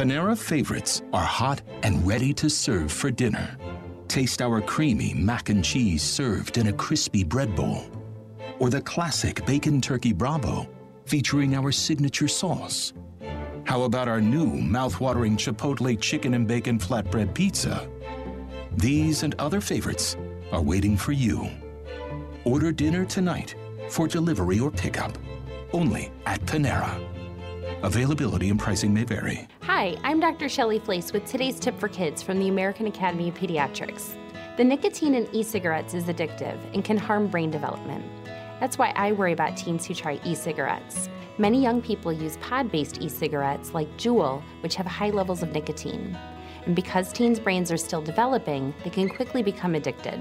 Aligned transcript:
Panera 0.00 0.34
favorites 0.34 1.02
are 1.12 1.26
hot 1.26 1.60
and 1.82 2.06
ready 2.06 2.32
to 2.32 2.48
serve 2.48 2.90
for 2.90 3.10
dinner. 3.10 3.58
Taste 4.08 4.40
our 4.40 4.62
creamy 4.62 5.12
mac 5.12 5.50
and 5.50 5.62
cheese 5.62 6.02
served 6.02 6.56
in 6.56 6.68
a 6.68 6.72
crispy 6.72 7.22
bread 7.22 7.54
bowl. 7.54 7.84
Or 8.58 8.70
the 8.70 8.80
classic 8.80 9.44
bacon 9.44 9.78
turkey 9.78 10.14
bravo 10.14 10.66
featuring 11.04 11.54
our 11.54 11.70
signature 11.70 12.28
sauce. 12.28 12.94
How 13.64 13.82
about 13.82 14.08
our 14.08 14.22
new 14.22 14.46
mouth-watering 14.46 15.36
Chipotle 15.36 16.00
chicken 16.00 16.32
and 16.32 16.48
bacon 16.48 16.78
flatbread 16.78 17.34
pizza? 17.34 17.86
These 18.78 19.22
and 19.22 19.34
other 19.34 19.60
favorites 19.60 20.16
are 20.50 20.62
waiting 20.62 20.96
for 20.96 21.12
you. 21.12 21.46
Order 22.44 22.72
dinner 22.72 23.04
tonight 23.04 23.54
for 23.90 24.08
delivery 24.08 24.60
or 24.60 24.70
pickup 24.70 25.18
only 25.74 26.10
at 26.24 26.40
Panera. 26.46 27.19
Availability 27.82 28.50
and 28.50 28.60
pricing 28.60 28.92
may 28.92 29.04
vary. 29.04 29.48
Hi, 29.62 29.96
I'm 30.04 30.20
Dr. 30.20 30.50
Shelly 30.50 30.78
Flais 30.78 31.14
with 31.14 31.24
today's 31.24 31.58
tip 31.58 31.80
for 31.80 31.88
kids 31.88 32.22
from 32.22 32.38
the 32.38 32.48
American 32.48 32.86
Academy 32.86 33.30
of 33.30 33.34
Pediatrics. 33.36 34.18
The 34.58 34.64
nicotine 34.64 35.14
in 35.14 35.26
e 35.34 35.42
cigarettes 35.42 35.94
is 35.94 36.04
addictive 36.04 36.58
and 36.74 36.84
can 36.84 36.98
harm 36.98 37.28
brain 37.28 37.50
development. 37.50 38.04
That's 38.60 38.76
why 38.76 38.92
I 38.96 39.12
worry 39.12 39.32
about 39.32 39.56
teens 39.56 39.86
who 39.86 39.94
try 39.94 40.20
e 40.26 40.34
cigarettes. 40.34 41.08
Many 41.38 41.62
young 41.62 41.80
people 41.80 42.12
use 42.12 42.36
pod 42.42 42.70
based 42.70 43.00
e 43.00 43.08
cigarettes 43.08 43.72
like 43.72 43.88
Juul, 43.96 44.42
which 44.60 44.74
have 44.74 44.84
high 44.84 45.08
levels 45.08 45.42
of 45.42 45.52
nicotine. 45.52 46.18
And 46.66 46.76
because 46.76 47.14
teens' 47.14 47.40
brains 47.40 47.72
are 47.72 47.78
still 47.78 48.02
developing, 48.02 48.74
they 48.84 48.90
can 48.90 49.08
quickly 49.08 49.42
become 49.42 49.74
addicted. 49.74 50.20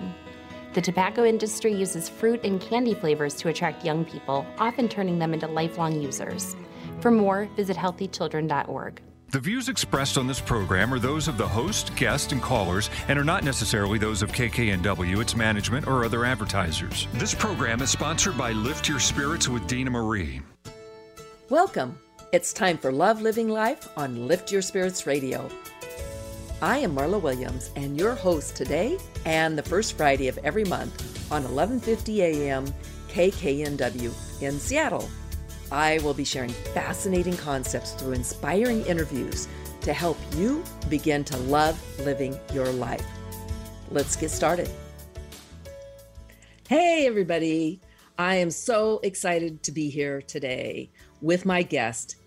The 0.71 0.81
tobacco 0.81 1.25
industry 1.25 1.73
uses 1.73 2.07
fruit 2.07 2.39
and 2.45 2.61
candy 2.61 2.93
flavors 2.93 3.33
to 3.35 3.49
attract 3.49 3.83
young 3.83 4.05
people, 4.05 4.47
often 4.59 4.87
turning 4.87 5.19
them 5.19 5.33
into 5.33 5.47
lifelong 5.47 6.01
users. 6.01 6.55
For 7.01 7.11
more, 7.11 7.47
visit 7.55 7.77
healthychildren.org. 7.77 9.01
The 9.31 9.39
views 9.39 9.69
expressed 9.69 10.17
on 10.17 10.25
this 10.25 10.41
program 10.41 10.91
are 10.91 10.97
those 10.97 11.27
of 11.27 11.37
the 11.37 11.47
host, 11.47 11.95
guest, 11.95 12.31
and 12.31 12.41
callers 12.41 12.89
and 13.07 13.19
are 13.19 13.23
not 13.23 13.43
necessarily 13.43 13.99
those 13.99 14.23
of 14.23 14.31
KKNW, 14.31 15.21
its 15.21 15.35
management, 15.35 15.85
or 15.87 16.03
other 16.03 16.25
advertisers. 16.25 17.07
This 17.13 17.35
program 17.35 17.81
is 17.83 17.91
sponsored 17.91 18.35
by 18.35 18.53
Lift 18.53 18.89
Your 18.89 18.99
Spirits 18.99 19.47
with 19.47 19.67
Dina 19.67 19.91
Marie. 19.91 20.41
Welcome. 21.49 21.99
It's 22.33 22.53
time 22.53 22.79
for 22.79 22.91
Love 22.91 23.21
Living 23.21 23.49
Life 23.49 23.87
on 23.95 24.27
Lift 24.27 24.51
Your 24.51 24.63
Spirits 24.63 25.05
Radio. 25.05 25.47
I 26.61 26.79
am 26.79 26.95
Marla 26.95 27.21
Williams 27.21 27.69
and 27.75 27.99
your 27.99 28.15
host 28.15 28.55
today 28.55 28.97
and 29.25 29.57
the 29.57 29.63
first 29.63 29.95
Friday 29.95 30.27
of 30.27 30.39
every 30.39 30.65
month 30.65 31.31
on 31.31 31.43
11:50 31.43 32.19
a.m. 32.19 32.65
KKNW 33.09 34.41
in 34.41 34.59
Seattle. 34.59 35.07
I 35.71 35.99
will 35.99 36.13
be 36.13 36.23
sharing 36.23 36.49
fascinating 36.49 37.37
concepts 37.37 37.91
through 37.91 38.13
inspiring 38.13 38.85
interviews 38.85 39.47
to 39.81 39.93
help 39.93 40.17
you 40.35 40.63
begin 40.89 41.23
to 41.25 41.37
love 41.37 41.79
living 41.99 42.37
your 42.53 42.67
life. 42.69 43.05
Let's 43.91 44.15
get 44.15 44.31
started. 44.31 44.69
Hey, 46.67 47.05
everybody. 47.07 47.81
I 48.17 48.35
am 48.35 48.51
so 48.51 48.99
excited 49.03 49.63
to 49.63 49.71
be 49.71 49.89
here 49.89 50.21
today 50.21 50.91
with 51.21 51.45
my 51.45 51.63
guest, 51.63 52.17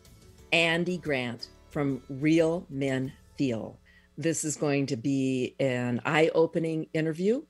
Andy 0.52 0.96
Grant 0.96 1.48
from 1.70 2.02
Real 2.08 2.66
Men 2.70 3.12
Feel. 3.36 3.78
This 4.16 4.44
is 4.44 4.56
going 4.56 4.86
to 4.86 4.96
be 4.96 5.54
an 5.60 6.00
eye 6.04 6.30
opening 6.34 6.86
interview 6.94 7.42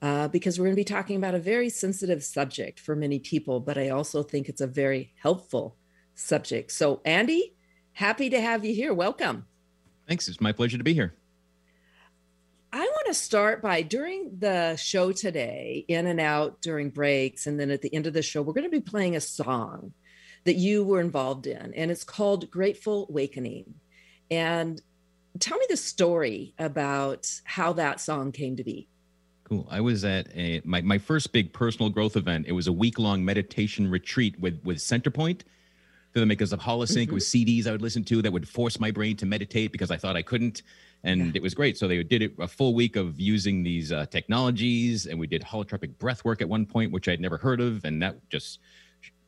uh, 0.00 0.28
because 0.28 0.58
we're 0.58 0.66
going 0.66 0.76
to 0.76 0.80
be 0.80 0.84
talking 0.84 1.16
about 1.16 1.34
a 1.34 1.40
very 1.40 1.68
sensitive 1.68 2.22
subject 2.22 2.78
for 2.78 2.94
many 2.94 3.18
people, 3.18 3.60
but 3.60 3.76
I 3.76 3.88
also 3.88 4.22
think 4.22 4.48
it's 4.48 4.60
a 4.60 4.66
very 4.66 5.12
helpful 5.20 5.76
subject. 6.14 6.72
So, 6.72 7.00
Andy, 7.04 7.54
happy 7.92 8.30
to 8.30 8.40
have 8.40 8.64
you 8.64 8.74
here. 8.74 8.94
Welcome. 8.94 9.46
Thanks. 10.06 10.28
It's 10.28 10.40
my 10.40 10.52
pleasure 10.52 10.78
to 10.78 10.84
be 10.84 10.94
here. 10.94 11.14
I 12.72 12.80
want 12.80 13.06
to 13.06 13.14
start 13.14 13.62
by 13.62 13.82
during 13.82 14.38
the 14.38 14.76
show 14.76 15.10
today, 15.10 15.84
in 15.88 16.06
and 16.06 16.20
out 16.20 16.60
during 16.60 16.90
breaks, 16.90 17.46
and 17.46 17.58
then 17.58 17.70
at 17.70 17.82
the 17.82 17.92
end 17.94 18.06
of 18.06 18.12
the 18.12 18.22
show, 18.22 18.42
we're 18.42 18.52
going 18.52 18.70
to 18.70 18.70
be 18.70 18.80
playing 18.80 19.16
a 19.16 19.20
song 19.20 19.94
that 20.44 20.56
you 20.56 20.84
were 20.84 21.00
involved 21.00 21.46
in, 21.46 21.72
and 21.74 21.90
it's 21.90 22.04
called 22.04 22.50
Grateful 22.50 23.06
Awakening. 23.08 23.74
And 24.30 24.80
tell 25.38 25.58
me 25.58 25.66
the 25.68 25.76
story 25.76 26.54
about 26.58 27.26
how 27.44 27.72
that 27.74 28.00
song 28.00 28.32
came 28.32 28.56
to 28.56 28.64
be. 28.64 28.88
Cool. 29.48 29.66
I 29.70 29.80
was 29.80 30.04
at 30.04 30.28
a 30.34 30.60
my, 30.64 30.82
my 30.82 30.98
first 30.98 31.32
big 31.32 31.52
personal 31.52 31.88
growth 31.88 32.16
event. 32.16 32.46
It 32.46 32.52
was 32.52 32.66
a 32.66 32.72
week 32.72 32.98
long 32.98 33.24
meditation 33.24 33.90
retreat 33.90 34.38
with 34.38 34.60
with 34.62 34.78
Centerpointe. 34.78 35.42
They're 36.12 36.20
the 36.20 36.26
makers 36.26 36.52
of 36.52 36.60
Holosync 36.60 37.06
mm-hmm. 37.06 37.14
with 37.14 37.22
CDs 37.22 37.66
I 37.66 37.72
would 37.72 37.82
listen 37.82 38.04
to 38.04 38.20
that 38.22 38.32
would 38.32 38.48
force 38.48 38.78
my 38.78 38.90
brain 38.90 39.16
to 39.16 39.26
meditate 39.26 39.72
because 39.72 39.90
I 39.90 39.96
thought 39.96 40.16
I 40.16 40.22
couldn't, 40.22 40.62
and 41.04 41.26
yeah. 41.26 41.32
it 41.34 41.42
was 41.42 41.54
great. 41.54 41.78
So 41.78 41.88
they 41.88 42.02
did 42.02 42.22
it 42.22 42.32
a 42.38 42.48
full 42.48 42.74
week 42.74 42.96
of 42.96 43.18
using 43.18 43.62
these 43.62 43.90
uh, 43.90 44.06
technologies, 44.06 45.06
and 45.06 45.18
we 45.18 45.26
did 45.26 45.42
holotropic 45.42 45.96
breath 45.98 46.24
work 46.24 46.42
at 46.42 46.48
one 46.48 46.66
point, 46.66 46.92
which 46.92 47.08
I'd 47.08 47.20
never 47.20 47.38
heard 47.38 47.60
of, 47.60 47.84
and 47.84 48.02
that 48.02 48.16
just 48.28 48.58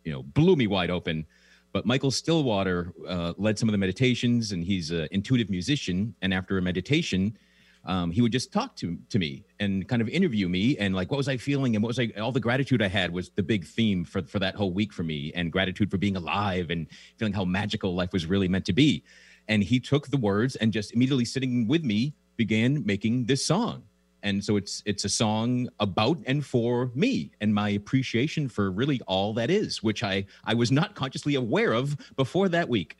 you 0.04 0.12
know 0.12 0.22
blew 0.22 0.54
me 0.54 0.66
wide 0.66 0.90
open. 0.90 1.24
But 1.72 1.86
Michael 1.86 2.10
Stillwater 2.10 2.92
uh, 3.08 3.32
led 3.38 3.58
some 3.58 3.68
of 3.68 3.72
the 3.72 3.78
meditations, 3.78 4.52
and 4.52 4.64
he's 4.64 4.90
an 4.90 5.08
intuitive 5.12 5.48
musician. 5.48 6.14
And 6.20 6.34
after 6.34 6.58
a 6.58 6.62
meditation, 6.62 7.38
um, 7.84 8.10
he 8.10 8.20
would 8.20 8.32
just 8.32 8.52
talk 8.52 8.76
to 8.76 8.98
to 9.08 9.18
me 9.18 9.44
and 9.58 9.88
kind 9.88 10.02
of 10.02 10.08
interview 10.08 10.48
me 10.48 10.76
and 10.78 10.94
like 10.94 11.10
what 11.10 11.16
was 11.16 11.28
I 11.28 11.36
feeling 11.36 11.74
and 11.74 11.82
what 11.82 11.88
was 11.88 11.98
I 11.98 12.12
all 12.20 12.32
the 12.32 12.40
gratitude 12.40 12.82
I 12.82 12.88
had 12.88 13.12
was 13.12 13.30
the 13.30 13.42
big 13.42 13.64
theme 13.64 14.04
for 14.04 14.22
for 14.22 14.38
that 14.38 14.54
whole 14.54 14.72
week 14.72 14.92
for 14.92 15.02
me 15.02 15.32
and 15.34 15.50
gratitude 15.50 15.90
for 15.90 15.96
being 15.96 16.16
alive 16.16 16.70
and 16.70 16.86
feeling 17.16 17.32
how 17.32 17.44
magical 17.44 17.94
life 17.94 18.12
was 18.12 18.26
really 18.26 18.48
meant 18.48 18.66
to 18.66 18.72
be. 18.72 19.02
And 19.48 19.62
he 19.64 19.80
took 19.80 20.08
the 20.08 20.16
words 20.16 20.56
and 20.56 20.72
just 20.72 20.92
immediately 20.92 21.24
sitting 21.24 21.66
with 21.66 21.82
me 21.82 22.14
began 22.36 22.84
making 22.84 23.24
this 23.26 23.44
song. 23.44 23.82
And 24.22 24.44
so 24.44 24.56
it's 24.56 24.82
it's 24.84 25.06
a 25.06 25.08
song 25.08 25.68
about 25.80 26.18
and 26.26 26.44
for 26.44 26.90
me 26.94 27.30
and 27.40 27.54
my 27.54 27.70
appreciation 27.70 28.48
for 28.48 28.70
really 28.70 29.00
all 29.06 29.32
that 29.34 29.50
is, 29.50 29.82
which 29.82 30.04
I 30.04 30.26
I 30.44 30.52
was 30.52 30.70
not 30.70 30.94
consciously 30.94 31.34
aware 31.34 31.72
of 31.72 31.96
before 32.16 32.50
that 32.50 32.68
week 32.68 32.98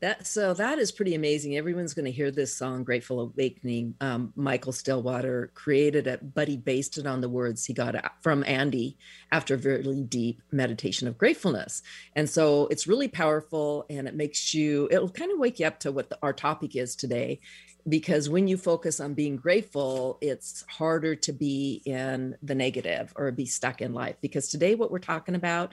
that 0.00 0.26
so 0.26 0.54
that 0.54 0.78
is 0.78 0.92
pretty 0.92 1.14
amazing. 1.14 1.56
Everyone's 1.56 1.94
going 1.94 2.06
to 2.06 2.10
hear 2.10 2.30
this 2.30 2.56
song 2.56 2.84
grateful 2.84 3.20
awakening. 3.20 3.94
Um, 4.00 4.32
michael 4.34 4.72
stillwater 4.72 5.50
created 5.54 6.06
it 6.06 6.34
but 6.34 6.48
he 6.48 6.56
based 6.56 6.98
it 6.98 7.06
on 7.06 7.20
the 7.20 7.28
words 7.28 7.64
he 7.64 7.74
got 7.74 7.94
from 8.22 8.44
andy 8.44 8.96
after 9.30 9.54
a 9.54 9.58
very 9.58 9.82
deep 10.02 10.42
meditation 10.50 11.06
of 11.06 11.18
gratefulness. 11.18 11.82
And 12.16 12.28
so 12.28 12.66
it's 12.68 12.86
really 12.86 13.08
powerful 13.08 13.86
and 13.90 14.08
it 14.08 14.14
makes 14.14 14.54
you 14.54 14.88
it'll 14.90 15.10
kind 15.10 15.32
of 15.32 15.38
wake 15.38 15.60
you 15.60 15.66
up 15.66 15.80
to 15.80 15.92
what 15.92 16.10
the, 16.10 16.18
our 16.22 16.32
topic 16.32 16.76
is 16.76 16.96
today 16.96 17.40
because 17.88 18.28
when 18.28 18.46
you 18.48 18.56
focus 18.56 19.00
on 19.00 19.14
being 19.14 19.36
grateful 19.36 20.18
it's 20.20 20.64
harder 20.68 21.14
to 21.16 21.32
be 21.32 21.82
in 21.84 22.36
the 22.42 22.54
negative 22.54 23.12
or 23.16 23.30
be 23.32 23.46
stuck 23.46 23.82
in 23.82 23.92
life. 23.92 24.16
Because 24.20 24.48
today 24.48 24.74
what 24.74 24.90
we're 24.90 24.98
talking 24.98 25.34
about 25.34 25.72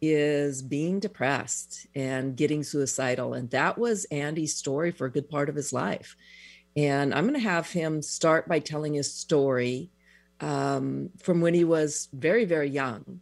is 0.00 0.62
being 0.62 1.00
depressed 1.00 1.86
and 1.94 2.36
getting 2.36 2.62
suicidal. 2.62 3.34
And 3.34 3.50
that 3.50 3.78
was 3.78 4.04
Andy's 4.06 4.54
story 4.54 4.90
for 4.90 5.06
a 5.06 5.12
good 5.12 5.28
part 5.28 5.48
of 5.48 5.56
his 5.56 5.72
life. 5.72 6.16
And 6.76 7.14
I'm 7.14 7.24
going 7.26 7.40
to 7.40 7.48
have 7.48 7.70
him 7.70 8.02
start 8.02 8.48
by 8.48 8.58
telling 8.58 8.94
his 8.94 9.12
story 9.12 9.90
um, 10.40 11.10
from 11.22 11.40
when 11.40 11.54
he 11.54 11.64
was 11.64 12.08
very, 12.12 12.44
very 12.44 12.68
young, 12.68 13.20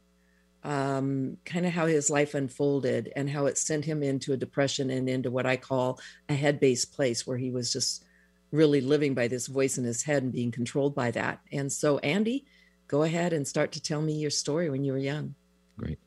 um, 0.65 1.37
kind 1.45 1.65
of 1.65 1.73
how 1.73 1.87
his 1.87 2.11
life 2.11 2.35
unfolded 2.35 3.13
and 3.15 3.31
how 3.31 3.47
it 3.47 3.57
sent 3.57 3.85
him 3.85 4.03
into 4.03 4.33
a 4.33 4.37
depression 4.37 4.91
and 4.91 5.09
into 5.09 5.31
what 5.31 5.47
I 5.47 5.57
call 5.57 6.01
a 6.29 6.35
head 6.35 6.59
based 6.59 6.93
place 6.93 7.27
where 7.27 7.39
he 7.39 7.53
was 7.53 7.73
just 7.73 8.05
really 8.51 8.81
living 8.81 9.15
by 9.15 9.29
this 9.29 9.47
voice 9.47 9.79
in 9.79 9.85
his 9.85 10.03
head 10.03 10.23
and 10.23 10.33
being 10.33 10.51
controlled 10.51 10.95
by 10.95 11.13
that. 11.13 11.41
And 11.53 11.71
so, 11.71 11.99
Andy, 11.99 12.47
go 12.89 13.03
ahead 13.03 13.33
and 13.33 13.47
start 13.47 13.73
to 13.73 13.83
tell 13.83 14.03
me 14.03 14.15
your 14.15 14.31
story 14.31 14.71
when 14.71 14.85
you 14.85 14.93
were 14.93 14.99
young. 14.99 15.35
Great. 15.77 15.99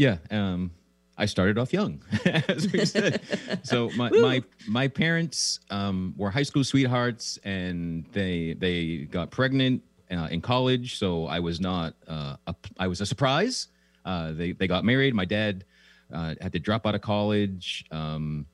Yeah. 0.00 0.16
Um, 0.30 0.70
I 1.18 1.26
started 1.26 1.58
off 1.58 1.74
young, 1.74 2.02
as 2.24 2.72
we 2.72 2.86
said. 2.86 3.20
so 3.62 3.90
my 3.90 4.08
my 4.08 4.42
my 4.66 4.88
parents 4.88 5.60
um, 5.68 6.14
were 6.16 6.30
high 6.30 6.42
school 6.42 6.64
sweethearts, 6.64 7.38
and 7.44 8.06
they 8.12 8.54
they 8.54 9.06
got 9.10 9.30
pregnant 9.30 9.82
uh, 10.10 10.28
in 10.30 10.40
college. 10.40 10.96
So 10.96 11.26
I 11.26 11.40
was 11.40 11.60
not 11.60 11.92
uh, 12.08 12.36
a, 12.46 12.54
I 12.78 12.86
was 12.86 13.02
a 13.02 13.06
surprise. 13.06 13.68
Uh, 14.06 14.32
they 14.32 14.52
they 14.52 14.66
got 14.66 14.86
married. 14.86 15.14
My 15.14 15.26
dad 15.26 15.66
uh, 16.10 16.34
had 16.40 16.54
to 16.54 16.58
drop 16.58 16.86
out 16.86 16.94
of 16.94 17.02
college. 17.02 17.84
Um, 17.90 18.46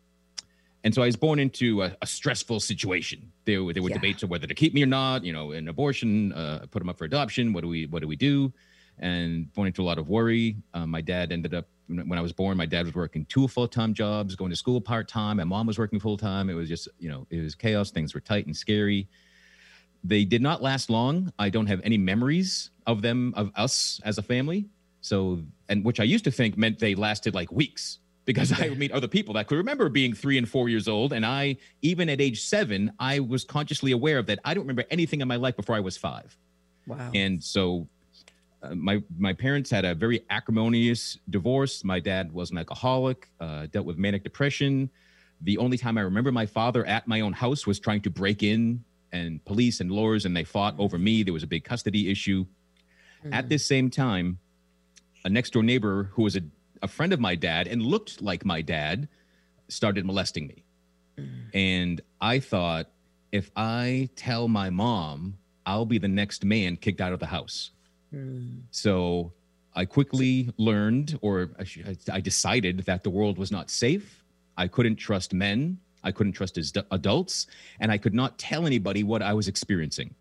and 0.82 0.92
so 0.92 1.02
I 1.02 1.06
was 1.06 1.16
born 1.16 1.38
into 1.38 1.82
a, 1.82 1.96
a 2.02 2.06
stressful 2.08 2.58
situation. 2.58 3.30
There, 3.44 3.72
there 3.72 3.84
were 3.84 3.90
yeah. 3.90 3.94
debates 3.94 4.24
of 4.24 4.30
whether 4.30 4.48
to 4.48 4.54
keep 4.54 4.74
me 4.74 4.82
or 4.82 4.86
not. 4.86 5.24
You 5.24 5.32
know, 5.32 5.52
an 5.52 5.68
abortion, 5.68 6.32
uh, 6.32 6.66
put 6.72 6.82
him 6.82 6.88
up 6.88 6.98
for 6.98 7.04
adoption. 7.04 7.52
What 7.52 7.60
do 7.62 7.68
we, 7.68 7.86
what 7.86 8.02
do 8.02 8.08
we 8.08 8.16
do? 8.16 8.52
And 8.98 9.52
born 9.52 9.66
into 9.66 9.82
a 9.82 9.84
lot 9.84 9.98
of 9.98 10.08
worry. 10.08 10.56
Um, 10.74 10.90
my 10.90 11.00
dad 11.00 11.32
ended 11.32 11.54
up 11.54 11.66
when 11.88 12.18
I 12.18 12.20
was 12.20 12.32
born. 12.32 12.56
My 12.56 12.66
dad 12.66 12.86
was 12.86 12.94
working 12.94 13.24
two 13.26 13.46
full 13.48 13.68
time 13.68 13.94
jobs, 13.94 14.34
going 14.34 14.50
to 14.50 14.56
school 14.56 14.80
part 14.80 15.08
time. 15.08 15.36
My 15.36 15.44
mom 15.44 15.66
was 15.66 15.78
working 15.78 16.00
full 16.00 16.16
time. 16.16 16.50
It 16.50 16.54
was 16.54 16.68
just 16.68 16.88
you 16.98 17.08
know 17.08 17.26
it 17.30 17.40
was 17.40 17.54
chaos. 17.54 17.90
Things 17.90 18.14
were 18.14 18.20
tight 18.20 18.46
and 18.46 18.56
scary. 18.56 19.08
They 20.04 20.24
did 20.24 20.42
not 20.42 20.62
last 20.62 20.90
long. 20.90 21.32
I 21.38 21.50
don't 21.50 21.66
have 21.66 21.80
any 21.84 21.98
memories 21.98 22.70
of 22.86 23.02
them 23.02 23.34
of 23.36 23.50
us 23.56 24.00
as 24.04 24.18
a 24.18 24.22
family. 24.22 24.68
So 25.00 25.42
and 25.68 25.84
which 25.84 26.00
I 26.00 26.04
used 26.04 26.24
to 26.24 26.30
think 26.30 26.56
meant 26.56 26.78
they 26.78 26.94
lasted 26.94 27.34
like 27.34 27.50
weeks. 27.52 27.98
because 28.26 28.52
I 28.60 28.68
meet 28.70 28.92
other 28.92 29.08
people 29.08 29.34
that 29.34 29.46
could 29.46 29.56
remember 29.56 29.88
being 29.88 30.12
three 30.12 30.36
and 30.36 30.48
four 30.48 30.68
years 30.68 30.88
old. 30.88 31.12
And 31.12 31.24
I, 31.24 31.56
even 31.80 32.10
at 32.10 32.20
age 32.20 32.42
seven, 32.42 32.92
I 32.98 33.20
was 33.20 33.44
consciously 33.44 33.92
aware 33.92 34.18
of 34.18 34.26
that. 34.26 34.40
I 34.44 34.52
don't 34.52 34.64
remember 34.64 34.84
anything 34.90 35.20
in 35.20 35.28
my 35.28 35.36
life 35.36 35.56
before 35.56 35.76
I 35.76 35.80
was 35.80 35.96
five. 35.96 36.36
Wow. 36.86 37.10
And 37.14 37.42
so 37.42 37.88
my 38.74 39.02
my 39.18 39.32
parents 39.32 39.70
had 39.70 39.84
a 39.84 39.94
very 39.94 40.24
acrimonious 40.30 41.18
divorce. 41.28 41.84
My 41.84 42.00
dad 42.00 42.32
was 42.32 42.50
an 42.50 42.58
alcoholic, 42.58 43.28
uh, 43.40 43.66
dealt 43.66 43.86
with 43.86 43.98
manic 43.98 44.24
depression. 44.24 44.90
The 45.42 45.58
only 45.58 45.76
time 45.76 45.98
I 45.98 46.02
remember 46.02 46.32
my 46.32 46.46
father 46.46 46.84
at 46.86 47.06
my 47.06 47.20
own 47.20 47.32
house 47.32 47.66
was 47.66 47.78
trying 47.78 48.00
to 48.02 48.10
break 48.10 48.42
in, 48.42 48.84
and 49.12 49.44
police 49.44 49.80
and 49.80 49.90
lawyers, 49.90 50.24
and 50.24 50.36
they 50.36 50.44
fought 50.44 50.74
over 50.78 50.98
me. 50.98 51.22
There 51.22 51.34
was 51.34 51.42
a 51.42 51.46
big 51.46 51.64
custody 51.64 52.10
issue. 52.10 52.46
Mm. 53.24 53.34
At 53.34 53.48
this 53.48 53.66
same 53.66 53.90
time, 53.90 54.38
a 55.24 55.28
next 55.28 55.52
door 55.52 55.62
neighbor 55.62 56.10
who 56.12 56.22
was 56.22 56.36
a, 56.36 56.42
a 56.82 56.88
friend 56.88 57.12
of 57.12 57.20
my 57.20 57.34
dad 57.34 57.66
and 57.66 57.82
looked 57.82 58.22
like 58.22 58.44
my 58.44 58.62
dad 58.62 59.08
started 59.68 60.04
molesting 60.04 60.46
me. 60.46 60.64
Mm. 61.18 61.54
And 61.54 62.00
I 62.20 62.38
thought, 62.38 62.90
if 63.32 63.50
I 63.56 64.08
tell 64.16 64.48
my 64.48 64.70
mom, 64.70 65.38
I'll 65.64 65.84
be 65.86 65.98
the 65.98 66.08
next 66.08 66.44
man 66.44 66.76
kicked 66.76 67.00
out 67.00 67.12
of 67.12 67.18
the 67.18 67.26
house. 67.26 67.72
Mm. 68.14 68.62
So 68.70 69.32
I 69.74 69.84
quickly 69.84 70.50
learned, 70.56 71.18
or 71.20 71.50
I 72.10 72.20
decided 72.20 72.78
that 72.86 73.04
the 73.04 73.10
world 73.10 73.36
was 73.38 73.52
not 73.52 73.70
safe. 73.70 74.24
I 74.56 74.68
couldn't 74.68 74.96
trust 74.96 75.34
men. 75.34 75.78
I 76.02 76.12
couldn't 76.12 76.32
trust 76.32 76.56
as 76.56 76.72
adults. 76.90 77.46
And 77.80 77.92
I 77.92 77.98
could 77.98 78.14
not 78.14 78.38
tell 78.38 78.66
anybody 78.66 79.02
what 79.02 79.22
I 79.22 79.34
was 79.34 79.48
experiencing. 79.48 80.14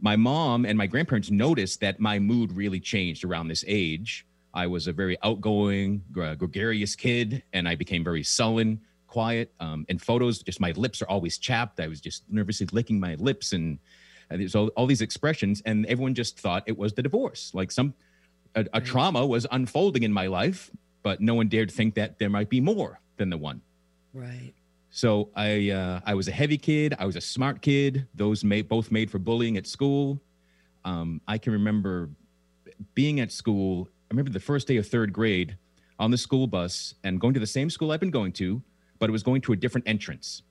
My 0.00 0.16
mom 0.16 0.64
and 0.64 0.78
my 0.78 0.86
grandparents 0.86 1.30
noticed 1.30 1.80
that 1.80 2.00
my 2.00 2.18
mood 2.18 2.52
really 2.52 2.80
changed 2.80 3.24
around 3.24 3.48
this 3.48 3.64
age. 3.66 4.26
I 4.54 4.66
was 4.66 4.86
a 4.86 4.92
very 4.92 5.18
outgoing, 5.22 6.02
gregarious 6.12 6.94
kid, 6.94 7.42
and 7.52 7.68
I 7.68 7.74
became 7.74 8.04
very 8.04 8.22
sullen, 8.22 8.80
quiet. 9.08 9.52
Um, 9.60 9.84
in 9.88 9.98
photos, 9.98 10.42
just 10.42 10.60
my 10.60 10.70
lips 10.72 11.02
are 11.02 11.08
always 11.08 11.38
chapped. 11.38 11.80
I 11.80 11.88
was 11.88 12.00
just 12.00 12.22
nervously 12.30 12.66
licking 12.72 12.98
my 12.98 13.16
lips 13.16 13.52
and 13.52 13.78
and 14.30 14.40
there's 14.40 14.54
all, 14.54 14.68
all 14.68 14.86
these 14.86 15.00
expressions 15.00 15.62
and 15.64 15.86
everyone 15.86 16.14
just 16.14 16.38
thought 16.38 16.62
it 16.66 16.76
was 16.76 16.92
the 16.94 17.02
divorce. 17.02 17.50
Like 17.54 17.70
some 17.70 17.94
a, 18.54 18.66
a 18.72 18.80
trauma 18.80 19.26
was 19.26 19.46
unfolding 19.50 20.02
in 20.02 20.12
my 20.12 20.26
life 20.26 20.70
but 21.02 21.20
no 21.20 21.34
one 21.34 21.48
dared 21.48 21.70
think 21.70 21.94
that 21.94 22.18
there 22.18 22.30
might 22.30 22.48
be 22.48 22.60
more 22.60 23.00
than 23.18 23.30
the 23.30 23.36
one. 23.36 23.60
Right. 24.12 24.54
so 24.90 25.30
i 25.34 25.70
uh, 25.70 26.00
i 26.06 26.14
was 26.14 26.28
a 26.28 26.32
heavy 26.32 26.58
kid. 26.58 26.94
I 26.98 27.06
was 27.06 27.16
a 27.16 27.20
smart 27.20 27.62
kid. 27.62 28.06
Those 28.14 28.44
made 28.44 28.68
both 28.68 28.90
made 28.90 29.10
for 29.10 29.18
bullying 29.18 29.56
at 29.56 29.66
school. 29.66 30.20
Um, 30.84 31.20
i 31.26 31.38
can 31.38 31.52
remember 31.52 32.10
being 32.94 33.20
at 33.20 33.32
school 33.32 33.88
i 34.10 34.14
remember 34.14 34.30
the 34.30 34.40
first 34.40 34.68
day 34.68 34.76
of 34.76 34.86
third 34.86 35.12
grade 35.12 35.56
on 35.98 36.10
the 36.10 36.18
school 36.18 36.46
bus 36.46 36.94
and 37.04 37.20
going 37.20 37.34
to 37.34 37.40
the 37.40 37.46
same 37.46 37.70
school 37.70 37.90
i've 37.92 38.00
been 38.00 38.10
going 38.10 38.32
to 38.32 38.62
but 38.98 39.08
it 39.08 39.12
was 39.12 39.22
going 39.22 39.40
to 39.42 39.52
a 39.52 39.56
different 39.56 39.86
entrance. 39.88 40.42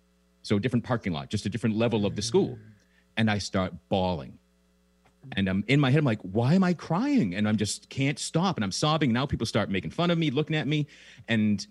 So 0.44 0.58
a 0.58 0.60
different 0.60 0.84
parking 0.84 1.14
lot 1.14 1.30
just 1.30 1.46
a 1.46 1.50
different 1.50 1.76
level 1.78 2.06
of 2.06 2.16
the 2.16 2.22
school 2.22 2.58
and 3.18 3.30
I 3.30 3.38
start 3.38 3.74
bawling. 3.90 4.38
And 5.36 5.48
I'm 5.48 5.64
in 5.68 5.80
my 5.80 5.90
head, 5.90 6.00
I'm 6.00 6.06
like, 6.06 6.22
why 6.22 6.54
am 6.54 6.64
I 6.64 6.74
crying? 6.74 7.34
And 7.36 7.48
I'm 7.48 7.56
just 7.56 7.90
can't 7.90 8.20
stop. 8.20 8.58
And 8.58 8.64
I'm 8.64 8.72
sobbing. 8.72 9.14
Now 9.14 9.26
people 9.26 9.46
start 9.46 9.70
making 9.70 9.92
fun 9.92 10.12
of 10.12 10.18
me, 10.18 10.32
looking 10.32 10.56
at 10.56 10.68
me. 10.68 10.88
And 11.28 11.66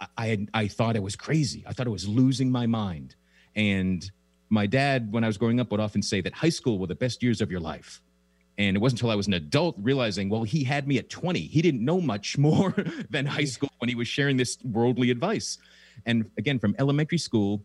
I, 0.00 0.06
I, 0.16 0.26
had- 0.28 0.50
I 0.54 0.68
thought 0.68 0.96
I 0.96 1.00
was 1.00 1.16
crazy. 1.16 1.64
I 1.66 1.72
thought 1.72 1.86
I 1.86 1.90
was 1.90 2.08
losing 2.08 2.50
my 2.50 2.66
mind. 2.66 3.14
And 3.54 4.10
my 4.48 4.66
dad, 4.66 5.12
when 5.12 5.22
I 5.22 5.26
was 5.26 5.36
growing 5.36 5.60
up, 5.60 5.70
would 5.70 5.80
often 5.80 6.02
say 6.02 6.20
that 6.22 6.32
high 6.32 6.48
school 6.48 6.78
were 6.78 6.86
the 6.86 6.94
best 6.94 7.22
years 7.22 7.40
of 7.40 7.50
your 7.50 7.60
life. 7.60 8.00
And 8.56 8.76
it 8.76 8.80
wasn't 8.80 9.00
until 9.00 9.10
I 9.10 9.16
was 9.16 9.26
an 9.26 9.34
adult 9.34 9.76
realizing, 9.80 10.28
well, 10.28 10.44
he 10.44 10.62
had 10.64 10.86
me 10.86 10.98
at 10.98 11.10
20. 11.10 11.40
He 11.40 11.60
didn't 11.60 11.84
know 11.84 12.00
much 12.00 12.38
more 12.48 12.74
than 13.10 13.26
high 13.26 13.44
school 13.44 13.70
when 13.78 13.88
he 13.88 13.94
was 13.94 14.08
sharing 14.08 14.36
this 14.36 14.56
worldly 14.64 15.10
advice. 15.10 15.58
And 16.06 16.30
again, 16.38 16.58
from 16.58 16.74
elementary 16.78 17.18
school, 17.18 17.62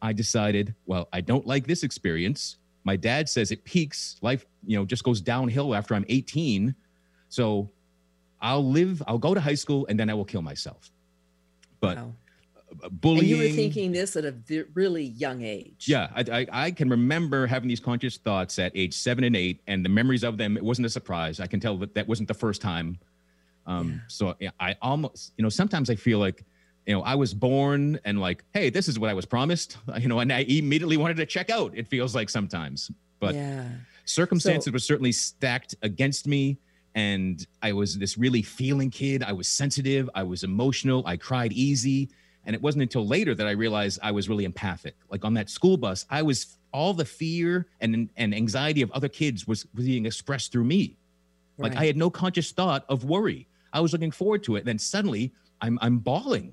I 0.00 0.12
decided, 0.12 0.74
well, 0.84 1.08
I 1.12 1.20
don't 1.20 1.46
like 1.46 1.66
this 1.66 1.82
experience. 1.84 2.58
My 2.84 2.96
dad 2.96 3.28
says 3.28 3.50
it 3.50 3.64
peaks. 3.64 4.16
Life, 4.22 4.46
you 4.66 4.76
know, 4.78 4.84
just 4.84 5.04
goes 5.04 5.20
downhill 5.20 5.74
after 5.74 5.94
I'm 5.94 6.04
18. 6.08 6.74
So 7.28 7.70
I'll 8.40 8.64
live, 8.68 9.02
I'll 9.06 9.18
go 9.18 9.34
to 9.34 9.40
high 9.40 9.54
school 9.54 9.86
and 9.88 9.98
then 9.98 10.10
I 10.10 10.14
will 10.14 10.24
kill 10.24 10.42
myself. 10.42 10.90
But 11.80 11.96
Wow. 11.96 12.14
bullying. 12.90 13.20
And 13.20 13.28
you 13.28 13.36
were 13.36 13.54
thinking 13.54 13.92
this 13.92 14.16
at 14.16 14.24
a 14.24 14.34
really 14.74 15.04
young 15.04 15.42
age. 15.42 15.86
Yeah, 15.86 16.08
I, 16.14 16.24
I, 16.40 16.46
I 16.66 16.70
can 16.70 16.88
remember 16.88 17.46
having 17.46 17.68
these 17.68 17.80
conscious 17.80 18.16
thoughts 18.16 18.58
at 18.58 18.72
age 18.74 18.94
seven 18.94 19.24
and 19.24 19.36
eight, 19.36 19.60
and 19.66 19.84
the 19.84 19.88
memories 19.88 20.24
of 20.24 20.38
them. 20.38 20.56
It 20.56 20.64
wasn't 20.64 20.86
a 20.86 20.90
surprise. 20.90 21.38
I 21.38 21.46
can 21.46 21.60
tell 21.60 21.76
that 21.78 21.94
that 21.94 22.08
wasn't 22.08 22.28
the 22.28 22.34
first 22.34 22.60
time. 22.62 22.98
Um, 23.66 23.90
Yeah. 23.90 23.98
So 24.08 24.34
I 24.58 24.76
almost, 24.82 25.32
you 25.36 25.42
know, 25.42 25.48
sometimes 25.48 25.88
I 25.90 25.94
feel 25.94 26.18
like, 26.18 26.44
you 26.86 26.94
know, 26.94 27.02
I 27.02 27.14
was 27.14 27.32
born 27.32 28.00
and 28.04 28.20
like, 28.20 28.44
hey, 28.52 28.70
this 28.70 28.88
is 28.88 28.98
what 28.98 29.10
I 29.10 29.14
was 29.14 29.26
promised, 29.26 29.76
you 29.98 30.08
know, 30.08 30.20
and 30.20 30.32
I 30.32 30.40
immediately 30.40 30.96
wanted 30.96 31.16
to 31.18 31.26
check 31.26 31.50
out. 31.50 31.72
It 31.76 31.88
feels 31.88 32.14
like 32.14 32.28
sometimes, 32.28 32.90
but 33.20 33.34
yeah. 33.34 33.68
circumstances 34.04 34.66
So- 34.66 34.72
were 34.72 34.78
certainly 34.78 35.12
stacked 35.12 35.74
against 35.82 36.26
me 36.26 36.58
and 36.94 37.46
i 37.62 37.72
was 37.72 37.98
this 37.98 38.18
really 38.18 38.42
feeling 38.42 38.90
kid. 38.90 39.22
I 39.22 39.32
was 39.32 39.48
sensitive. 39.48 40.10
I 40.14 40.22
was 40.24 40.44
emotional. 40.44 41.02
I 41.06 41.16
cried 41.16 41.52
easy. 41.52 42.10
And 42.44 42.54
it 42.54 42.60
wasn't 42.60 42.82
until 42.82 43.06
later 43.06 43.34
that 43.34 43.46
i 43.46 43.52
realized 43.52 43.98
i 44.02 44.10
was 44.10 44.28
really 44.28 44.44
empathic. 44.44 44.94
Like 45.10 45.24
on 45.24 45.34
that 45.34 45.48
school 45.48 45.76
bus 45.76 46.04
i 46.10 46.22
was 46.22 46.58
all 46.72 46.92
the 46.94 47.04
fear 47.04 47.66
and 47.80 48.10
and 48.16 48.34
anxiety 48.34 48.82
of 48.82 48.90
other 48.92 49.08
kids 49.08 49.46
was, 49.46 49.66
was 49.74 49.84
being 49.86 50.06
expressed 50.06 50.52
through 50.52 50.64
me. 50.64 50.96
Like 51.58 51.76
i 51.76 51.86
had 51.86 51.96
no 51.96 52.10
conscious 52.10 52.50
thought 52.50 52.84
of 52.88 53.04
worry. 53.04 53.46
I 53.72 53.80
was 53.80 53.92
looking 53.92 54.10
forward 54.10 54.42
to 54.44 54.56
it. 54.56 54.60
And 54.60 54.68
then 54.68 54.78
suddenly 54.78 55.32
i'm 55.62 55.78
i'm 55.80 55.98
bawling 55.98 56.52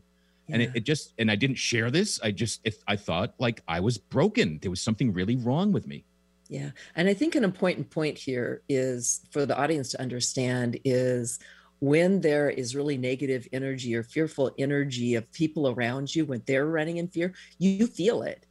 and 0.52 0.62
it, 0.62 0.72
it 0.76 0.84
just 0.84 1.14
and 1.20 1.30
i 1.32 1.36
didn't 1.36 1.58
share 1.58 1.90
this 1.92 2.20
i 2.24 2.32
just 2.32 2.62
if 2.64 2.78
i 2.88 2.96
thought 2.96 3.34
like 3.40 3.62
i 3.68 3.80
was 3.80 3.98
broken 3.98 4.60
there 4.62 4.72
was 4.72 4.82
something 4.82 5.14
really 5.14 5.36
wrong 5.36 5.72
with 5.72 5.88
me 5.88 6.04
Yeah. 6.50 6.72
And 6.96 7.08
I 7.08 7.14
think 7.14 7.36
an 7.36 7.44
important 7.44 7.90
point 7.92 8.18
here 8.18 8.64
is 8.68 9.22
for 9.32 9.46
the 9.46 9.56
audience 9.56 9.90
to 9.92 10.02
understand 10.02 10.80
is 10.84 11.38
when 11.80 12.22
there 12.22 12.50
is 12.50 12.76
really 12.76 12.98
negative 12.98 13.48
energy 13.54 13.96
or 13.96 14.04
fearful 14.04 14.52
energy 14.58 15.16
of 15.16 15.32
people 15.32 15.70
around 15.70 16.14
you, 16.14 16.26
when 16.26 16.42
they're 16.46 16.66
running 16.66 16.98
in 16.98 17.08
fear, 17.08 17.34
you 17.60 17.86
feel 17.88 18.24
it. 18.24 18.46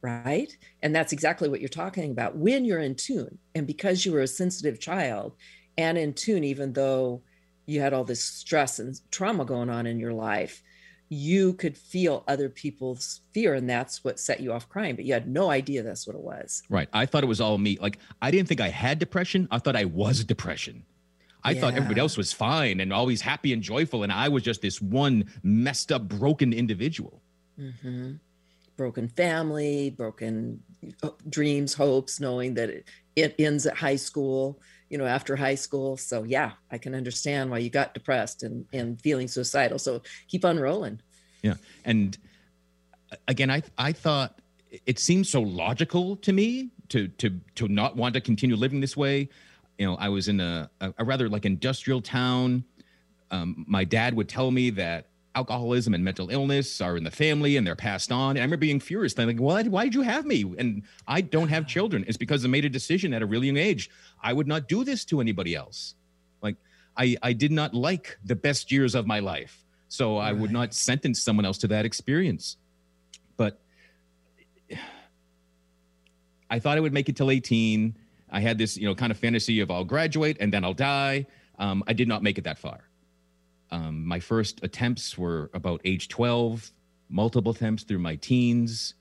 Right. 0.00 0.56
And 0.82 0.94
that's 0.94 1.12
exactly 1.12 1.48
what 1.48 1.60
you're 1.60 1.68
talking 1.68 2.10
about 2.10 2.36
when 2.36 2.64
you're 2.64 2.80
in 2.80 2.94
tune. 2.94 3.38
And 3.54 3.66
because 3.66 4.04
you 4.04 4.12
were 4.12 4.22
a 4.22 4.26
sensitive 4.26 4.80
child 4.80 5.36
and 5.78 5.96
in 5.96 6.14
tune, 6.14 6.44
even 6.44 6.72
though 6.72 7.22
you 7.66 7.80
had 7.80 7.92
all 7.92 8.04
this 8.04 8.24
stress 8.24 8.78
and 8.78 8.98
trauma 9.10 9.44
going 9.44 9.70
on 9.70 9.86
in 9.86 9.98
your 9.98 10.12
life, 10.12 10.62
you 11.08 11.52
could 11.54 11.76
feel 11.76 12.24
other 12.26 12.48
people's 12.48 13.20
fear. 13.32 13.54
And 13.54 13.68
that's 13.68 14.02
what 14.02 14.18
set 14.18 14.40
you 14.40 14.52
off 14.52 14.68
crying, 14.68 14.96
but 14.96 15.04
you 15.04 15.12
had 15.12 15.28
no 15.28 15.50
idea 15.50 15.82
that's 15.82 16.06
what 16.06 16.16
it 16.16 16.22
was. 16.22 16.62
Right. 16.68 16.88
I 16.92 17.06
thought 17.06 17.22
it 17.22 17.26
was 17.28 17.40
all 17.40 17.58
me. 17.58 17.78
Like 17.80 17.98
I 18.22 18.30
didn't 18.30 18.48
think 18.48 18.60
I 18.60 18.68
had 18.68 18.98
depression. 18.98 19.46
I 19.50 19.58
thought 19.58 19.76
I 19.76 19.84
was 19.84 20.24
depression. 20.24 20.84
I 21.44 21.54
thought 21.54 21.74
everybody 21.74 22.00
else 22.00 22.16
was 22.16 22.32
fine 22.32 22.80
and 22.80 22.90
always 22.90 23.20
happy 23.20 23.52
and 23.52 23.62
joyful, 23.62 24.02
and 24.02 24.10
I 24.10 24.28
was 24.28 24.42
just 24.42 24.62
this 24.62 24.80
one 24.80 25.26
messed 25.42 25.92
up, 25.92 26.08
broken 26.08 26.52
individual. 26.52 27.20
hmm 27.58 28.14
Broken 28.76 29.06
family, 29.08 29.90
broken 29.90 30.60
uh, 31.02 31.10
dreams, 31.28 31.74
hopes, 31.74 32.18
knowing 32.18 32.54
that 32.54 32.70
it, 32.70 32.88
it 33.14 33.34
ends 33.38 33.66
at 33.66 33.76
high 33.76 33.94
school, 33.94 34.58
you 34.88 34.98
know, 34.98 35.06
after 35.06 35.36
high 35.36 35.54
school. 35.54 35.96
So, 35.96 36.24
yeah, 36.24 36.52
I 36.70 36.78
can 36.78 36.94
understand 36.94 37.50
why 37.50 37.58
you 37.58 37.70
got 37.70 37.94
depressed 37.94 38.42
and, 38.42 38.66
and 38.72 39.00
feeling 39.00 39.28
suicidal. 39.28 39.78
So, 39.78 40.02
keep 40.28 40.44
on 40.44 40.58
rolling. 40.58 41.00
Yeah. 41.42 41.54
And 41.84 42.16
again, 43.28 43.50
I 43.50 43.62
I 43.78 43.92
thought 43.92 44.40
it 44.86 44.98
seemed 44.98 45.26
so 45.26 45.40
logical 45.40 46.16
to 46.16 46.32
me 46.32 46.70
to 46.88 47.08
to 47.08 47.40
to 47.56 47.68
not 47.68 47.96
want 47.96 48.14
to 48.14 48.20
continue 48.20 48.56
living 48.56 48.80
this 48.80 48.96
way. 48.96 49.28
You 49.78 49.86
know, 49.86 49.96
I 49.96 50.08
was 50.08 50.28
in 50.28 50.40
a, 50.40 50.70
a 50.80 51.04
rather 51.04 51.28
like 51.28 51.44
industrial 51.44 52.00
town. 52.00 52.64
Um, 53.30 53.64
my 53.66 53.84
dad 53.84 54.14
would 54.14 54.28
tell 54.28 54.50
me 54.50 54.70
that 54.70 55.08
alcoholism 55.34 55.94
and 55.94 56.04
mental 56.04 56.30
illness 56.30 56.80
are 56.80 56.96
in 56.96 57.04
the 57.04 57.10
family 57.10 57.56
and 57.56 57.66
they're 57.66 57.76
passed 57.76 58.12
on. 58.12 58.30
And 58.30 58.38
I 58.38 58.42
remember 58.42 58.58
being 58.58 58.80
furious. 58.80 59.16
Like, 59.18 59.38
why, 59.38 59.62
why 59.64 59.84
did 59.84 59.94
you 59.94 60.02
have 60.02 60.24
me? 60.24 60.42
And 60.58 60.82
I 61.08 61.20
don't 61.20 61.48
have 61.48 61.66
children. 61.66 62.04
It's 62.06 62.16
because 62.16 62.44
I 62.44 62.48
made 62.48 62.64
a 62.64 62.68
decision 62.68 63.12
at 63.12 63.22
a 63.22 63.26
really 63.26 63.48
young 63.48 63.56
age. 63.56 63.90
I 64.22 64.32
would 64.32 64.46
not 64.46 64.68
do 64.68 64.84
this 64.84 65.04
to 65.06 65.20
anybody 65.20 65.54
else. 65.54 65.94
Like 66.40 66.56
I, 66.96 67.16
I 67.22 67.32
did 67.32 67.52
not 67.52 67.74
like 67.74 68.18
the 68.24 68.36
best 68.36 68.70
years 68.70 68.94
of 68.94 69.06
my 69.06 69.20
life. 69.20 69.64
So 69.88 70.16
I 70.16 70.32
would 70.32 70.50
not 70.50 70.74
sentence 70.74 71.22
someone 71.22 71.44
else 71.44 71.58
to 71.58 71.68
that 71.68 71.84
experience. 71.84 72.56
But 73.36 73.60
I 76.50 76.58
thought 76.58 76.76
I 76.76 76.80
would 76.80 76.92
make 76.92 77.08
it 77.08 77.16
till 77.16 77.30
18. 77.30 77.94
I 78.30 78.40
had 78.40 78.58
this, 78.58 78.76
you 78.76 78.86
know, 78.86 78.94
kind 78.96 79.12
of 79.12 79.18
fantasy 79.18 79.60
of 79.60 79.70
I'll 79.70 79.84
graduate 79.84 80.38
and 80.40 80.52
then 80.52 80.64
I'll 80.64 80.74
die. 80.74 81.26
Um, 81.58 81.84
I 81.86 81.92
did 81.92 82.08
not 82.08 82.24
make 82.24 82.38
it 82.38 82.44
that 82.44 82.58
far. 82.58 82.80
Um, 83.70 84.06
my 84.06 84.20
first 84.20 84.60
attempts 84.62 85.18
were 85.18 85.50
about 85.54 85.80
age 85.84 86.08
12, 86.08 86.72
multiple 87.08 87.52
attempts 87.52 87.82
through 87.82 87.98
my 87.98 88.16
teens. 88.16 88.94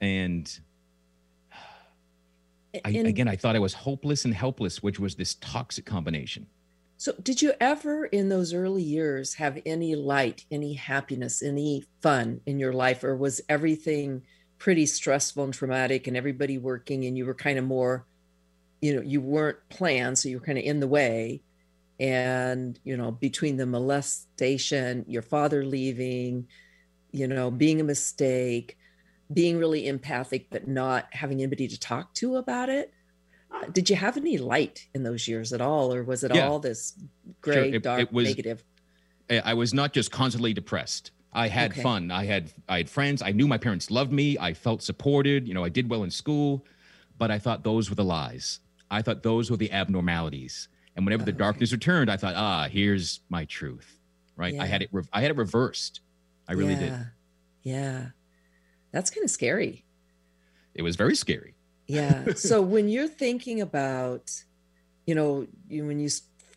And 0.00 0.58
I, 2.84 2.90
And- 2.90 3.06
again, 3.06 3.28
I 3.28 3.36
thought 3.36 3.56
I 3.56 3.60
was 3.60 3.74
hopeless 3.74 4.24
and 4.24 4.34
helpless, 4.34 4.82
which 4.82 5.00
was 5.00 5.14
this 5.14 5.34
toxic 5.36 5.86
combination. 5.86 6.46
So, 6.98 7.12
did 7.22 7.42
you 7.42 7.52
ever 7.60 8.06
in 8.06 8.30
those 8.30 8.54
early 8.54 8.82
years 8.82 9.34
have 9.34 9.60
any 9.66 9.94
light, 9.94 10.46
any 10.50 10.72
happiness, 10.74 11.42
any 11.42 11.84
fun 12.00 12.40
in 12.46 12.58
your 12.58 12.72
life, 12.72 13.04
or 13.04 13.14
was 13.14 13.42
everything 13.50 14.22
pretty 14.58 14.86
stressful 14.86 15.44
and 15.44 15.52
traumatic 15.52 16.06
and 16.06 16.16
everybody 16.16 16.56
working 16.56 17.04
and 17.04 17.16
you 17.16 17.26
were 17.26 17.34
kind 17.34 17.58
of 17.58 17.66
more, 17.66 18.06
you 18.80 18.94
know, 18.94 19.02
you 19.02 19.20
weren't 19.20 19.58
planned, 19.68 20.18
so 20.18 20.30
you 20.30 20.38
were 20.38 20.46
kind 20.46 20.56
of 20.56 20.64
in 20.64 20.80
the 20.80 20.88
way? 20.88 21.42
And, 21.98 22.78
you 22.84 22.96
know, 22.96 23.10
between 23.10 23.56
the 23.56 23.66
molestation, 23.66 25.04
your 25.08 25.22
father 25.22 25.64
leaving, 25.64 26.46
you 27.10 27.26
know, 27.26 27.50
being 27.50 27.80
a 27.80 27.84
mistake, 27.84 28.76
being 29.32 29.58
really 29.58 29.86
empathic, 29.86 30.48
but 30.50 30.68
not 30.68 31.06
having 31.12 31.40
anybody 31.40 31.68
to 31.68 31.80
talk 31.80 32.12
to 32.14 32.36
about 32.36 32.68
it 32.68 32.92
uh, 33.50 33.58
ah. 33.62 33.66
did 33.72 33.90
you 33.90 33.96
have 33.96 34.16
any 34.16 34.38
light 34.38 34.86
in 34.94 35.02
those 35.02 35.28
years 35.28 35.52
at 35.52 35.60
all, 35.60 35.92
or 35.92 36.02
was 36.02 36.24
it 36.24 36.34
yeah. 36.34 36.48
all 36.48 36.58
this 36.58 36.94
gray, 37.40 37.54
sure. 37.54 37.74
it, 37.74 37.82
dark, 37.82 38.00
it 38.00 38.12
was, 38.12 38.28
negative? 38.28 38.64
I 39.30 39.54
was 39.54 39.74
not 39.74 39.92
just 39.92 40.12
constantly 40.12 40.52
depressed. 40.52 41.10
I 41.32 41.48
had 41.48 41.72
okay. 41.72 41.82
fun. 41.82 42.10
I 42.10 42.24
had 42.24 42.52
I 42.68 42.78
had 42.78 42.88
friends. 42.88 43.22
I 43.22 43.32
knew 43.32 43.46
my 43.46 43.58
parents 43.58 43.90
loved 43.90 44.12
me. 44.12 44.38
I 44.38 44.54
felt 44.54 44.82
supported. 44.82 45.46
You 45.46 45.54
know, 45.54 45.64
I 45.64 45.68
did 45.68 45.90
well 45.90 46.04
in 46.04 46.10
school, 46.10 46.64
but 47.18 47.30
I 47.30 47.38
thought 47.38 47.64
those 47.64 47.90
were 47.90 47.96
the 47.96 48.04
lies. 48.04 48.60
I 48.90 49.02
thought 49.02 49.22
those 49.22 49.50
were 49.50 49.56
the 49.56 49.72
abnormalities. 49.72 50.68
And 50.96 51.04
whenever 51.04 51.24
the 51.24 51.32
darkness 51.32 51.72
returned, 51.72 52.10
I 52.10 52.16
thought, 52.16 52.34
ah, 52.36 52.68
here's 52.70 53.20
my 53.28 53.44
truth. 53.44 54.00
Right? 54.34 54.54
Yeah. 54.54 54.62
I 54.62 54.66
had 54.66 54.82
it. 54.82 54.88
Re- 54.92 55.04
I 55.12 55.20
had 55.20 55.30
it 55.30 55.36
reversed. 55.36 56.00
I 56.48 56.54
really 56.54 56.72
yeah. 56.72 56.80
did. 56.80 56.94
Yeah, 57.62 58.06
that's 58.92 59.10
kind 59.10 59.24
of 59.24 59.30
scary. 59.30 59.84
It 60.74 60.82
was 60.82 60.96
very 60.96 61.16
scary 61.16 61.56
yeah 61.86 62.32
so 62.36 62.60
when 62.60 62.88
you're 62.88 63.08
thinking 63.08 63.60
about 63.60 64.44
you 65.06 65.14
know 65.14 65.46
you, 65.68 65.86
when 65.86 65.98
you 65.98 66.08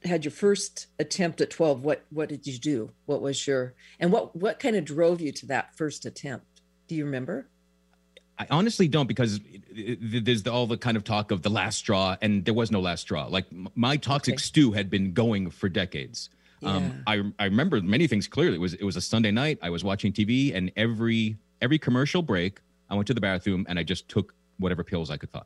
had 0.05 0.24
your 0.24 0.31
first 0.31 0.88
attempt 0.98 1.41
at 1.41 1.50
12 1.50 1.84
what 1.84 2.05
what 2.10 2.29
did 2.29 2.46
you 2.48 2.58
do 2.58 2.89
what 3.05 3.22
was 3.22 3.46
your 3.48 3.74
and 4.00 4.12
what 4.12 4.36
what 4.36 4.60
kind 4.60 4.75
of 4.75 4.86
drove 4.86 5.22
you 5.22 5.31
to 5.31 5.46
that 5.46 5.75
first 5.75 6.05
attempt 6.05 6.62
do 6.88 6.96
you 6.96 7.05
remember 7.05 7.48
I 8.39 8.48
honestly 8.50 8.88
don't 8.88 9.08
because 9.08 9.41
there's 9.72 10.48
all 10.48 10.65
the 10.65 10.77
kind 10.77 10.96
of 10.96 11.03
talk 11.03 11.31
of 11.31 11.41
the 11.41 11.50
last 11.50 11.77
straw, 11.77 12.15
and 12.22 12.46
there 12.46 12.53
was 12.53 12.72
no 12.72 12.79
last 12.79 13.01
straw. 13.01 13.27
Like 13.27 13.46
my 13.75 13.98
toxic 13.98 14.36
okay. 14.36 14.41
stew 14.41 14.72
had 14.72 14.89
been 14.89 15.12
going 15.13 15.50
for 15.50 15.67
decades. 15.67 16.29
Um, 16.63 17.03
yeah. 17.08 17.13
Um, 17.13 17.34
I 17.39 17.43
I 17.43 17.46
remember 17.46 17.81
many 17.81 18.08
things 18.08 18.27
clearly. 18.27 18.55
It 18.55 18.62
was 18.62 18.74
it 18.75 18.84
was 18.84 18.96
a 18.96 19.01
Sunday 19.01 19.31
night. 19.31 19.60
I 19.62 19.69
was 19.69 19.84
watching 19.84 20.13
TV, 20.13 20.55
and 20.55 20.72
every 20.77 21.38
every 21.62 21.77
commercial 21.77 22.22
break, 22.22 22.62
I 22.89 22.96
went 22.96 23.08
to 23.08 23.13
the 23.13 23.22
bathroom 23.22 23.65
and 23.67 23.77
I 23.77 23.84
just 23.84 24.08
took 24.08 24.34
whatever 24.58 24.84
pills 24.84 25.10
I 25.10 25.17
could 25.17 25.29
find. 25.29 25.46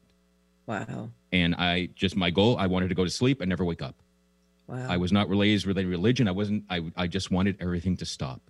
Wow. 0.68 1.10
And 1.32 1.56
I 1.56 1.90
just 1.96 2.16
my 2.16 2.30
goal, 2.30 2.58
I 2.58 2.68
wanted 2.68 2.90
to 2.90 2.96
go 2.96 3.04
to 3.04 3.10
sleep 3.10 3.42
and 3.42 3.50
never 3.50 3.66
wake 3.66 3.82
up. 3.82 3.96
Wow. 4.68 4.88
I 4.88 4.98
was 4.98 5.12
not 5.12 5.30
raised 5.30 5.66
with 5.66 5.78
any 5.78 5.88
religion. 5.88 6.28
I 6.28 6.32
wasn't. 6.32 6.64
I 6.70 6.82
I 6.96 7.08
just 7.08 7.32
wanted 7.32 7.58
everything 7.60 7.98
to 7.98 8.06
stop. 8.06 8.42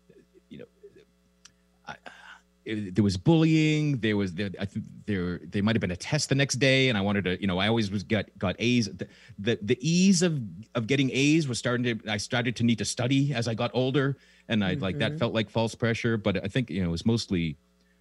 it, 2.68 2.96
there 2.96 3.04
was 3.04 3.18
bullying. 3.18 4.00
There 4.00 4.18
was 4.18 4.34
there. 4.34 4.50
I 4.60 4.66
think 4.66 4.86
there 5.06 5.40
there 5.44 5.64
might 5.64 5.76
have 5.76 5.82
been 5.82 5.92
a 5.92 5.96
test 5.96 6.30
the 6.30 6.36
next 6.36 6.56
day, 6.56 6.90
and 6.90 6.98
I 6.98 7.02
wanted 7.02 7.24
to. 7.26 7.40
You 7.42 7.48
know, 7.48 7.58
I 7.58 7.68
always 7.68 7.90
was 7.90 8.04
got 8.04 8.26
got 8.38 8.56
A's. 8.60 8.88
The 8.88 9.08
the, 9.40 9.58
the 9.62 9.78
ease 9.82 10.22
of 10.22 10.40
of 10.76 10.88
getting 10.88 11.10
A's 11.14 11.48
was 11.48 11.58
starting 11.58 12.00
to. 12.00 12.12
I 12.12 12.18
started 12.18 12.56
to 12.58 12.64
need 12.64 12.78
to 12.80 12.86
study 12.86 13.34
as 13.34 13.48
I 13.48 13.54
got 13.54 13.72
older, 13.74 14.18
and 14.50 14.64
I 14.64 14.74
mm-hmm. 14.74 14.84
like 14.84 14.98
that 15.00 15.12
mm-hmm. 15.12 15.20
felt 15.20 15.34
like 15.34 15.50
false 15.50 15.76
pressure. 15.76 16.18
But 16.18 16.44
I 16.44 16.48
think 16.48 16.70
you 16.70 16.82
know 16.82 16.90
it 16.90 16.92
was 16.92 17.06
mostly 17.06 17.58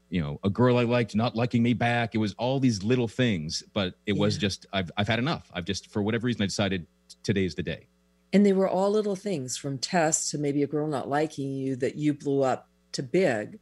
you 0.08 0.20
know, 0.23 0.38
a 0.44 0.50
girl 0.50 0.78
I 0.78 0.85
liked 0.85 1.16
not 1.16 1.35
liking 1.35 1.64
me 1.64 1.75
back. 1.75 2.14
It 2.14 2.18
was 2.18 2.32
all 2.35 2.61
these 2.61 2.85
little 2.85 3.08
things, 3.08 3.64
but 3.73 3.94
it 4.06 4.14
yeah. 4.14 4.20
was 4.20 4.38
just 4.38 4.66
I've 4.73 4.90
I've 4.96 5.08
had 5.08 5.18
enough. 5.18 5.50
I've 5.52 5.64
just 5.64 5.90
for 5.90 6.02
whatever 6.02 6.26
reason 6.26 6.42
I 6.42 6.46
decided 6.46 6.87
today's 7.23 7.54
the 7.54 7.62
day. 7.62 7.87
And 8.32 8.44
they 8.44 8.52
were 8.52 8.68
all 8.68 8.90
little 8.90 9.16
things 9.16 9.56
from 9.56 9.78
tests 9.78 10.30
to 10.30 10.38
maybe 10.38 10.62
a 10.62 10.66
girl 10.66 10.87
not 10.87 11.08
liking 11.08 11.52
you 11.52 11.76
that 11.76 11.96
you 11.96 12.12
blew 12.12 12.42
up 12.42 12.68
to 12.92 13.02
big 13.02 13.58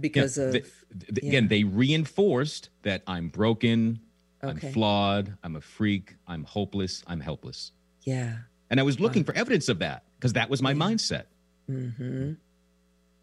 because 0.00 0.38
yeah, 0.38 0.44
of 0.44 0.52
the, 0.52 0.60
the, 1.10 1.20
yeah. 1.22 1.28
again 1.28 1.48
they 1.48 1.64
reinforced 1.64 2.70
that 2.82 3.02
I'm 3.06 3.28
broken, 3.28 4.00
okay. 4.42 4.68
I'm 4.68 4.72
flawed, 4.72 5.36
I'm 5.42 5.56
a 5.56 5.60
freak, 5.60 6.14
I'm 6.26 6.44
hopeless, 6.44 7.02
I'm 7.06 7.20
helpless. 7.20 7.72
Yeah. 8.02 8.36
And 8.70 8.80
I 8.80 8.82
was 8.82 8.98
looking 8.98 9.22
wow. 9.22 9.32
for 9.32 9.36
evidence 9.36 9.68
of 9.68 9.78
that 9.80 10.04
because 10.18 10.32
that 10.32 10.50
was 10.50 10.60
my 10.60 10.74
mindset. 10.74 11.24
Mm-hmm 11.70 12.32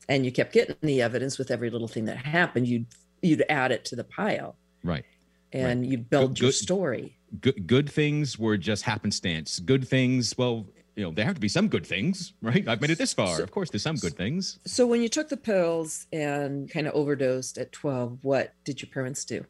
and 0.09 0.25
you 0.25 0.31
kept 0.31 0.53
getting 0.53 0.75
the 0.81 1.01
evidence 1.01 1.37
with 1.37 1.51
every 1.51 1.69
little 1.69 1.87
thing 1.87 2.05
that 2.05 2.17
happened 2.17 2.67
you'd 2.67 2.85
you'd 3.21 3.43
add 3.49 3.71
it 3.71 3.85
to 3.85 3.95
the 3.95 4.03
pile 4.03 4.55
right 4.83 5.05
and 5.53 5.81
right. 5.81 5.89
you'd 5.89 6.09
build 6.09 6.31
good, 6.31 6.41
your 6.41 6.51
story 6.51 7.17
good 7.39 7.67
good 7.67 7.89
things 7.89 8.37
were 8.37 8.57
just 8.57 8.83
happenstance 8.83 9.59
good 9.59 9.87
things 9.87 10.37
well 10.37 10.65
you 10.95 11.03
know 11.03 11.11
there 11.11 11.25
have 11.25 11.35
to 11.35 11.41
be 11.41 11.47
some 11.47 11.67
good 11.67 11.85
things 11.85 12.33
right 12.41 12.67
i've 12.67 12.81
made 12.81 12.89
it 12.89 12.97
this 12.97 13.13
far 13.13 13.37
so, 13.37 13.43
of 13.43 13.51
course 13.51 13.69
there's 13.69 13.83
some 13.83 13.95
good 13.95 14.15
things 14.15 14.59
so 14.65 14.85
when 14.85 15.01
you 15.01 15.09
took 15.09 15.29
the 15.29 15.37
pills 15.37 16.07
and 16.11 16.69
kind 16.69 16.87
of 16.87 16.93
overdosed 16.93 17.57
at 17.57 17.71
12 17.71 18.19
what 18.23 18.53
did 18.63 18.81
your 18.81 18.89
parents 18.89 19.25
do 19.25 19.45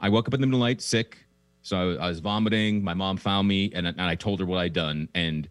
i 0.00 0.08
woke 0.08 0.26
up 0.26 0.34
in 0.34 0.40
the 0.40 0.46
middle 0.46 0.62
of 0.62 0.66
the 0.66 0.70
night 0.70 0.80
sick 0.80 1.24
so 1.62 1.92
I, 1.92 2.06
I 2.06 2.08
was 2.08 2.20
vomiting 2.20 2.82
my 2.82 2.94
mom 2.94 3.16
found 3.16 3.46
me 3.46 3.70
and, 3.74 3.86
and 3.86 4.00
i 4.00 4.14
told 4.14 4.40
her 4.40 4.46
what 4.46 4.58
i'd 4.58 4.72
done 4.72 5.08
and 5.14 5.48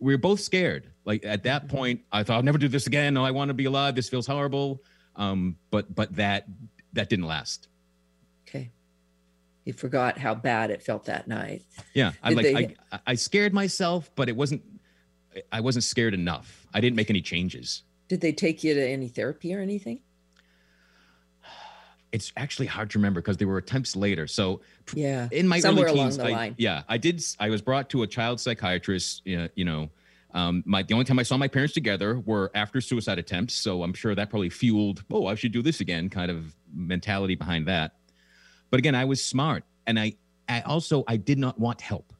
we 0.00 0.14
were 0.14 0.18
both 0.18 0.40
scared. 0.40 0.90
Like 1.04 1.24
at 1.24 1.44
that 1.44 1.66
mm-hmm. 1.66 1.76
point, 1.76 2.00
I 2.12 2.22
thought 2.22 2.36
I'll 2.36 2.42
never 2.42 2.58
do 2.58 2.68
this 2.68 2.86
again. 2.86 3.14
No, 3.14 3.24
I 3.24 3.30
want 3.30 3.48
to 3.48 3.54
be 3.54 3.66
alive. 3.66 3.94
This 3.94 4.08
feels 4.08 4.26
horrible. 4.26 4.82
Um, 5.14 5.56
but 5.70 5.94
but 5.94 6.14
that 6.16 6.46
that 6.92 7.08
didn't 7.08 7.26
last. 7.26 7.68
You 9.66 9.72
forgot 9.72 10.16
how 10.16 10.36
bad 10.36 10.70
it 10.70 10.80
felt 10.80 11.06
that 11.06 11.26
night. 11.26 11.62
Yeah, 11.92 12.12
I 12.22 12.30
like 12.30 12.44
they... 12.44 12.76
I 12.92 13.00
I 13.04 13.14
scared 13.16 13.52
myself, 13.52 14.08
but 14.14 14.28
it 14.28 14.36
wasn't. 14.36 14.62
I 15.50 15.60
wasn't 15.60 15.82
scared 15.82 16.14
enough. 16.14 16.66
I 16.72 16.80
didn't 16.80 16.94
make 16.94 17.10
any 17.10 17.20
changes. 17.20 17.82
Did 18.08 18.20
they 18.20 18.32
take 18.32 18.62
you 18.62 18.74
to 18.74 18.88
any 18.88 19.08
therapy 19.08 19.54
or 19.54 19.60
anything? 19.60 20.00
It's 22.12 22.32
actually 22.36 22.66
hard 22.66 22.90
to 22.90 22.98
remember 22.98 23.20
because 23.20 23.36
there 23.36 23.48
were 23.48 23.58
attempts 23.58 23.94
later. 23.96 24.26
So 24.28 24.62
yeah, 24.94 25.28
in 25.32 25.46
my 25.48 25.58
Somewhere 25.58 25.86
early 25.86 25.98
teens, 25.98 26.18
I, 26.18 26.54
yeah, 26.56 26.84
I 26.88 26.96
did. 26.96 27.22
I 27.40 27.50
was 27.50 27.60
brought 27.60 27.90
to 27.90 28.04
a 28.04 28.06
child 28.06 28.40
psychiatrist. 28.40 29.22
You 29.26 29.50
know, 29.64 29.90
um, 30.32 30.62
my 30.64 30.82
the 30.82 30.94
only 30.94 31.04
time 31.04 31.18
I 31.18 31.24
saw 31.24 31.36
my 31.36 31.48
parents 31.48 31.74
together 31.74 32.20
were 32.20 32.52
after 32.54 32.80
suicide 32.80 33.18
attempts. 33.18 33.54
So 33.54 33.82
I'm 33.82 33.92
sure 33.92 34.14
that 34.14 34.30
probably 34.30 34.50
fueled, 34.50 35.02
oh, 35.10 35.26
I 35.26 35.34
should 35.34 35.52
do 35.52 35.60
this 35.60 35.80
again, 35.80 36.08
kind 36.08 36.30
of 36.30 36.54
mentality 36.72 37.34
behind 37.34 37.66
that. 37.66 37.96
But 38.70 38.78
again, 38.78 38.94
I 38.94 39.04
was 39.04 39.22
smart, 39.22 39.64
and 39.86 39.98
I, 39.98 40.14
I 40.48 40.60
also 40.62 41.04
I 41.06 41.16
did 41.16 41.38
not 41.38 41.58
want 41.58 41.80
help. 41.80 42.12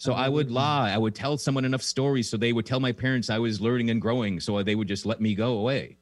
So 0.00 0.12
I 0.12 0.28
would 0.28 0.52
lie. 0.52 0.92
I 0.92 0.98
would 0.98 1.16
tell 1.16 1.36
someone 1.36 1.64
enough 1.64 1.82
stories 1.82 2.28
so 2.30 2.36
they 2.36 2.52
would 2.52 2.64
tell 2.64 2.78
my 2.78 2.92
parents 2.92 3.30
I 3.30 3.38
was 3.40 3.60
learning 3.60 3.90
and 3.90 4.00
growing, 4.00 4.38
so 4.38 4.62
they 4.62 4.76
would 4.76 4.86
just 4.86 5.04
let 5.04 5.20
me 5.20 5.34
go 5.34 5.58
away. 5.58 5.96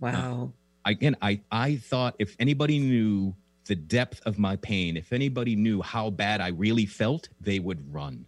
Wow. 0.00 0.52
Uh, 0.84 0.90
again, 0.90 1.16
I 1.20 1.40
I 1.50 1.76
thought 1.76 2.14
if 2.18 2.34
anybody 2.38 2.78
knew 2.78 3.34
the 3.66 3.74
depth 3.74 4.22
of 4.24 4.38
my 4.38 4.56
pain, 4.56 4.96
if 4.96 5.12
anybody 5.12 5.54
knew 5.54 5.82
how 5.82 6.10
bad 6.10 6.40
I 6.40 6.48
really 6.48 6.86
felt, 6.86 7.28
they 7.40 7.58
would 7.58 7.92
run. 7.92 8.26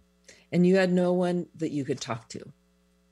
And 0.51 0.65
you 0.65 0.77
had 0.77 0.93
no 0.93 1.11
one 1.11 1.47
that 1.57 1.71
you 1.71 1.83
could 1.83 1.99
talk 1.99 2.29
to. 2.29 2.51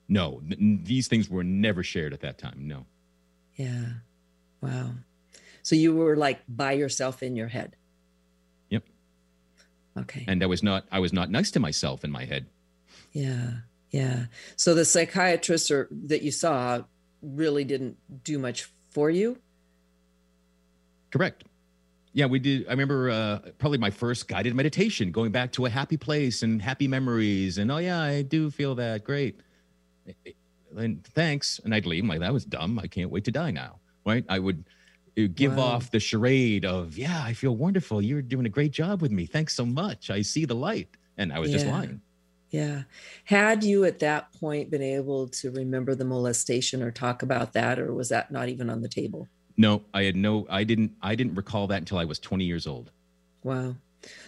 No, 0.08 0.42
n- 0.50 0.82
these 0.84 1.08
things 1.08 1.30
were 1.30 1.44
never 1.44 1.84
shared 1.84 2.14
at 2.14 2.22
that 2.22 2.38
time. 2.38 2.68
No. 2.68 2.86
Yeah. 3.56 3.86
Wow. 4.62 4.92
So 5.64 5.76
you 5.76 5.96
were 5.96 6.16
like 6.16 6.42
by 6.48 6.74
yourself 6.74 7.24
in 7.24 7.36
your 7.36 7.48
head. 7.48 7.76
Okay. 9.98 10.26
And 10.28 10.42
I 10.44 10.46
was 10.48 10.64
not 10.64 10.86
I 10.92 11.00
was 11.00 11.14
not 11.14 11.30
nice 11.30 11.52
to 11.52 11.60
myself 11.60 12.04
in 12.04 12.12
my 12.12 12.26
head. 12.26 12.48
Yeah. 13.12 13.52
Yeah. 13.92 14.26
So 14.56 14.74
the 14.74 14.86
psychiatrist 14.86 15.70
or 15.70 15.88
that 15.92 16.24
you 16.24 16.32
saw 16.32 16.82
really 17.22 17.64
didn't 17.64 17.98
do 18.24 18.40
much 18.40 18.70
for 18.90 19.10
you? 19.10 19.38
Correct. 21.12 21.44
Yeah, 22.14 22.28
we 22.28 22.40
did. 22.40 22.68
I 22.68 22.72
remember 22.72 23.10
uh, 23.10 23.40
probably 23.58 23.80
my 23.80 23.90
first 23.90 24.28
guided 24.28 24.54
meditation, 24.56 25.12
going 25.12 25.32
back 25.32 25.52
to 25.54 25.66
a 25.66 25.70
happy 25.70 25.98
place 25.98 26.44
and 26.44 26.62
happy 26.62 26.88
memories. 26.88 27.58
And 27.58 27.72
oh, 27.72 27.78
yeah, 27.78 28.02
I 28.02 28.22
do 28.22 28.52
feel 28.52 28.76
that. 28.76 29.04
Great. 29.04 29.40
And 30.76 31.04
thanks. 31.04 31.60
And 31.64 31.74
I'd 31.74 31.86
leave. 31.86 32.04
I'm 32.04 32.10
like, 32.10 32.20
that 32.20 32.34
was 32.34 32.46
dumb. 32.46 32.78
I 32.78 32.88
can't 32.88 33.10
wait 33.10 33.26
to 33.26 33.32
die 33.32 33.52
now. 33.52 33.80
Right. 34.06 34.26
I 34.30 34.38
would 34.38 34.66
give 35.16 35.56
wow. 35.56 35.64
off 35.64 35.92
the 35.92 36.00
charade 36.00 36.66
of, 36.66 36.98
yeah, 36.98 37.22
I 37.24 37.34
feel 37.34 37.56
wonderful. 37.56 38.02
You're 38.02 38.22
doing 38.22 38.46
a 38.46 38.50
great 38.50 38.72
job 38.72 39.02
with 39.02 39.12
me. 39.12 39.26
Thanks 39.26 39.56
so 39.56 39.66
much. 39.66 40.10
I 40.10 40.22
see 40.22 40.46
the 40.46 40.56
light. 40.56 40.90
And 41.18 41.32
I 41.32 41.40
was 41.40 41.52
yeah. 41.52 41.58
just 41.58 41.68
lying. 41.68 42.02
Yeah. 42.50 42.84
Had 43.26 43.64
you 43.64 43.86
at 43.86 44.00
that 44.00 44.32
point 44.34 44.70
been 44.70 44.82
able 44.82 45.28
to 45.30 45.52
remember 45.52 45.96
the 45.96 46.06
molestation 46.06 46.82
or 46.84 46.92
talk 46.92 47.24
about 47.24 47.54
that, 47.54 47.80
or 47.80 47.94
was 47.94 48.10
that 48.10 48.32
not 48.32 48.50
even 48.50 48.70
on 48.70 48.82
the 48.82 48.90
table? 48.90 49.28
No, 49.58 49.84
I 49.94 50.04
had 50.04 50.16
no, 50.16 50.48
I 50.50 50.64
didn't, 50.64 50.92
I 51.02 51.16
didn't 51.16 51.36
recall 51.36 51.68
that 51.68 51.78
until 51.78 51.98
I 51.98 52.06
was 52.06 52.20
20 52.20 52.44
years 52.44 52.66
old. 52.68 52.92
Wow. 53.44 53.76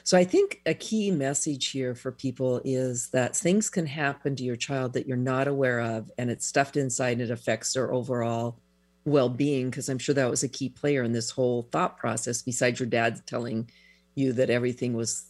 So 0.04 0.18
I 0.18 0.24
think 0.24 0.62
a 0.66 0.74
key 0.74 1.12
message 1.12 1.68
here 1.68 1.96
for 1.96 2.12
people 2.12 2.62
is 2.64 3.10
that 3.10 3.36
things 3.36 3.70
can 3.70 3.86
happen 3.88 4.36
to 4.36 4.44
your 4.44 4.56
child 4.56 4.94
that 4.94 5.08
you're 5.08 5.18
not 5.18 5.48
aware 5.48 5.82
of, 5.82 6.12
and 6.18 6.30
it's 6.30 6.48
stuffed 6.48 6.78
inside. 6.78 7.14
And 7.14 7.22
it 7.22 7.32
affects 7.32 7.74
their 7.74 7.92
overall 7.94 8.58
well-being 9.06 9.70
because 9.70 9.88
I'm 9.88 10.00
sure 10.00 10.16
that 10.16 10.30
was 10.30 10.44
a 10.44 10.50
key 10.50 10.70
player 10.70 11.04
in 11.04 11.14
this 11.14 11.30
whole 11.30 11.64
thought 11.72 11.98
process. 11.98 12.42
Besides 12.42 12.80
your 12.80 12.90
dad 12.90 13.22
telling 13.26 13.70
you 14.16 14.34
that 14.34 14.50
everything 14.50 14.94
was 14.94 15.26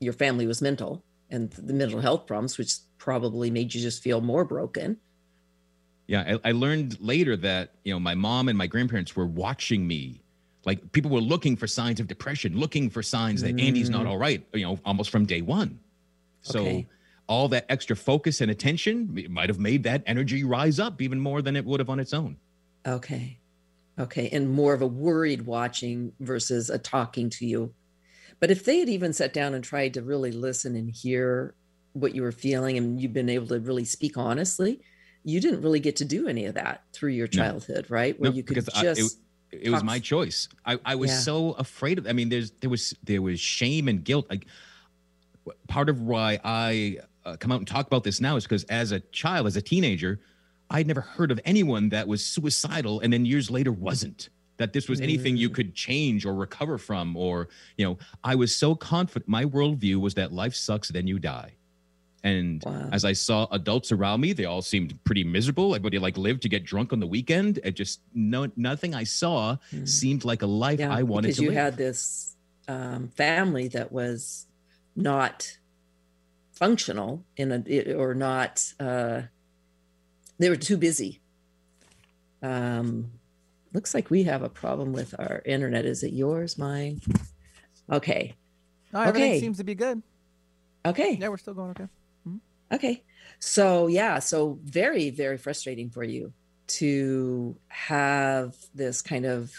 your 0.00 0.12
family 0.12 0.46
was 0.46 0.62
mental 0.62 1.02
and 1.30 1.50
the 1.50 1.72
mental 1.72 2.00
health 2.00 2.26
problems, 2.26 2.56
which 2.58 2.74
probably 2.98 3.50
made 3.50 3.74
you 3.74 3.80
just 3.80 4.02
feel 4.02 4.20
more 4.20 4.44
broken. 4.44 4.98
Yeah, 6.06 6.38
I, 6.44 6.50
I 6.50 6.52
learned 6.52 7.00
later 7.00 7.36
that 7.38 7.72
you 7.82 7.92
know 7.92 7.98
my 7.98 8.14
mom 8.14 8.48
and 8.48 8.56
my 8.56 8.68
grandparents 8.68 9.16
were 9.16 9.26
watching 9.26 9.86
me. 9.86 10.22
Like 10.64 10.92
people 10.92 11.10
were 11.10 11.20
looking 11.20 11.56
for 11.56 11.66
signs 11.66 12.00
of 12.00 12.06
depression, 12.06 12.58
looking 12.58 12.90
for 12.90 13.02
signs 13.02 13.42
that 13.42 13.58
Andy's 13.60 13.90
not 13.90 14.04
mm. 14.04 14.10
all 14.10 14.18
right. 14.18 14.44
You 14.52 14.66
know, 14.66 14.78
almost 14.84 15.10
from 15.10 15.24
day 15.24 15.40
one. 15.40 15.78
So 16.42 16.60
Okay. 16.60 16.86
all 17.28 17.48
that 17.48 17.66
extra 17.68 17.96
focus 17.96 18.40
and 18.40 18.50
attention 18.50 19.26
might 19.30 19.48
have 19.48 19.58
made 19.60 19.84
that 19.84 20.02
energy 20.06 20.44
rise 20.44 20.78
up 20.78 21.00
even 21.00 21.20
more 21.20 21.40
than 21.42 21.56
it 21.56 21.64
would 21.64 21.80
have 21.80 21.90
on 21.90 22.00
its 22.00 22.12
own. 22.12 22.36
Okay. 22.86 23.38
Okay. 23.98 24.28
And 24.30 24.50
more 24.50 24.74
of 24.74 24.82
a 24.82 24.86
worried 24.86 25.42
watching 25.46 26.12
versus 26.20 26.70
a 26.70 26.78
talking 26.78 27.30
to 27.30 27.46
you. 27.46 27.72
But 28.40 28.50
if 28.50 28.64
they 28.64 28.78
had 28.78 28.88
even 28.88 29.12
sat 29.12 29.32
down 29.32 29.54
and 29.54 29.64
tried 29.64 29.94
to 29.94 30.02
really 30.02 30.30
listen 30.32 30.76
and 30.76 30.90
hear 30.90 31.54
what 31.94 32.14
you 32.14 32.22
were 32.22 32.32
feeling 32.32 32.76
and 32.76 33.00
you've 33.00 33.14
been 33.14 33.30
able 33.30 33.46
to 33.48 33.58
really 33.58 33.84
speak 33.86 34.18
honestly, 34.18 34.80
you 35.24 35.40
didn't 35.40 35.62
really 35.62 35.80
get 35.80 35.96
to 35.96 36.04
do 36.04 36.28
any 36.28 36.44
of 36.44 36.54
that 36.54 36.82
through 36.92 37.10
your 37.12 37.26
No. 37.28 37.30
childhood, 37.42 37.86
right? 37.88 38.18
Where 38.20 38.30
No, 38.30 38.36
you 38.36 38.42
could 38.42 38.56
because 38.56 38.68
I- 38.74 38.82
it- 38.90 38.94
just 38.96 39.18
it 39.52 39.70
was 39.70 39.82
my 39.82 39.98
choice. 39.98 40.48
I, 40.66 40.78
I 40.84 40.94
was 40.96 41.10
Yeah. 41.10 41.18
so 41.20 41.52
afraid 41.52 41.98
of. 41.98 42.06
I 42.06 42.12
mean, 42.12 42.28
there's 42.28 42.50
there 42.60 42.68
was 42.68 42.94
there 43.04 43.22
was 43.22 43.40
shame 43.40 43.88
and 43.88 44.04
guilt. 44.04 44.26
Like 44.28 44.46
part 45.68 45.88
of 45.88 46.02
why 46.02 46.38
I 46.44 46.98
uh, 47.24 47.36
come 47.38 47.52
out 47.52 47.58
and 47.58 47.66
talk 47.66 47.86
about 47.86 48.04
this 48.04 48.20
now 48.20 48.36
is 48.36 48.44
because 48.44 48.64
as 48.64 48.92
a 48.92 49.00
child, 49.00 49.46
as 49.46 49.56
a 49.56 49.62
teenager, 49.62 50.20
I'd 50.70 50.86
never 50.86 51.00
heard 51.00 51.30
of 51.30 51.40
anyone 51.44 51.88
that 51.90 52.08
was 52.08 52.24
suicidal 52.24 53.00
and 53.00 53.12
then 53.12 53.24
years 53.24 53.50
later 53.50 53.72
wasn't. 53.72 54.28
That 54.58 54.72
this 54.72 54.88
was 54.88 55.00
anything 55.02 55.36
you 55.36 55.50
Mm. 55.50 55.54
could 55.54 55.74
change 55.74 56.24
or 56.24 56.34
recover 56.34 56.78
from, 56.78 57.14
or 57.16 57.48
you 57.76 57.84
know, 57.84 57.98
I 58.24 58.34
was 58.36 58.56
so 58.56 58.74
confident. 58.74 59.28
My 59.28 59.44
worldview 59.44 59.96
was 60.00 60.14
that 60.14 60.32
life 60.32 60.54
sucks, 60.54 60.88
then 60.88 61.06
you 61.06 61.18
die. 61.18 61.52
And 62.24 62.62
Wow. 62.64 62.88
as 62.90 63.04
I 63.04 63.12
saw 63.12 63.46
adults 63.52 63.92
around 63.92 64.22
me, 64.22 64.32
they 64.32 64.46
all 64.46 64.62
seemed 64.62 64.98
pretty 65.04 65.24
miserable. 65.24 65.74
Everybody 65.74 65.98
like 65.98 66.16
lived 66.16 66.40
to 66.42 66.48
get 66.48 66.64
drunk 66.64 66.92
on 66.94 67.00
the 67.00 67.06
weekend. 67.06 67.60
It 67.64 67.76
just 67.76 68.00
no 68.14 68.50
nothing 68.56 68.94
I 68.94 69.04
saw 69.04 69.58
Mm. 69.72 69.86
seemed 69.86 70.24
like 70.24 70.40
a 70.42 70.46
life 70.46 70.80
I 70.80 71.02
wanted 71.02 71.28
because 71.28 71.36
to 71.36 71.42
Because 71.42 71.42
you 71.42 71.48
live. 71.50 71.56
had 71.64 71.76
this 71.76 72.32
um, 72.66 73.08
family 73.08 73.68
that 73.68 73.92
was 73.92 74.46
not 74.96 75.58
functional 76.52 77.24
in 77.36 77.52
a 77.52 77.92
or 77.92 78.14
not 78.14 78.72
uh, 78.80 79.22
they 80.38 80.48
were 80.48 80.56
too 80.56 80.76
busy 80.76 81.20
um, 82.42 83.10
looks 83.72 83.94
like 83.94 84.10
we 84.10 84.24
have 84.24 84.42
a 84.42 84.48
problem 84.48 84.92
with 84.92 85.14
our 85.18 85.42
internet 85.44 85.84
is 85.84 86.02
it 86.02 86.12
yours 86.12 86.58
mine 86.58 87.00
okay 87.90 88.34
No, 88.92 89.00
everything 89.00 89.30
Okay. 89.30 89.40
seems 89.40 89.58
to 89.58 89.64
be 89.64 89.74
good. 89.74 90.02
okay 90.84 91.16
Yeah, 91.20 91.28
we're 91.28 91.38
still 91.38 91.54
going 91.54 91.70
okay. 91.70 91.88
Okay. 92.72 93.04
So, 93.38 93.86
yeah, 93.86 94.18
so 94.18 94.58
very, 94.64 95.10
very 95.10 95.38
frustrating 95.38 95.88
for 95.90 96.02
you 96.02 96.32
to 96.68 97.56
have 97.68 98.56
this 98.74 99.02
kind 99.02 99.24
of 99.24 99.52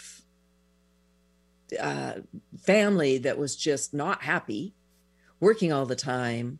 uh, 1.80 2.14
family 2.60 3.18
that 3.18 3.38
was 3.38 3.56
just 3.56 3.94
not 3.94 4.22
happy, 4.22 4.74
working 5.40 5.72
all 5.72 5.86
the 5.86 5.96
time. 5.96 6.58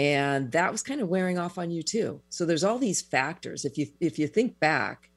And 0.00 0.52
that 0.52 0.72
was 0.72 0.82
kind 0.82 1.02
of 1.02 1.08
wearing 1.08 1.38
off 1.38 1.58
on 1.58 1.70
you 1.70 1.82
too. 1.82 2.22
So 2.30 2.46
there's 2.46 2.64
all 2.64 2.78
these 2.78 3.02
factors. 3.02 3.66
If 3.66 3.76
you 3.76 3.88
if 4.00 4.18
you 4.18 4.26
think 4.26 4.58
back, 4.58 5.10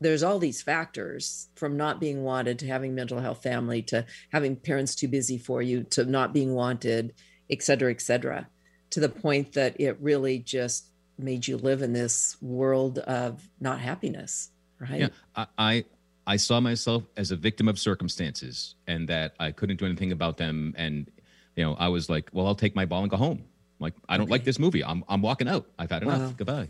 there's 0.00 0.22
all 0.22 0.38
these 0.38 0.62
factors 0.62 1.48
from 1.54 1.76
not 1.76 2.00
being 2.00 2.22
wanted 2.22 2.58
to 2.60 2.66
having 2.66 2.94
mental 2.94 3.20
health 3.20 3.42
family 3.42 3.82
to 3.82 4.06
having 4.32 4.56
parents 4.56 4.94
too 4.94 5.08
busy 5.08 5.36
for 5.36 5.60
you 5.60 5.82
to 5.90 6.04
not 6.04 6.32
being 6.32 6.54
wanted, 6.54 7.12
et 7.50 7.62
cetera, 7.62 7.90
et 7.90 8.00
cetera 8.00 8.48
to 8.92 9.00
the 9.00 9.08
point 9.08 9.54
that 9.54 9.80
it 9.80 9.96
really 10.00 10.38
just 10.38 10.86
made 11.18 11.48
you 11.48 11.56
live 11.56 11.82
in 11.82 11.92
this 11.92 12.36
world 12.40 12.98
of 12.98 13.48
not 13.58 13.80
happiness, 13.80 14.50
right? 14.78 15.00
Yeah, 15.00 15.08
I, 15.34 15.46
I 15.58 15.84
I 16.26 16.36
saw 16.36 16.60
myself 16.60 17.04
as 17.16 17.30
a 17.30 17.36
victim 17.36 17.68
of 17.68 17.78
circumstances, 17.78 18.76
and 18.86 19.08
that 19.08 19.34
I 19.40 19.50
couldn't 19.50 19.78
do 19.78 19.86
anything 19.86 20.12
about 20.12 20.36
them. 20.36 20.74
And 20.76 21.10
you 21.56 21.64
know, 21.64 21.74
I 21.74 21.88
was 21.88 22.08
like, 22.08 22.28
well, 22.32 22.46
I'll 22.46 22.54
take 22.54 22.76
my 22.76 22.84
ball 22.84 23.02
and 23.02 23.10
go 23.10 23.16
home. 23.16 23.44
Like, 23.82 23.94
I 24.08 24.16
don't 24.16 24.30
like 24.30 24.44
this 24.44 24.58
movie. 24.58 24.84
I'm 24.84 25.04
I'm 25.08 25.20
walking 25.20 25.48
out. 25.48 25.66
I've 25.78 25.90
had 25.90 26.02
enough. 26.02 26.20
Wow. 26.20 26.34
Goodbye. 26.36 26.68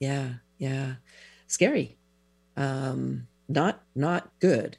Yeah, 0.00 0.28
yeah. 0.58 0.94
Scary. 1.46 1.96
Um, 2.56 3.26
not 3.48 3.82
not 3.94 4.30
good. 4.40 4.76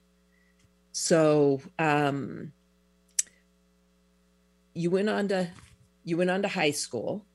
So 0.91 1.61
um 1.79 2.51
you 4.73 4.91
went 4.91 5.09
on 5.09 5.27
to 5.29 5.49
you 6.03 6.17
went 6.17 6.29
on 6.29 6.41
to 6.41 6.47
high 6.47 6.71
school 6.71 7.25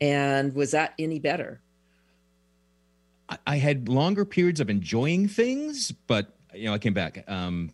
and 0.00 0.54
was 0.54 0.72
that 0.72 0.94
any 0.98 1.18
better? 1.18 1.60
I, 3.28 3.38
I 3.46 3.56
had 3.56 3.88
longer 3.88 4.24
periods 4.24 4.60
of 4.60 4.68
enjoying 4.68 5.28
things, 5.28 5.92
but 5.92 6.36
you 6.54 6.66
know, 6.66 6.74
I 6.74 6.78
came 6.78 6.94
back. 6.94 7.24
Um, 7.28 7.70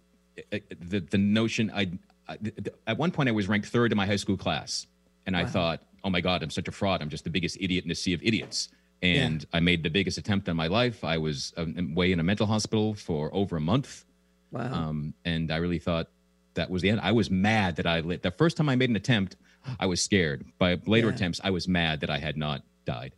the 0.51 1.01
the 1.01 1.19
notion 1.19 1.71
I, 1.75 1.91
I 2.29 2.39
at 2.87 2.99
one 2.99 3.11
point 3.11 3.29
I 3.29 3.33
was 3.33 3.49
ranked 3.49 3.69
third 3.69 3.93
in 3.93 3.97
my 3.97 4.07
high 4.07 4.17
school 4.17 4.37
class, 4.37 4.87
and 5.27 5.37
I 5.37 5.45
thought, 5.47 5.83
oh 6.05 6.11
my 6.11 6.21
god, 6.21 6.43
I'm 6.43 6.51
such 6.51 6.69
a 6.69 6.73
fraud. 6.73 7.03
I'm 7.03 7.09
just 7.11 7.25
the 7.25 7.31
biggest 7.31 7.57
idiot 7.61 7.85
in 7.85 7.91
a 7.91 7.95
sea 7.95 8.15
of 8.15 8.23
idiots. 8.23 8.69
And 9.03 9.45
I 9.53 9.61
made 9.61 9.83
the 9.83 9.89
biggest 9.91 10.19
attempt 10.19 10.49
in 10.49 10.57
my 10.57 10.67
life. 10.67 11.05
I 11.05 11.17
was 11.19 11.55
um, 11.57 11.75
away 11.95 12.13
in 12.13 12.21
a 12.21 12.23
mental 12.23 12.47
hospital 12.47 12.95
for 12.95 13.31
over 13.35 13.57
a 13.57 13.61
month, 13.61 14.05
Wow. 14.51 14.73
um, 14.73 15.15
and 15.25 15.51
I 15.51 15.57
really 15.57 15.79
thought 15.79 16.09
that 16.55 16.69
was 16.69 16.83
the 16.83 16.91
end. 16.91 17.01
I 17.03 17.13
was 17.13 17.31
mad 17.31 17.77
that 17.77 17.87
I 17.87 18.01
lit. 18.01 18.23
The 18.23 18.31
first 18.33 18.57
time 18.57 18.69
I 18.69 18.77
made 18.77 18.91
an 18.91 18.97
attempt, 18.97 19.37
I 19.79 19.87
was 19.87 20.03
scared. 20.03 20.45
By 20.59 20.79
later 20.87 21.09
Yeah. 21.09 21.15
attempts, 21.15 21.41
I 21.43 21.51
was 21.51 21.67
mad 21.69 22.01
that 22.01 22.11
I 22.11 22.19
had 22.19 22.37
not 22.37 22.63
died. 22.85 23.13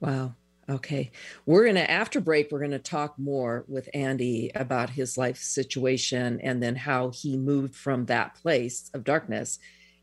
Wow. 0.00 0.34
Okay. 0.68 1.10
We're 1.46 1.64
going 1.64 1.74
to, 1.76 1.90
after 1.90 2.20
break, 2.20 2.50
we're 2.52 2.58
going 2.60 2.70
to 2.70 2.78
talk 2.78 3.18
more 3.18 3.64
with 3.68 3.88
Andy 3.92 4.50
about 4.54 4.90
his 4.90 5.18
life 5.18 5.38
situation 5.38 6.40
and 6.42 6.62
then 6.62 6.76
how 6.76 7.10
he 7.10 7.36
moved 7.36 7.74
from 7.74 8.06
that 8.06 8.34
place 8.36 8.90
of 8.94 9.04
darkness 9.04 9.58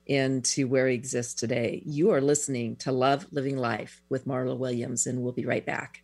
into 0.05 0.67
where 0.67 0.87
he 0.87 0.95
exists 0.95 1.33
today. 1.33 1.81
You 1.85 2.11
are 2.11 2.21
listening 2.21 2.75
to 2.77 2.91
Love 2.91 3.27
Living 3.31 3.57
Life 3.57 4.01
with 4.09 4.25
Marla 4.25 4.57
Williams, 4.57 5.07
and 5.07 5.21
we'll 5.21 5.33
be 5.33 5.45
right 5.45 5.65
back. 5.65 6.03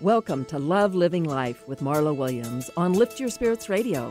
Welcome 0.00 0.46
to 0.46 0.58
Love 0.58 0.94
Living 0.94 1.24
Life 1.24 1.68
with 1.68 1.80
Marla 1.80 2.16
Williams 2.16 2.70
on 2.74 2.94
Lift 2.94 3.20
Your 3.20 3.28
Spirits 3.28 3.68
Radio. 3.68 4.10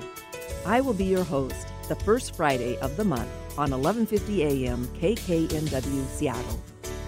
I 0.63 0.82
will 0.82 0.93
be 0.93 1.06
your 1.06 1.23
host 1.23 1.65
the 1.88 1.95
first 1.95 2.36
Friday 2.36 2.78
of 2.78 2.95
the 2.95 3.04
month 3.04 3.28
on 3.58 3.71
11:50 3.71 4.38
a.m. 4.41 4.88
KKNW 4.99 6.06
Seattle. 6.06 6.60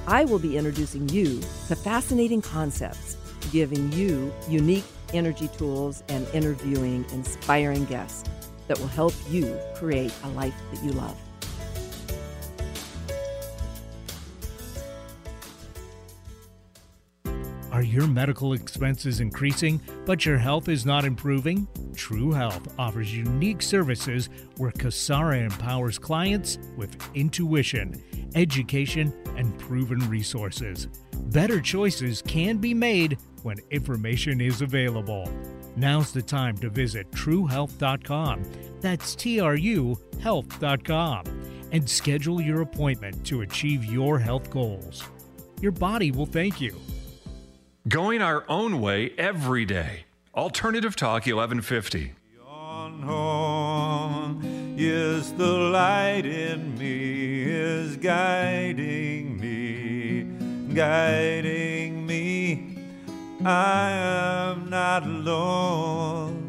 I 0.08 0.26
will 0.26 0.40
be 0.40 0.58
introducing 0.58 1.08
you 1.10 1.42
to 1.68 1.76
fascinating 1.76 2.42
concepts, 2.42 3.18
giving 3.52 3.92
you 3.92 4.34
unique 4.50 4.86
energy 5.14 5.48
tools 5.50 6.02
and 6.10 6.28
interviewing 6.34 7.06
inspiring 7.12 7.86
guests 7.86 8.28
that 8.68 8.80
will 8.80 8.88
help 8.88 9.14
you 9.30 9.60
create 9.76 10.12
a 10.24 10.30
life 10.30 10.56
that 10.74 10.84
you 10.84 10.90
love. 10.94 11.18
Are 17.72 17.82
your 17.84 18.06
medical 18.06 18.52
expenses 18.52 19.22
increasing, 19.22 19.80
but 20.06 20.26
your 20.26 20.38
health 20.38 20.68
is 20.68 20.86
not 20.86 21.06
improving? 21.06 21.68
True 21.96 22.32
Health 22.32 22.74
offers 22.78 23.16
unique 23.16 23.62
services 23.62 24.30
where 24.58 24.72
Kasara 24.72 25.42
empowers 25.42 25.98
clients 25.98 26.58
with 26.76 26.98
intuition, 27.16 28.04
education, 28.36 29.14
and 29.38 29.58
proven 29.58 30.00
resources. 30.10 30.88
Better 31.28 31.62
choices 31.62 32.22
can 32.22 32.58
be 32.58 32.74
made 32.74 33.18
when 33.44 33.58
information 33.70 34.42
is 34.42 34.62
available. 34.62 35.32
Now's 35.78 36.12
the 36.12 36.22
time 36.22 36.58
to 36.58 36.70
visit 36.70 37.10
truhealth.com. 37.12 38.44
That's 38.82 39.16
T 39.16 39.40
R 39.40 39.56
U 39.56 39.98
health.com 40.20 41.24
and 41.72 41.90
schedule 41.90 42.42
your 42.42 42.62
appointment 42.62 43.26
to 43.26 43.42
achieve 43.42 43.86
your 43.86 44.20
health 44.20 44.50
goals. 44.50 45.04
Your 45.62 45.72
body 45.72 46.12
will 46.12 46.26
thank 46.26 46.60
you. 46.60 46.76
Going 47.88 48.22
our 48.22 48.46
own 48.48 48.80
way 48.80 49.12
every 49.18 49.66
day. 49.66 50.06
Alternative 50.36 50.96
Talk 50.96 51.26
1150. 51.26 52.14
On 52.48 53.02
home 53.02 54.76
is 54.78 55.34
the 55.34 55.52
light 55.52 56.28
in 56.28 56.78
me, 56.78 57.42
is 57.42 57.98
guiding 57.98 59.40
me, 59.40 60.76
guiding 60.76 62.06
me. 62.06 62.78
I 63.44 63.90
am 63.90 64.70
not 64.70 65.02
alone. 65.04 66.41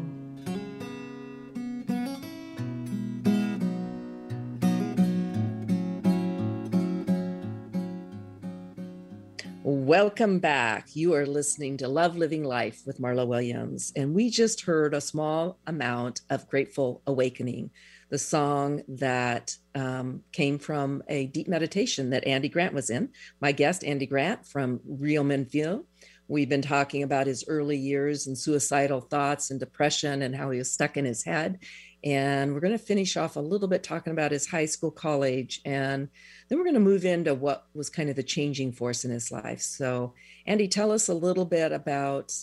Welcome 9.83 10.39
back. 10.39 10.95
You 10.95 11.13
are 11.13 11.25
listening 11.25 11.75
to 11.79 11.89
Love 11.89 12.15
Living 12.15 12.45
Life 12.45 12.83
with 12.85 13.01
Marla 13.01 13.27
Williams. 13.27 13.91
And 13.97 14.15
we 14.15 14.29
just 14.29 14.61
heard 14.61 14.93
a 14.93 15.01
small 15.01 15.59
amount 15.67 16.21
of 16.29 16.47
Grateful 16.47 17.01
Awakening, 17.05 17.69
the 18.09 18.17
song 18.17 18.83
that 18.87 19.57
um, 19.75 20.23
came 20.31 20.57
from 20.57 21.03
a 21.09 21.25
deep 21.25 21.49
meditation 21.49 22.11
that 22.11 22.25
Andy 22.25 22.47
Grant 22.47 22.73
was 22.73 22.89
in. 22.89 23.09
My 23.41 23.51
guest, 23.51 23.83
Andy 23.83 24.05
Grant 24.05 24.47
from 24.47 24.79
Real 24.87 25.25
Men 25.25 25.43
Menville. 25.43 25.83
We've 26.29 26.47
been 26.47 26.61
talking 26.61 27.03
about 27.03 27.27
his 27.27 27.43
early 27.49 27.77
years 27.77 28.25
and 28.25 28.37
suicidal 28.37 29.01
thoughts 29.01 29.51
and 29.51 29.59
depression 29.59 30.21
and 30.21 30.33
how 30.33 30.51
he 30.51 30.59
was 30.59 30.71
stuck 30.71 30.95
in 30.95 31.03
his 31.03 31.25
head. 31.25 31.59
And 32.03 32.53
we're 32.53 32.59
going 32.59 32.77
to 32.77 32.77
finish 32.77 33.15
off 33.15 33.37
a 33.37 33.39
little 33.39 33.67
bit 33.67 33.81
talking 33.81 34.11
about 34.11 34.31
his 34.31 34.47
high 34.47 34.65
school, 34.65 34.91
college, 34.91 35.61
and 35.63 36.09
then 36.47 36.57
we're 36.57 36.65
going 36.65 36.73
to 36.73 36.81
move 36.81 37.05
into 37.05 37.33
what 37.33 37.67
was 37.73 37.89
kind 37.89 38.09
of 38.09 38.17
the 38.17 38.23
changing 38.23 38.73
force 38.73 39.05
in 39.05 39.11
his 39.11 39.31
life. 39.31 39.61
So, 39.61 40.13
Andy, 40.45 40.67
tell 40.67 40.91
us 40.91 41.07
a 41.07 41.13
little 41.13 41.45
bit 41.45 41.71
about, 41.71 42.33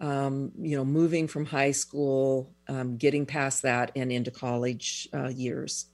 um, 0.00 0.52
you 0.58 0.76
know, 0.76 0.86
moving 0.86 1.28
from 1.28 1.44
high 1.44 1.72
school, 1.72 2.50
um, 2.66 2.96
getting 2.96 3.26
past 3.26 3.62
that, 3.62 3.92
and 3.94 4.10
into 4.10 4.30
college 4.30 5.06
uh, 5.12 5.28
years. 5.28 5.86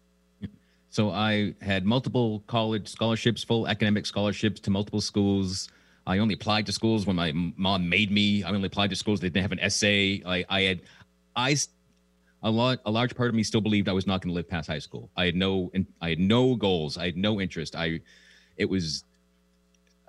So 0.90 1.10
I 1.10 1.54
had 1.62 1.84
multiple 1.86 2.42
college 2.48 2.88
scholarships, 2.88 3.44
full 3.44 3.68
academic 3.68 4.06
scholarships 4.06 4.60
to 4.62 4.70
multiple 4.70 5.00
schools. 5.00 5.68
I 6.06 6.18
only 6.18 6.34
applied 6.34 6.66
to 6.66 6.72
schools 6.72 7.06
when 7.06 7.14
my 7.14 7.32
mom 7.32 7.88
made 7.88 8.10
me. 8.10 8.42
I 8.42 8.50
only 8.50 8.66
applied 8.66 8.90
to 8.90 8.96
schools 8.96 9.20
that 9.20 9.32
didn't 9.32 9.42
have 9.42 9.52
an 9.52 9.60
essay. 9.60 10.20
I, 10.26 10.44
I 10.48 10.62
had, 10.62 10.80
I 11.36 11.56
a 12.42 12.50
lot 12.50 12.80
a 12.86 12.90
large 12.90 13.14
part 13.14 13.28
of 13.28 13.34
me 13.34 13.42
still 13.42 13.60
believed 13.60 13.88
I 13.88 13.92
was 13.92 14.06
not 14.06 14.22
going 14.22 14.30
to 14.30 14.34
live 14.34 14.48
past 14.48 14.68
high 14.68 14.78
school. 14.78 15.10
I 15.16 15.26
had 15.26 15.36
no 15.36 15.70
I 16.00 16.10
had 16.10 16.18
no 16.18 16.54
goals. 16.54 16.96
I 16.96 17.06
had 17.06 17.16
no 17.16 17.40
interest. 17.40 17.76
I 17.76 18.00
it 18.56 18.68
was 18.68 19.04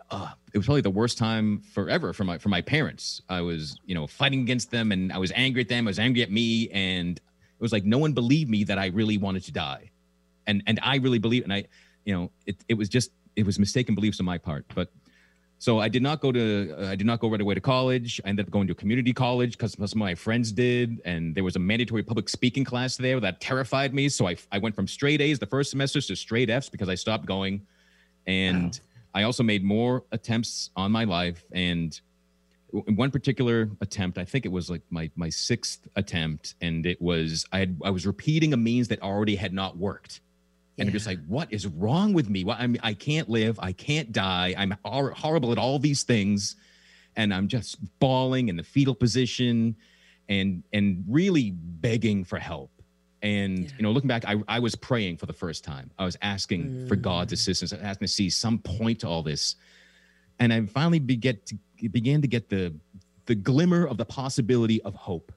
uh, 0.10 0.30
it 0.54 0.58
was 0.58 0.66
probably 0.66 0.82
the 0.82 0.90
worst 0.90 1.18
time 1.18 1.62
forever 1.74 2.14
for 2.14 2.24
my 2.24 2.38
for 2.38 2.50
my 2.50 2.62
parents. 2.62 3.22
I 3.30 3.42
was 3.42 3.78
you 3.86 3.96
know 3.96 4.08
fighting 4.08 4.42
against 4.42 4.72
them 4.72 4.92
and 4.92 5.12
I 5.12 5.18
was 5.18 5.32
angry 5.36 5.62
at 5.62 5.70
them. 5.70 5.88
I 5.88 5.90
was 5.90 6.00
angry 6.00 6.22
at 6.22 6.32
me 6.32 6.70
and 6.70 7.18
it 7.18 7.62
was 7.62 7.72
like 7.72 7.86
no 7.86 7.98
one 7.98 8.14
believed 8.14 8.50
me 8.50 8.64
that 8.66 8.78
I 8.78 8.88
really 8.88 9.18
wanted 9.18 9.44
to 9.46 9.52
die, 9.52 9.92
and 10.48 10.64
and 10.68 10.80
I 10.82 10.98
really 10.98 11.20
believe 11.20 11.44
and 11.44 11.54
I 11.54 11.66
you 12.06 12.14
know 12.14 12.32
it 12.46 12.58
it 12.68 12.74
was 12.76 12.90
just 12.90 13.12
it 13.36 13.46
was 13.46 13.60
mistaken 13.60 13.96
beliefs 13.96 14.20
on 14.20 14.26
my 14.26 14.38
part. 14.38 14.66
But 14.74 14.90
so 15.62 15.78
I 15.78 15.90
did 15.90 16.02
not 16.02 16.22
go 16.22 16.32
to 16.32 16.76
uh, 16.76 16.88
I 16.88 16.96
did 16.96 17.06
not 17.06 17.20
go 17.20 17.30
right 17.30 17.40
away 17.40 17.54
to 17.54 17.62
college. 17.62 18.20
I 18.26 18.30
ended 18.30 18.48
up 18.48 18.52
going 18.52 18.66
to 18.66 18.72
a 18.72 18.76
community 18.76 19.14
college 19.14 19.52
because 19.52 19.74
some 19.74 19.84
of 19.84 19.96
my 19.96 20.16
friends 20.16 20.52
did, 20.52 21.00
and 21.06 21.36
there 21.36 21.44
was 21.44 21.56
a 21.56 21.60
mandatory 21.60 22.02
public 22.02 22.30
speaking 22.30 22.64
class 22.64 22.98
there 22.98 23.20
that 23.20 23.40
terrified 23.42 23.94
me. 23.94 24.10
So 24.10 24.28
I 24.28 24.38
I 24.52 24.58
went 24.58 24.74
from 24.74 24.88
straight 24.88 25.22
A's 25.22 25.38
the 25.38 25.46
first 25.46 25.70
semester 25.70 26.02
to 26.02 26.16
straight 26.16 26.50
F's 26.50 26.68
because 26.68 26.90
I 26.90 26.96
stopped 26.96 27.28
going, 27.28 27.62
and 28.26 28.74
wow. 29.14 29.22
I 29.22 29.24
also 29.24 29.44
made 29.44 29.64
more 29.64 30.04
attempts 30.12 30.72
on 30.76 30.92
my 30.92 31.04
life. 31.04 31.46
And 31.52 31.90
in 32.88 32.96
one 32.96 33.12
particular 33.12 33.70
attempt, 33.82 34.18
I 34.18 34.26
think 34.26 34.48
it 34.48 34.52
was 34.52 34.68
like 34.68 34.82
my 34.90 35.12
my 35.16 35.30
sixth 35.30 35.88
attempt, 35.96 36.56
and 36.62 36.88
it 36.88 37.00
was 37.00 37.46
I 37.52 37.60
had 37.60 37.80
I 37.84 37.92
was 37.92 38.08
repeating 38.08 38.54
a 38.54 38.58
means 38.58 38.88
that 38.88 39.00
already 39.04 39.36
had 39.36 39.54
not 39.54 39.78
worked 39.78 40.22
and 40.78 40.88
yeah. 40.88 40.90
I'm 40.90 40.94
just 40.94 41.06
like, 41.06 41.20
what 41.28 41.52
is 41.52 41.68
wrong 41.68 42.14
with 42.14 42.30
me? 42.30 42.44
Well, 42.44 42.56
I 42.58 42.68
mean, 42.68 42.80
I 42.82 42.94
can't 42.94 43.30
live, 43.30 43.60
I 43.60 43.74
can't 43.74 44.12
die, 44.12 44.56
I'm 44.58 44.76
hor- 44.86 45.12
horrible 45.12 45.52
at 45.52 45.58
all 45.58 45.80
these 45.80 46.04
things, 46.04 46.56
and 47.16 47.34
I'm 47.34 47.48
just 47.48 47.78
bawling 48.00 48.48
in 48.48 48.56
the 48.56 48.64
fetal 48.64 48.96
position, 48.96 49.76
and 50.30 50.64
and 50.72 51.04
really 51.08 51.52
begging 51.52 52.24
for 52.24 52.40
help. 52.40 52.72
And 53.22 53.66
yeah. 53.66 53.70
you 53.78 53.84
know, 53.84 53.92
looking 53.92 54.08
back, 54.08 54.24
I, 54.26 54.38
I 54.48 54.60
was 54.60 54.76
praying 54.76 55.18
for 55.18 55.26
the 55.26 55.34
first 55.34 55.64
time. 55.64 55.92
I 56.00 56.06
was 56.06 56.18
asking 56.22 56.66
mm. 56.66 56.88
for 56.88 56.96
God's 56.96 57.34
assistance, 57.34 57.74
asking 57.74 58.08
to 58.08 58.12
see 58.12 58.30
some 58.30 58.58
point 58.58 59.02
to 59.02 59.08
all 59.10 59.24
this, 59.24 59.56
and 60.40 60.54
I 60.54 60.66
finally 60.68 61.00
beget 61.00 61.46
to, 61.48 61.58
began 61.90 62.22
to 62.22 62.28
get 62.28 62.50
the 62.50 62.74
the 63.26 63.36
glimmer 63.36 63.86
of 63.86 63.98
the 63.98 64.06
possibility 64.06 64.82
of 64.84 64.96
hope, 64.96 65.34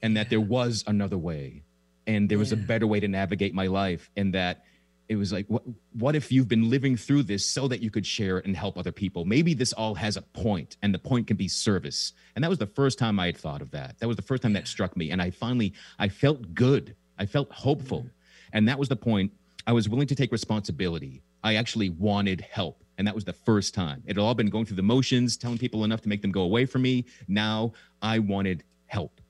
and 0.00 0.16
that 0.16 0.30
there 0.30 0.40
was 0.40 0.84
another 0.86 1.18
way 1.18 1.63
and 2.06 2.28
there 2.28 2.38
was 2.38 2.52
yeah. 2.52 2.58
a 2.58 2.60
better 2.60 2.86
way 2.86 3.00
to 3.00 3.08
navigate 3.08 3.54
my 3.54 3.66
life 3.66 4.10
and 4.16 4.34
that 4.34 4.64
it 5.08 5.16
was 5.16 5.32
like 5.32 5.46
what 5.48 5.62
what 5.92 6.16
if 6.16 6.32
you've 6.32 6.48
been 6.48 6.70
living 6.70 6.96
through 6.96 7.22
this 7.22 7.44
so 7.44 7.68
that 7.68 7.82
you 7.82 7.90
could 7.90 8.06
share 8.06 8.38
it 8.38 8.46
and 8.46 8.56
help 8.56 8.78
other 8.78 8.92
people? 8.92 9.24
Maybe 9.24 9.54
this 9.54 9.72
all 9.72 9.94
has 9.94 10.16
a 10.16 10.22
point 10.22 10.76
and 10.82 10.94
the 10.94 10.98
point 10.98 11.26
can 11.26 11.36
be 11.36 11.48
service. 11.48 12.12
And 12.34 12.42
that 12.42 12.48
was 12.48 12.58
the 12.58 12.66
first 12.66 12.98
time 12.98 13.20
i 13.20 13.26
had 13.26 13.36
thought 13.36 13.62
of 13.62 13.70
that. 13.72 13.98
That 13.98 14.06
was 14.06 14.16
the 14.16 14.22
first 14.22 14.42
time 14.42 14.54
that 14.54 14.66
struck 14.66 14.96
me. 14.96 15.10
And 15.10 15.20
i 15.20 15.30
finally 15.30 15.74
i 15.98 16.08
felt 16.08 16.54
good. 16.54 16.96
I 17.18 17.26
felt 17.26 17.50
hopeful. 17.52 18.00
Mm-hmm. 18.00 18.56
and 18.56 18.68
that 18.68 18.78
was 18.78 18.88
the 18.88 18.96
point. 18.96 19.32
I 19.66 19.72
was 19.72 19.88
willing 19.88 20.06
to 20.08 20.14
take 20.14 20.32
responsibility. 20.32 21.22
I 21.42 21.54
actually 21.56 21.90
wanted 21.90 22.40
help. 22.40 22.82
And 22.96 23.06
that 23.06 23.14
was 23.14 23.24
the 23.24 23.32
first 23.32 23.74
time. 23.74 24.02
It 24.06 24.16
had 24.16 24.22
all 24.22 24.34
been 24.34 24.50
going 24.50 24.66
through 24.66 24.76
the 24.76 24.82
motions 24.82 25.36
telling 25.36 25.58
people 25.58 25.84
enough 25.84 26.00
to 26.02 26.08
make 26.08 26.22
them 26.22 26.30
go 26.32 26.42
away 26.42 26.64
from 26.64 26.82
me. 26.82 27.04
Now 27.28 27.72
i 28.00 28.18
wanted 28.18 28.64
help. 28.86 29.20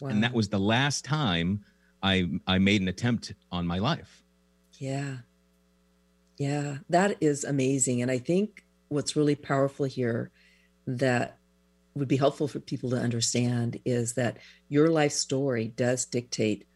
Wow. 0.00 0.08
and 0.08 0.24
that 0.24 0.32
was 0.32 0.48
the 0.48 0.58
last 0.58 1.04
time 1.04 1.62
I 2.02 2.30
I 2.46 2.58
made 2.58 2.80
an 2.80 2.88
attempt 2.88 3.34
on 3.50 3.66
my 3.66 3.78
life. 3.78 4.22
Yeah. 4.78 5.18
Yeah, 6.38 6.78
that 6.88 7.18
is 7.20 7.44
amazing. 7.44 8.00
And 8.00 8.10
I 8.10 8.16
think 8.16 8.64
what's 8.88 9.14
really 9.14 9.34
powerful 9.34 9.84
here 9.84 10.30
that 10.86 11.36
would 11.94 12.08
be 12.08 12.16
helpful 12.16 12.48
for 12.48 12.60
people 12.60 12.90
to 12.90 12.96
understand 12.96 13.78
is 13.84 14.14
that 14.14 14.38
your 14.68 14.88
life 14.88 15.12
story 15.12 15.68
does 15.68 16.06
dictate 16.06 16.66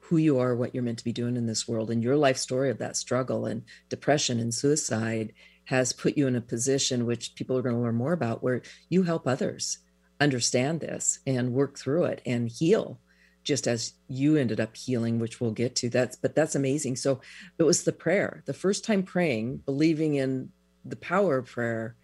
who 0.00 0.18
you 0.18 0.38
are, 0.38 0.54
what 0.54 0.74
you're 0.74 0.84
meant 0.84 0.98
to 0.98 1.04
be 1.04 1.12
doing 1.12 1.36
in 1.36 1.46
this 1.46 1.66
world. 1.66 1.90
And 1.90 2.02
your 2.02 2.16
life 2.16 2.36
story 2.36 2.70
of 2.70 2.78
that 2.78 2.96
struggle 2.96 3.44
and 3.44 3.64
depression 3.88 4.38
and 4.40 4.54
suicide 4.54 5.32
has 5.64 5.92
put 5.92 6.16
you 6.16 6.26
in 6.26 6.36
a 6.36 6.40
position 6.40 7.04
which 7.04 7.34
people 7.34 7.58
are 7.58 7.62
going 7.62 7.74
to 7.74 7.80
learn 7.80 7.96
more 7.96 8.12
about 8.12 8.42
where 8.42 8.62
you 8.88 9.02
help 9.02 9.26
others 9.26 9.78
understand 10.20 10.80
this 10.80 11.18
and 11.26 11.52
work 11.52 11.78
through 11.78 12.04
it 12.04 12.22
and 12.24 12.48
heal 12.48 13.00
just 13.48 13.66
as 13.66 13.94
you 14.08 14.36
ended 14.36 14.60
up 14.60 14.76
healing 14.76 15.18
which 15.18 15.40
we'll 15.40 15.52
get 15.62 15.74
to 15.74 15.88
that's 15.88 16.16
but 16.16 16.34
that's 16.34 16.54
amazing. 16.54 16.94
So 16.96 17.20
it 17.58 17.62
was 17.62 17.84
the 17.84 17.92
prayer 18.04 18.42
the 18.44 18.52
first 18.52 18.84
time 18.84 19.02
praying 19.02 19.62
believing 19.64 20.16
in 20.16 20.50
the 20.84 20.96
power 20.96 21.38
of 21.38 21.46
prayer 21.46 21.96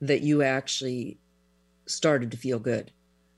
that 0.00 0.22
you 0.22 0.42
actually 0.42 1.18
started 1.86 2.32
to 2.32 2.36
feel 2.36 2.58
good. 2.58 2.90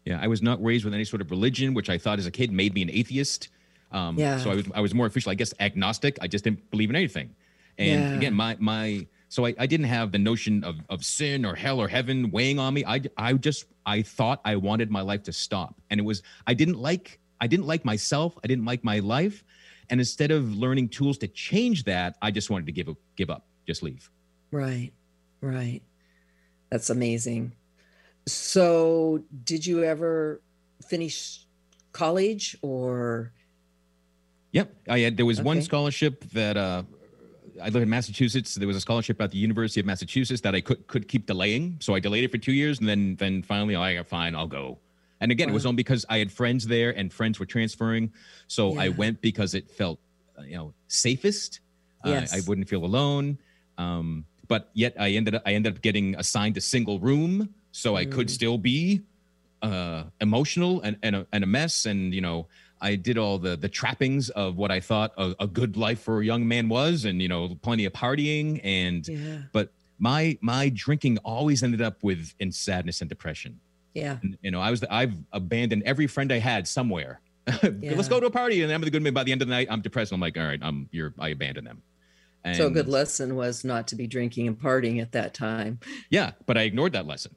Yeah 0.07 0.19
i 0.23 0.27
was 0.35 0.41
not 0.41 0.57
raised 0.65 0.87
with 0.87 0.95
any 0.95 1.05
sort 1.05 1.21
of 1.21 1.31
religion 1.31 1.75
which 1.75 1.91
i 1.91 1.99
thought 1.99 2.19
as 2.19 2.25
a 2.27 2.31
kid 2.31 2.51
made 2.51 2.73
me 2.73 2.81
an 2.81 2.91
atheist. 3.01 3.49
Um, 3.93 4.17
Yeah. 4.17 4.39
so 4.39 4.51
i 4.51 4.55
was 4.55 4.67
i 4.75 4.81
was 4.81 4.95
more 4.95 5.07
official 5.11 5.31
i 5.31 5.35
guess 5.35 5.53
agnostic. 5.61 6.15
I 6.25 6.29
just 6.35 6.45
didn't 6.45 6.63
believe 6.71 6.89
in 6.89 6.97
anything. 6.97 7.29
And 7.77 8.01
Yeah. 8.09 8.15
again 8.19 8.35
my 8.45 8.57
my 8.59 9.07
so 9.29 9.47
I, 9.47 9.55
I 9.65 9.67
didn't 9.67 9.91
have 9.99 10.11
the 10.17 10.19
notion 10.31 10.65
of, 10.65 10.75
of 10.89 11.05
sin 11.05 11.45
or 11.45 11.55
hell 11.55 11.79
or 11.79 11.89
heaven 11.97 12.31
weighing 12.37 12.59
on 12.59 12.73
me. 12.73 12.83
I 12.95 13.03
i 13.19 13.35
just 13.49 13.67
i 13.85 14.01
thought 14.01 14.41
i 14.53 14.57
wanted 14.57 14.89
my 14.99 15.03
life 15.03 15.25
to 15.25 15.33
stop. 15.47 15.73
And 15.91 16.01
it 16.01 16.05
was 16.11 16.23
i 16.47 16.55
didn't 16.63 16.79
like 16.91 17.21
i 17.41 17.47
didn't 17.47 17.67
like 17.67 17.85
myself 17.85 18.37
i 18.45 18.47
didn't 18.47 18.65
like 18.65 18.83
my 18.85 18.99
life 18.99 19.45
and 19.91 20.01
instead 20.01 20.31
of 20.31 20.55
learning 20.57 20.89
tools 20.89 21.19
to 21.19 21.29
change 21.29 21.85
that 21.85 22.17
i 22.23 22.31
just 22.31 22.51
wanted 22.51 22.67
to 22.67 22.73
give 22.73 22.89
up 22.89 22.97
give 23.17 23.31
up 23.31 23.47
just 23.67 23.83
leave 23.83 24.11
right 24.51 24.93
right 25.41 25.83
that's 26.71 26.91
amazing 26.91 27.53
so 28.27 29.23
did 29.45 29.65
you 29.65 29.83
ever 29.85 30.41
finish 30.87 31.47
college 31.93 32.57
or 32.63 33.33
Yep. 34.53 34.75
I 34.89 34.99
had 35.01 35.17
there 35.17 35.27
was 35.27 35.41
one 35.41 35.63
scholarship 35.63 36.25
that 36.33 36.57
uh 36.57 36.83
I 37.63 37.69
live 37.69 37.83
in 37.83 37.91
Massachusetts. 37.91 38.55
There 38.55 38.67
was 38.67 38.77
a 38.77 38.81
scholarship 38.81 39.21
at 39.21 39.31
the 39.31 39.37
University 39.37 39.81
of 39.81 39.87
Massachusetts 39.87 40.41
that 40.43 40.55
I 40.55 40.61
could 40.61 40.87
could 40.87 41.09
keep 41.09 41.27
delaying. 41.27 41.77
So 41.81 41.95
I 41.95 42.01
delayed 42.01 42.25
it 42.25 42.31
for 42.31 42.39
two 42.39 42.53
years 42.53 42.81
and 42.81 42.89
then 42.89 43.17
then 43.17 43.43
finally 43.43 43.77
I 43.77 43.95
got 43.95 44.07
fine, 44.07 44.35
I'll 44.35 44.47
go. 44.47 44.79
And 45.21 45.31
again, 45.33 45.49
it 45.49 45.53
was 45.53 45.65
Wow. 45.65 45.71
only 45.71 45.77
because 45.85 46.07
I 46.09 46.19
had 46.19 46.33
friends 46.33 46.67
there 46.67 46.91
and 46.97 47.13
friends 47.13 47.39
were 47.39 47.47
transferring. 47.47 48.13
So 48.47 48.77
I 48.79 48.89
went 48.89 49.21
because 49.21 49.55
it 49.55 49.71
felt 49.71 49.99
uh, 50.39 50.43
you 50.43 50.57
know 50.57 50.75
safest. 50.89 51.61
Uh, 52.05 52.09
Yes. 52.11 52.33
I 52.33 52.41
wouldn't 52.47 52.69
feel 52.69 52.85
alone. 52.85 53.39
Um, 53.77 54.25
but 54.49 54.71
yet 54.75 54.95
I 54.99 55.11
ended 55.11 55.35
up 55.35 55.43
I 55.47 55.53
ended 55.53 55.75
up 55.77 55.83
getting 55.83 56.15
assigned 56.17 56.57
a 56.57 56.61
single 56.61 56.99
room 56.99 57.55
so 57.73 57.97
I 57.97 58.05
could 58.05 58.29
Mm. 58.29 58.31
still 58.31 58.59
be 58.59 59.03
uh, 59.63 60.05
emotional 60.23 60.81
and, 60.81 60.97
and, 61.03 61.15
a, 61.17 61.27
and 61.33 61.45
a 61.45 61.47
mess. 61.47 61.85
And, 61.85 62.15
you 62.15 62.23
know, 62.23 62.49
I 62.81 62.97
did 62.97 63.19
all 63.19 63.39
the, 63.39 63.57
the 63.57 63.69
trappings 63.69 64.31
of 64.31 64.57
what 64.57 64.71
I 64.71 64.81
thought 64.81 65.13
a, 65.19 65.35
a 65.39 65.47
good 65.47 65.77
life 65.77 66.01
for 66.01 66.21
a 66.21 66.25
young 66.25 66.49
man 66.49 66.71
was, 66.71 67.05
and, 67.05 67.21
you 67.21 67.29
know, 67.29 67.55
plenty 67.61 67.85
of 67.85 67.93
partying. 67.93 68.61
And, 68.65 69.07
yeah 69.07 69.43
but 69.53 69.73
my, 69.99 70.39
my 70.41 70.71
drinking 70.71 71.19
always 71.19 71.63
ended 71.63 71.83
up 71.83 72.03
with 72.03 72.33
in 72.41 72.51
sadness 72.53 73.03
and 73.03 73.11
depression. 73.11 73.61
Yeah 73.95 74.19
And, 74.23 74.37
you 74.43 74.51
know, 74.51 74.61
I 74.61 74.71
was, 74.71 74.85
I've 74.91 75.15
abandoned 75.33 75.83
every 75.85 76.07
friend 76.07 76.33
I 76.33 76.39
had 76.39 76.67
somewhere. 76.69 77.21
Yeah. 77.81 77.95
Let's 77.97 78.09
go 78.09 78.21
to 78.21 78.27
a 78.27 78.31
party. 78.31 78.63
And 78.63 78.71
I'm 78.73 78.81
the 78.83 78.91
good 78.91 79.03
man. 79.03 79.13
By 79.15 79.25
the 79.25 79.33
end 79.33 79.43
of 79.43 79.49
the 79.49 79.55
night, 79.55 79.67
I'm 79.71 79.81
depressed. 79.81 80.13
I'm 80.13 80.21
like, 80.21 80.37
all 80.39 80.45
right, 80.45 80.61
I'm, 80.63 80.89
you're, 80.93 81.13
I 81.19 81.31
abandoned 81.31 81.67
them. 81.67 81.83
And 82.45 82.57
so 82.57 82.67
a 82.69 82.71
good 82.71 82.89
lesson 82.89 83.35
was 83.35 83.65
not 83.65 83.89
to 83.89 83.97
be 83.97 84.07
drinking 84.07 84.47
and 84.47 84.59
partying 84.59 85.01
at 85.03 85.13
that 85.13 85.35
time 85.35 85.81
Yeah. 86.11 86.33
But 86.47 86.57
I 86.57 86.63
ignored 86.63 86.93
that 86.93 87.07
lesson. 87.07 87.35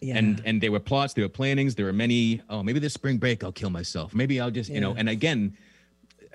yeah 0.00 0.16
and 0.18 0.42
and 0.44 0.60
there 0.62 0.70
were 0.72 0.80
plots 0.80 1.14
there 1.14 1.24
were 1.24 1.28
plannings 1.40 1.74
there 1.76 1.86
were 1.86 1.92
many 2.06 2.42
oh 2.50 2.62
maybe 2.62 2.78
this 2.78 2.92
spring 2.92 3.16
break 3.16 3.42
i'll 3.42 3.52
kill 3.52 3.70
myself 3.70 4.12
maybe 4.14 4.38
i'll 4.40 4.50
just 4.50 4.68
you 4.70 4.80
know. 4.80 4.92
And 4.98 5.08
again 5.08 5.56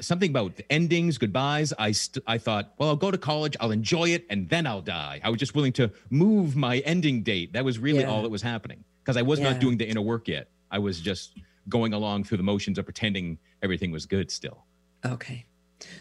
something 0.02 0.30
about 0.30 0.56
the 0.56 0.72
endings 0.72 1.18
goodbyes 1.18 1.74
i 1.80 1.92
st- 1.92 2.24
i 2.28 2.38
thought 2.38 2.74
well 2.78 2.90
i'll 2.90 2.96
go 2.96 3.12
to 3.12 3.18
college 3.18 3.56
i'll 3.60 3.72
enjoy 3.72 4.10
it 4.10 4.26
and 4.30 4.48
then 4.50 4.66
i'll 4.68 4.82
die 4.82 5.20
i 5.24 5.30
was 5.30 5.40
just 5.40 5.56
willing 5.56 5.74
to 5.74 5.92
move 6.10 6.56
my 6.56 6.80
ending 6.80 7.22
date 7.24 7.54
that 7.54 7.64
was 7.66 7.80
really 7.80 8.00
Yeah. 8.02 8.10
all 8.10 8.22
that 8.24 8.30
was 8.30 8.42
happening 8.42 8.84
because 9.04 9.18
i 9.18 9.22
was 9.22 9.40
Yeah. 9.40 9.52
not 9.52 9.60
doing 9.62 9.78
the 9.78 9.88
inner 9.88 10.02
work 10.02 10.28
yet 10.28 10.50
i 10.72 10.80
was 10.80 11.00
just 11.02 11.38
going 11.68 11.94
along 11.94 12.24
through 12.24 12.38
the 12.38 12.44
motions 12.44 12.78
of 12.78 12.86
pretending 12.86 13.38
everything 13.62 13.92
was 13.92 14.06
good 14.06 14.32
still 14.32 14.66
Okay. 15.06 15.46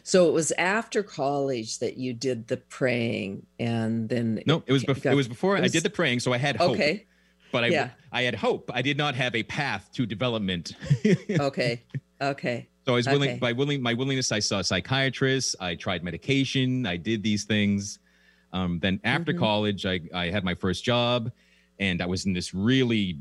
So 0.02 0.28
it 0.28 0.32
was 0.32 0.50
after 0.58 1.04
college 1.04 1.78
that 1.78 1.96
you 1.96 2.12
did 2.12 2.48
the 2.48 2.56
praying 2.56 3.46
and 3.60 4.08
then 4.08 4.42
no 4.46 4.62
it 4.66 4.72
was 4.72 4.84
bef- 4.84 5.02
got- 5.02 5.12
it 5.12 5.16
was 5.16 5.28
before 5.28 5.56
it 5.56 5.62
i 5.64 5.68
did 5.68 5.82
the 5.84 5.90
praying 5.90 6.18
so 6.20 6.32
i 6.32 6.38
had 6.38 6.56
hope 6.56 6.72
Okay. 6.72 7.06
but 7.52 7.62
i 7.64 7.68
Yeah. 7.68 7.90
i 8.10 8.22
had 8.22 8.34
hope 8.34 8.70
i 8.74 8.82
did 8.82 8.96
not 8.98 9.14
have 9.14 9.34
a 9.36 9.42
path 9.44 9.88
to 9.92 10.04
development 10.06 10.72
Okay. 11.30 11.82
Okay. 12.20 12.67
So 12.88 12.94
I 12.94 12.96
was 12.96 13.06
willing 13.06 13.30
Okay. 13.32 13.38
by 13.38 13.52
willing 13.52 13.82
my 13.82 13.92
willingness. 13.92 14.32
I 14.32 14.38
saw 14.38 14.62
psychiatrists. 14.62 15.54
I 15.60 15.74
tried 15.74 16.02
medication. 16.02 16.86
I 16.86 16.96
did 16.96 17.22
these 17.22 17.44
things. 17.44 17.98
Um, 18.54 18.78
then 18.80 18.98
after 19.04 19.34
Mhm. 19.34 19.38
college, 19.38 19.84
I 19.84 20.00
I 20.14 20.30
had 20.30 20.42
my 20.42 20.54
first 20.54 20.84
job, 20.84 21.30
and 21.78 22.00
I 22.00 22.06
was 22.06 22.24
in 22.24 22.32
this 22.32 22.54
really 22.54 23.18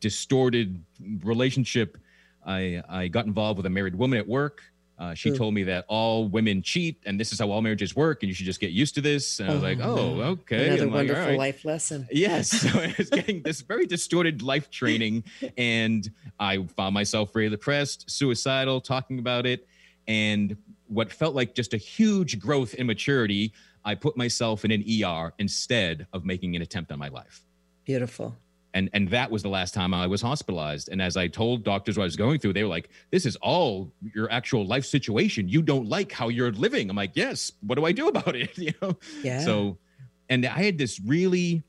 distorted 0.00 0.82
relationship. 1.22 1.98
I 2.44 2.82
I 2.88 3.06
got 3.06 3.26
involved 3.26 3.58
with 3.58 3.66
a 3.66 3.70
married 3.70 3.94
woman 3.94 4.18
at 4.18 4.26
work. 4.26 4.64
Uh, 4.98 5.12
she 5.12 5.28
Ooh. 5.28 5.36
told 5.36 5.52
me 5.52 5.62
that 5.64 5.84
all 5.88 6.26
women 6.26 6.62
cheat, 6.62 7.02
and 7.04 7.20
this 7.20 7.32
is 7.32 7.38
how 7.38 7.50
all 7.50 7.60
marriages 7.60 7.94
work, 7.94 8.22
and 8.22 8.28
you 8.28 8.34
should 8.34 8.46
just 8.46 8.60
get 8.60 8.70
used 8.70 8.94
to 8.94 9.02
this. 9.02 9.40
And 9.40 9.50
I 9.50 9.54
was 9.54 9.62
like, 9.62 9.78
oh, 9.82 10.22
okay. 10.22 10.68
Another 10.68 10.82
I'm 10.84 10.88
like, 10.88 10.94
wonderful 10.94 11.22
right. 11.24 11.38
life 11.38 11.64
lesson. 11.64 12.08
Yes. 12.10 12.46
So 12.66 12.80
I 12.80 12.94
was 12.98 13.10
getting 13.10 13.42
this 13.42 13.60
very 13.60 13.86
distorted 13.86 14.42
life 14.42 14.70
training, 14.70 15.24
and 15.56 16.10
I 16.40 16.64
found 16.76 16.94
myself 16.94 17.32
very 17.32 17.48
depressed, 17.48 18.10
suicidal, 18.10 18.80
talking 18.80 19.18
about 19.18 19.46
it. 19.46 19.68
And 20.08 20.56
what 20.88 21.12
felt 21.12 21.34
like 21.34 21.54
just 21.54 21.74
a 21.74 21.76
huge 21.76 22.38
growth 22.38 22.74
in 22.74 22.86
maturity, 22.86 23.52
I 23.84 23.94
put 23.94 24.16
myself 24.16 24.64
in 24.64 24.70
an 24.70 24.82
ER 24.82 25.32
instead 25.38 26.06
of 26.12 26.24
making 26.24 26.56
an 26.56 26.62
attempt 26.62 26.90
on 26.90 26.98
my 26.98 27.08
life. 27.08 27.42
Beautiful. 27.84 28.36
And, 28.76 28.90
and 28.92 29.08
that 29.08 29.30
was 29.30 29.42
the 29.42 29.48
last 29.48 29.72
time 29.72 29.94
I 29.94 30.06
was 30.06 30.20
hospitalized. 30.20 30.90
And 30.90 31.00
as 31.00 31.16
I 31.16 31.28
told 31.28 31.64
doctors 31.64 31.96
what 31.96 32.02
I 32.02 32.04
was 32.04 32.14
going 32.14 32.38
through, 32.38 32.52
they 32.52 32.62
were 32.62 32.68
like, 32.68 32.90
This 33.10 33.24
is 33.24 33.34
all 33.36 33.90
your 34.14 34.30
actual 34.30 34.66
life 34.66 34.84
situation. 34.84 35.48
You 35.48 35.62
don't 35.62 35.88
like 35.88 36.12
how 36.12 36.28
you're 36.28 36.52
living. 36.52 36.90
I'm 36.90 36.96
like, 36.96 37.12
Yes, 37.14 37.50
what 37.62 37.76
do 37.76 37.86
I 37.86 37.92
do 37.92 38.08
about 38.08 38.36
it? 38.36 38.56
You 38.66 38.74
know? 38.82 38.98
Yeah. 39.22 39.40
So, 39.40 39.78
and 40.28 40.44
I 40.44 40.62
had 40.62 40.76
this 40.76 41.00
really, 41.00 41.62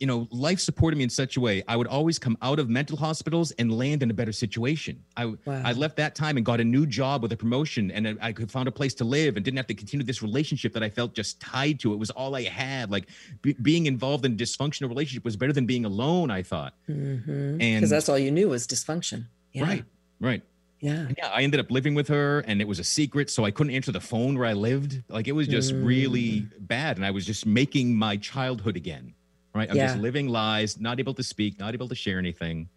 you 0.00 0.06
know, 0.06 0.26
life 0.30 0.58
supported 0.58 0.96
me 0.96 1.04
in 1.04 1.10
such 1.10 1.36
a 1.36 1.40
way. 1.40 1.62
I 1.68 1.76
would 1.76 1.86
always 1.86 2.18
come 2.18 2.36
out 2.40 2.58
of 2.58 2.70
mental 2.70 2.96
hospitals 2.96 3.52
and 3.52 3.70
land 3.70 4.02
in 4.02 4.10
a 4.10 4.14
better 4.14 4.32
situation. 4.32 5.04
I 5.16 5.26
Wow. 5.26 5.62
I 5.64 5.72
left 5.72 5.96
that 5.98 6.14
time 6.14 6.38
and 6.38 6.44
got 6.44 6.58
a 6.58 6.64
new 6.64 6.86
job 6.86 7.22
with 7.22 7.32
a 7.32 7.36
promotion, 7.36 7.90
and 7.90 8.18
I 8.20 8.32
could 8.32 8.50
found 8.50 8.66
a 8.66 8.72
place 8.72 8.94
to 8.94 9.04
live 9.04 9.36
and 9.36 9.44
didn't 9.44 9.58
have 9.58 9.66
to 9.66 9.74
continue 9.74 10.04
this 10.04 10.22
relationship 10.22 10.72
that 10.72 10.82
I 10.82 10.88
felt 10.88 11.14
just 11.14 11.38
tied 11.38 11.78
to. 11.80 11.92
It 11.92 11.98
was 11.98 12.10
all 12.10 12.34
I 12.34 12.44
had. 12.44 12.90
Like 12.90 13.08
be, 13.42 13.52
being 13.52 13.86
involved 13.86 14.24
in 14.24 14.32
a 14.32 14.36
dysfunctional 14.36 14.88
relationship 14.88 15.24
was 15.24 15.36
better 15.36 15.52
than 15.52 15.66
being 15.66 15.84
alone. 15.84 16.30
I 16.30 16.42
thought. 16.42 16.74
Because 16.86 17.28
And- 17.60 17.86
that's 17.86 18.08
all 18.08 18.18
you 18.18 18.30
knew 18.30 18.48
was 18.48 18.66
dysfunction. 18.66 19.26
Yeah. 19.52 19.64
Right. 19.64 19.84
Right. 20.18 20.42
Yeah. 20.80 20.92
And 20.92 21.14
yeah, 21.18 21.28
I 21.28 21.42
ended 21.42 21.60
up 21.60 21.70
living 21.70 21.94
with 21.94 22.08
her 22.08 22.40
and 22.40 22.62
it 22.62 22.68
was 22.68 22.78
a 22.78 22.84
secret. 22.84 23.28
So 23.28 23.44
I 23.44 23.50
couldn't 23.50 23.74
answer 23.74 23.92
the 23.92 24.00
phone 24.00 24.38
where 24.38 24.46
I 24.46 24.54
lived. 24.54 25.02
Like 25.08 25.28
it 25.28 25.32
was 25.32 25.46
just 25.46 25.74
really 25.74 26.42
mm. 26.42 26.50
bad. 26.58 26.96
And 26.96 27.04
I 27.04 27.10
was 27.10 27.26
just 27.26 27.44
making 27.44 27.94
my 27.94 28.16
childhood 28.16 28.76
again. 28.76 29.12
Right. 29.54 29.68
I'm 29.70 29.76
just 29.76 29.98
living 29.98 30.28
lies, 30.28 30.78
not 30.80 31.00
able 31.00 31.14
to 31.14 31.22
speak, 31.22 31.58
not 31.58 31.74
able 31.74 31.88
to 31.88 31.94
share 31.94 32.18
anything. 32.18 32.68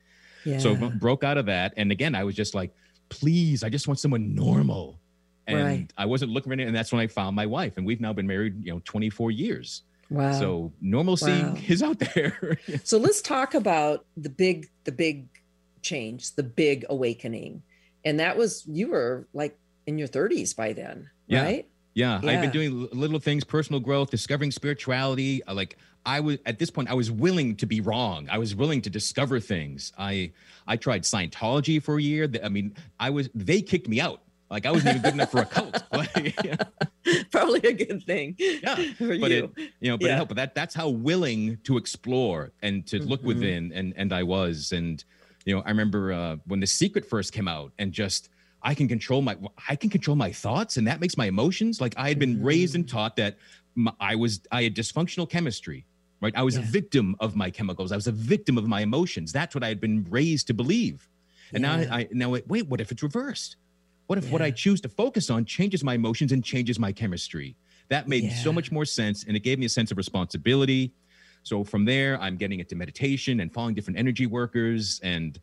Yeah. 0.44 0.58
So 0.58 0.76
broke 0.76 1.24
out 1.24 1.38
of 1.38 1.46
that. 1.46 1.74
And 1.78 1.92
again, 1.92 2.16
I 2.16 2.24
was 2.24 2.36
just 2.36 2.56
like, 2.56 2.74
please, 3.10 3.64
I 3.64 3.70
just 3.70 3.88
want 3.88 4.00
someone 4.00 4.34
normal. 4.34 5.00
And 5.48 5.58
Right. 5.60 5.94
I 5.98 6.06
wasn't 6.06 6.32
looking 6.32 6.50
for 6.50 6.54
anything. 6.54 6.70
And 6.70 6.76
that's 6.76 6.92
when 6.92 7.02
I 7.02 7.08
found 7.08 7.36
my 7.36 7.46
wife. 7.46 7.78
And 7.78 7.86
we've 7.86 8.02
now 8.02 8.12
been 8.14 8.28
married, 8.28 8.66
you 8.66 8.74
know, 8.74 8.82
24 8.86 9.30
years. 9.32 9.84
wow. 10.10 10.32
So 10.32 10.74
normalcy 10.82 11.32
Wow. 11.32 11.56
is 11.68 11.84
out 11.84 12.00
there. 12.00 12.58
So 12.84 12.98
let's 12.98 13.22
talk 13.22 13.54
about 13.54 14.06
the 14.18 14.30
big, 14.30 14.68
the 14.84 14.92
big 14.92 15.28
change, 15.82 16.34
the 16.36 16.44
big 16.44 16.86
awakening. 16.90 17.62
And 18.06 18.20
that 18.20 18.36
was 18.38 18.66
you 18.68 18.88
were 18.90 19.28
like 19.34 19.58
in 19.86 19.98
your 19.98 20.08
30s 20.08 20.56
by 20.56 20.74
then, 20.74 21.10
Yeah. 21.28 21.44
right? 21.44 21.68
Yeah, 21.96 22.16
I've 22.16 22.42
been 22.42 22.50
doing 22.52 22.88
little 22.92 23.20
things, 23.20 23.44
personal 23.44 23.80
growth, 23.80 24.10
discovering 24.10 24.52
spirituality. 24.52 25.44
Uh, 25.44 25.54
Like 25.54 25.78
I 26.06 26.20
was 26.22 26.38
at 26.46 26.58
this 26.60 26.70
point, 26.72 26.90
I 26.90 26.94
was 26.96 27.12
willing 27.12 27.56
to 27.58 27.66
be 27.66 27.82
wrong. 27.82 28.28
I 28.32 28.38
was 28.40 28.56
willing 28.56 28.82
to 28.82 28.90
discover 28.90 29.40
things. 29.40 29.94
I 29.98 30.32
I 30.68 30.76
tried 30.78 31.04
Scientology 31.04 31.82
for 31.82 31.98
a 31.98 32.02
year. 32.02 32.28
I 32.44 32.50
mean, 32.50 32.76
I 33.00 33.10
was 33.12 33.30
they 33.36 33.62
kicked 33.62 33.88
me 33.88 34.02
out. 34.02 34.22
Like 34.50 34.66
I 34.66 34.72
wasn't 34.72 34.90
even 34.98 35.02
good 35.02 35.14
enough 35.14 35.32
for 35.32 35.42
a 35.42 35.46
cult. 35.46 35.84
Yeah, 36.44 36.56
Probably 37.32 37.60
a 37.62 37.74
good 37.74 38.04
thing. 38.04 38.36
Yeah, 38.40 38.76
For 38.98 39.18
but 39.20 39.32
you. 39.32 39.52
it 39.58 39.72
you 39.80 39.90
know, 39.92 39.98
but 39.98 40.10
it 40.10 40.16
helped. 40.16 40.30
But 40.30 40.38
that 40.38 40.56
that's 40.56 40.74
how 40.76 40.90
willing 40.90 41.58
to 41.64 41.78
explore 41.78 42.52
and 42.62 42.86
to 42.88 43.00
look 43.00 43.22
Mhm. 43.22 43.26
within, 43.26 43.72
and 43.74 43.94
and 43.96 44.14
I 44.14 44.24
was. 44.24 44.72
And 44.72 45.04
you 45.46 45.56
know, 45.56 45.62
I 45.66 45.70
remember 45.70 46.12
uh, 46.14 46.38
when 46.46 46.60
The 46.60 46.68
Secret 46.68 47.06
first 47.06 47.34
came 47.34 47.48
out, 47.48 47.72
and 47.78 47.92
just 47.92 48.30
I 48.64 48.74
can 48.74 48.88
control 48.88 49.22
my 49.22 49.38
I 49.68 49.76
can 49.76 49.90
control 49.90 50.16
my 50.16 50.32
thoughts, 50.32 50.78
and 50.78 50.88
that 50.88 51.00
makes 51.00 51.18
my 51.18 51.26
emotions. 51.26 51.82
Like 51.82 51.94
I 51.98 52.08
had 52.08 52.20
been 52.20 52.36
mm-hmm. 52.36 52.46
raised 52.46 52.76
and 52.76 52.88
taught 52.88 53.16
that 53.18 53.38
I 54.00 54.16
was 54.16 54.42
I 54.52 54.64
had 54.64 54.76
dysfunctional 54.76 55.30
chemistry. 55.30 55.86
Right, 56.22 56.34
I 56.38 56.44
was 56.44 56.56
a 56.56 56.62
victim 56.62 57.18
of 57.20 57.36
my 57.36 57.50
chemicals. 57.50 57.92
I 57.92 57.96
was 57.96 58.08
a 58.08 58.14
victim 58.14 58.58
of 58.58 58.66
my 58.66 58.80
emotions. 58.80 59.34
That's 59.34 59.54
what 59.54 59.62
I 59.62 59.68
had 59.68 59.82
been 59.82 60.08
raised 60.10 60.48
to 60.48 60.54
believe. 60.54 61.10
And 61.52 61.62
now 61.62 61.78
Yeah. 61.78 61.94
I 61.94 62.08
now 62.12 62.30
wait, 62.30 62.48
wait, 62.48 62.68
what 62.68 62.80
if 62.80 62.92
it's 62.92 63.04
reversed? 63.04 63.58
What 64.08 64.18
if 64.18 64.32
what 64.32 64.42
I 64.42 64.52
choose 64.52 64.80
to 64.82 64.90
focus 64.90 65.30
on 65.30 65.44
changes 65.44 65.84
my 65.84 65.96
emotions 65.96 66.32
and 66.32 66.44
changes 66.44 66.80
my 66.80 66.94
chemistry? 66.94 67.58
That 67.90 68.08
made 68.08 68.32
so 68.32 68.54
much 68.54 68.72
more 68.72 68.86
sense, 68.86 69.26
and 69.26 69.36
it 69.36 69.42
gave 69.42 69.60
me 69.60 69.66
a 69.66 69.70
sense 69.70 69.92
of 69.92 69.98
responsibility. 69.98 70.94
So 71.44 71.64
from 71.64 71.84
there, 71.84 72.20
I'm 72.22 72.38
getting 72.38 72.60
into 72.60 72.76
meditation 72.76 73.42
and 73.42 73.54
following 73.54 73.76
different 73.76 74.00
energy 74.00 74.26
workers. 74.26 75.02
And 75.04 75.38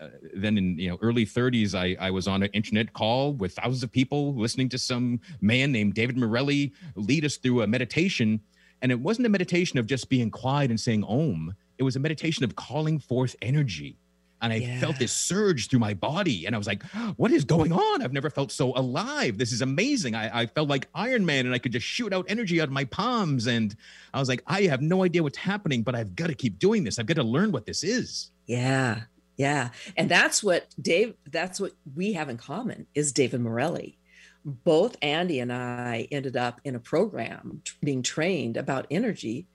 Uh, 0.00 0.08
then 0.34 0.58
in 0.58 0.78
you 0.78 0.90
know 0.90 0.98
early 1.02 1.24
30s, 1.24 1.74
I, 1.74 1.96
I 2.04 2.10
was 2.10 2.26
on 2.26 2.42
an 2.42 2.50
internet 2.52 2.92
call 2.92 3.32
with 3.32 3.54
thousands 3.54 3.82
of 3.82 3.90
people 3.90 4.34
listening 4.34 4.68
to 4.70 4.78
some 4.78 5.20
man 5.40 5.72
named 5.72 5.94
David 5.94 6.16
Morelli 6.16 6.72
lead 6.94 7.24
us 7.24 7.36
through 7.36 7.62
a 7.62 7.66
meditation. 7.66 8.40
And 8.82 8.92
it 8.92 9.00
wasn't 9.00 9.26
a 9.26 9.30
meditation 9.30 9.78
of 9.78 9.86
just 9.86 10.08
being 10.08 10.30
quiet 10.30 10.70
and 10.70 10.78
saying 10.78 11.02
Om. 11.04 11.54
It 11.78 11.82
was 11.82 11.96
a 11.96 12.00
meditation 12.00 12.44
of 12.44 12.56
calling 12.56 12.98
forth 12.98 13.34
energy 13.40 13.96
and 14.40 14.52
I 14.52 14.56
yeah. 14.56 14.80
felt 14.80 14.98
this 14.98 15.12
surge 15.12 15.68
through 15.68 15.78
my 15.78 15.94
body. 15.94 16.46
And 16.46 16.54
I 16.54 16.58
was 16.58 16.66
like, 16.66 16.82
what 17.16 17.30
is 17.30 17.44
going 17.44 17.72
on? 17.72 18.02
I've 18.02 18.12
never 18.12 18.30
felt 18.30 18.52
so 18.52 18.72
alive. 18.76 19.38
This 19.38 19.52
is 19.52 19.62
amazing. 19.62 20.14
I, 20.14 20.42
I, 20.42 20.46
felt 20.46 20.68
like 20.68 20.88
Iron 20.94 21.24
Man 21.24 21.46
and 21.46 21.54
I 21.54 21.58
could 21.58 21.72
just 21.72 21.86
shoot 21.86 22.12
out 22.12 22.26
energy 22.28 22.60
out 22.60 22.68
of 22.68 22.72
my 22.72 22.84
palms. 22.84 23.46
And 23.46 23.74
I 24.12 24.18
was 24.18 24.28
like, 24.28 24.42
I 24.46 24.62
have 24.62 24.82
no 24.82 25.04
idea 25.04 25.22
what's 25.22 25.38
happening, 25.38 25.82
but 25.82 25.94
I've 25.94 26.14
got 26.14 26.28
to 26.28 26.34
keep 26.34 26.58
doing 26.58 26.84
this. 26.84 26.98
I've 26.98 27.06
got 27.06 27.16
to 27.16 27.22
learn 27.22 27.52
what 27.52 27.66
this 27.66 27.82
is. 27.82 28.30
Yeah. 28.46 29.02
Yeah. 29.36 29.70
And 29.96 30.08
that's 30.08 30.42
what 30.42 30.74
Dave, 30.80 31.14
that's 31.30 31.60
what 31.60 31.72
we 31.94 32.14
have 32.14 32.28
in 32.28 32.38
common 32.38 32.86
is 32.94 33.12
David 33.12 33.40
Morelli. 33.40 33.98
Both 34.44 34.96
Andy 35.02 35.40
and 35.40 35.52
I 35.52 36.08
ended 36.10 36.36
up 36.36 36.60
in 36.64 36.74
a 36.74 36.80
program 36.80 37.62
being 37.82 38.02
trained 38.02 38.56
about 38.56 38.86
energy 38.90 39.48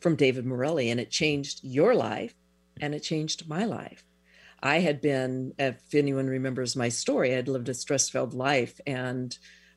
from 0.00 0.16
David 0.16 0.44
Morelli, 0.44 0.90
and 0.90 1.00
it 1.00 1.10
changed 1.10 1.60
your 1.62 1.94
life 1.94 2.34
and 2.80 2.94
it 2.94 3.00
changed 3.00 3.48
my 3.48 3.64
life. 3.64 4.04
I 4.62 4.80
had 4.80 5.00
been, 5.00 5.54
if 5.58 5.94
anyone 5.94 6.26
remembers 6.26 6.76
my 6.76 6.88
story, 6.88 7.32
I 7.32 7.36
had 7.36 7.48
lived 7.48 7.68
a 7.68 7.74
stress 7.74 8.08
filled 8.08 8.34
life 8.34 8.80
and 8.86 9.36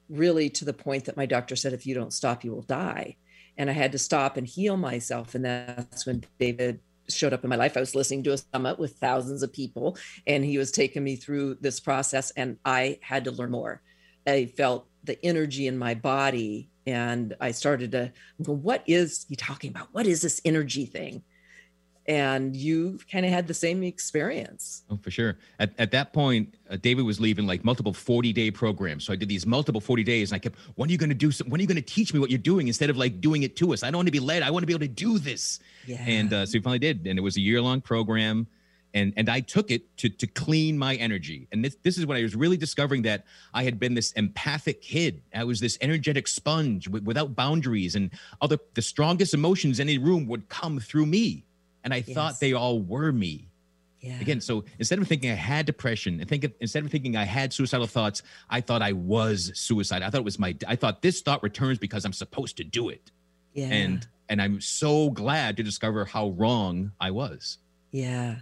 really 0.10 0.50
to 0.52 0.66
the 0.66 0.74
point 0.74 1.06
that 1.06 1.18
my 1.18 1.26
doctor 1.26 1.56
said, 1.56 1.74
if 1.74 1.88
you 1.88 1.96
don't 1.96 2.14
stop, 2.14 2.44
you 2.44 2.52
will 2.52 2.62
die. 2.62 3.16
And 3.58 3.70
I 3.70 3.74
had 3.74 3.94
to 3.94 3.98
stop 3.98 4.38
and 4.38 4.46
heal 4.46 4.78
myself. 4.78 5.34
And 5.34 5.46
that's 5.46 6.06
when 6.06 6.24
David 6.40 6.82
showed 7.10 7.34
up 7.34 7.44
in 7.44 7.50
my 7.50 7.56
life. 7.56 7.78
I 7.78 7.82
was 7.82 7.96
listening 7.96 8.24
to 8.24 8.34
a 8.34 8.38
summit 8.38 8.80
with 8.80 8.98
thousands 8.98 9.44
of 9.44 9.54
people, 9.54 9.98
and 10.26 10.44
he 10.44 10.58
was 10.58 10.72
taking 10.72 11.04
me 11.04 11.16
through 11.16 11.56
this 11.56 11.80
process, 11.80 12.32
and 12.32 12.58
I 12.66 13.00
had 13.02 13.26
to 13.26 13.32
learn 13.32 13.52
more. 13.52 13.82
I 14.28 14.46
felt 14.46 14.88
the 15.04 15.24
energy 15.24 15.68
in 15.68 15.78
my 15.78 15.94
body, 15.94 16.70
and 16.88 17.36
I 17.40 17.52
started 17.52 17.92
to 17.92 18.12
go, 18.42 18.54
What 18.54 18.84
is 18.88 19.26
he 19.30 19.36
talking 19.36 19.72
about? 19.72 19.90
What 19.94 20.08
is 20.08 20.22
this 20.22 20.42
energy 20.46 20.86
thing? 20.86 21.24
And 22.08 22.56
you 22.56 23.00
kind 23.12 23.26
of 23.26 23.32
had 23.32 23.48
the 23.48 23.54
same 23.54 23.82
experience. 23.84 24.84
Oh, 24.90 24.98
for 24.98 25.10
sure. 25.10 25.38
At, 25.60 25.74
at 25.80 25.92
that 25.92 26.14
point, 26.14 26.54
uh, 26.70 26.78
David 26.78 27.04
was 27.04 27.20
leaving 27.20 27.48
like 27.48 27.64
multiple 27.64 27.94
40 27.94 28.32
day 28.32 28.52
programs. 28.52 29.06
So 29.06 29.14
I 29.14 29.16
did 29.16 29.28
these 29.28 29.46
multiple 29.46 29.82
40 29.82 30.04
days 30.04 30.32
and 30.32 30.36
I 30.36 30.40
kept, 30.40 30.58
when 30.76 30.90
are 30.90 30.92
you 30.92 30.98
going 30.98 31.10
to 31.10 31.16
do 31.16 31.32
some, 31.32 31.50
when 31.50 31.60
are 31.60 31.64
you 31.64 31.68
going 31.68 31.76
to 31.76 31.82
teach 31.82 32.14
me 32.14 32.20
what 32.20 32.30
you're 32.30 32.38
doing 32.38 32.68
instead 32.68 32.90
of 32.90 32.98
like 32.98 33.22
doing 33.22 33.44
it 33.44 33.56
to 33.58 33.74
us? 33.74 33.82
I 33.82 33.88
don't 33.88 33.98
want 33.98 34.08
to 34.08 34.12
be 34.12 34.20
led. 34.20 34.44
I 34.44 34.52
want 34.52 34.64
to 34.64 34.68
be 34.68 34.74
able 34.74 34.82
to 34.82 34.88
do 34.88 35.18
this. 35.18 35.60
Yeah. 35.88 36.04
And 36.06 36.32
uh, 36.32 36.46
so 36.46 36.58
we 36.58 36.62
finally 36.62 36.80
did. 36.80 37.08
And 37.08 37.18
it 37.18 37.22
was 37.22 37.38
a 37.38 37.42
year 37.42 37.62
long 37.62 37.82
program. 37.82 38.48
And, 38.94 39.12
and 39.18 39.28
I 39.28 39.42
took 39.42 39.72
it 39.72 39.98
to, 39.98 40.10
to 40.10 40.28
clean 40.28 40.78
my 40.78 40.96
energy. 40.96 41.50
And 41.52 41.66
this, 41.66 41.76
this 41.84 41.98
is 41.98 42.06
when 42.06 42.18
I 42.18 42.22
was 42.22 42.34
really 42.34 42.56
discovering 42.56 43.02
that 43.02 43.26
I 43.54 43.64
had 43.64 43.78
been 43.78 43.94
this 43.94 44.14
empathic 44.14 44.82
kid. 44.82 45.22
I 45.34 45.44
was 45.44 45.60
this 45.60 45.78
energetic 45.82 46.30
sponge 46.30 46.86
w- 46.86 47.04
without 47.04 47.36
boundaries 47.36 47.96
and 47.96 48.12
other, 48.40 48.58
the 48.74 48.82
strongest 48.82 49.34
emotions 49.34 49.82
in 49.82 49.90
a 49.90 49.98
room 49.98 50.28
would 50.28 50.48
come 50.48 50.80
through 50.80 51.08
me 51.08 51.44
and 51.86 51.94
I 51.94 52.04
yes. 52.06 52.14
thought 52.14 52.40
they 52.42 52.52
all 52.52 52.82
were 52.82 53.14
me. 53.14 53.48
Yeah. 54.02 54.20
Again, 54.20 54.42
so 54.42 54.66
instead 54.78 55.00
of 55.00 55.08
thinking 55.08 55.32
I 55.32 55.36
had 55.36 55.66
depression, 55.66 56.20
and 56.20 56.30
think 56.30 56.44
of, 56.44 56.54
instead 56.60 56.84
of 56.84 56.92
thinking 56.92 57.16
I 57.16 57.24
had 57.24 57.54
suicidal 57.54 57.88
thoughts, 57.88 58.22
I 58.50 58.62
thought 58.62 58.82
I 58.82 58.92
was 58.92 59.52
suicide. 59.56 60.04
I 60.04 60.10
thought 60.10 60.20
it 60.20 60.26
was 60.26 60.38
my. 60.38 60.56
I 60.68 60.76
thought 60.76 61.02
this 61.02 61.22
thought 61.22 61.42
returns 61.42 61.80
because 61.80 62.06
I'm 62.06 62.14
supposed 62.14 62.58
to 62.58 62.64
do 62.64 62.90
it. 62.90 63.12
Yeah. 63.54 63.68
And 63.68 64.08
and 64.30 64.42
I'm 64.42 64.62
so 64.62 65.10
glad 65.12 65.58
to 65.58 65.64
discover 65.64 66.06
how 66.06 66.30
wrong 66.32 66.92
I 67.00 67.12
was. 67.12 67.58
Yeah, 67.92 68.40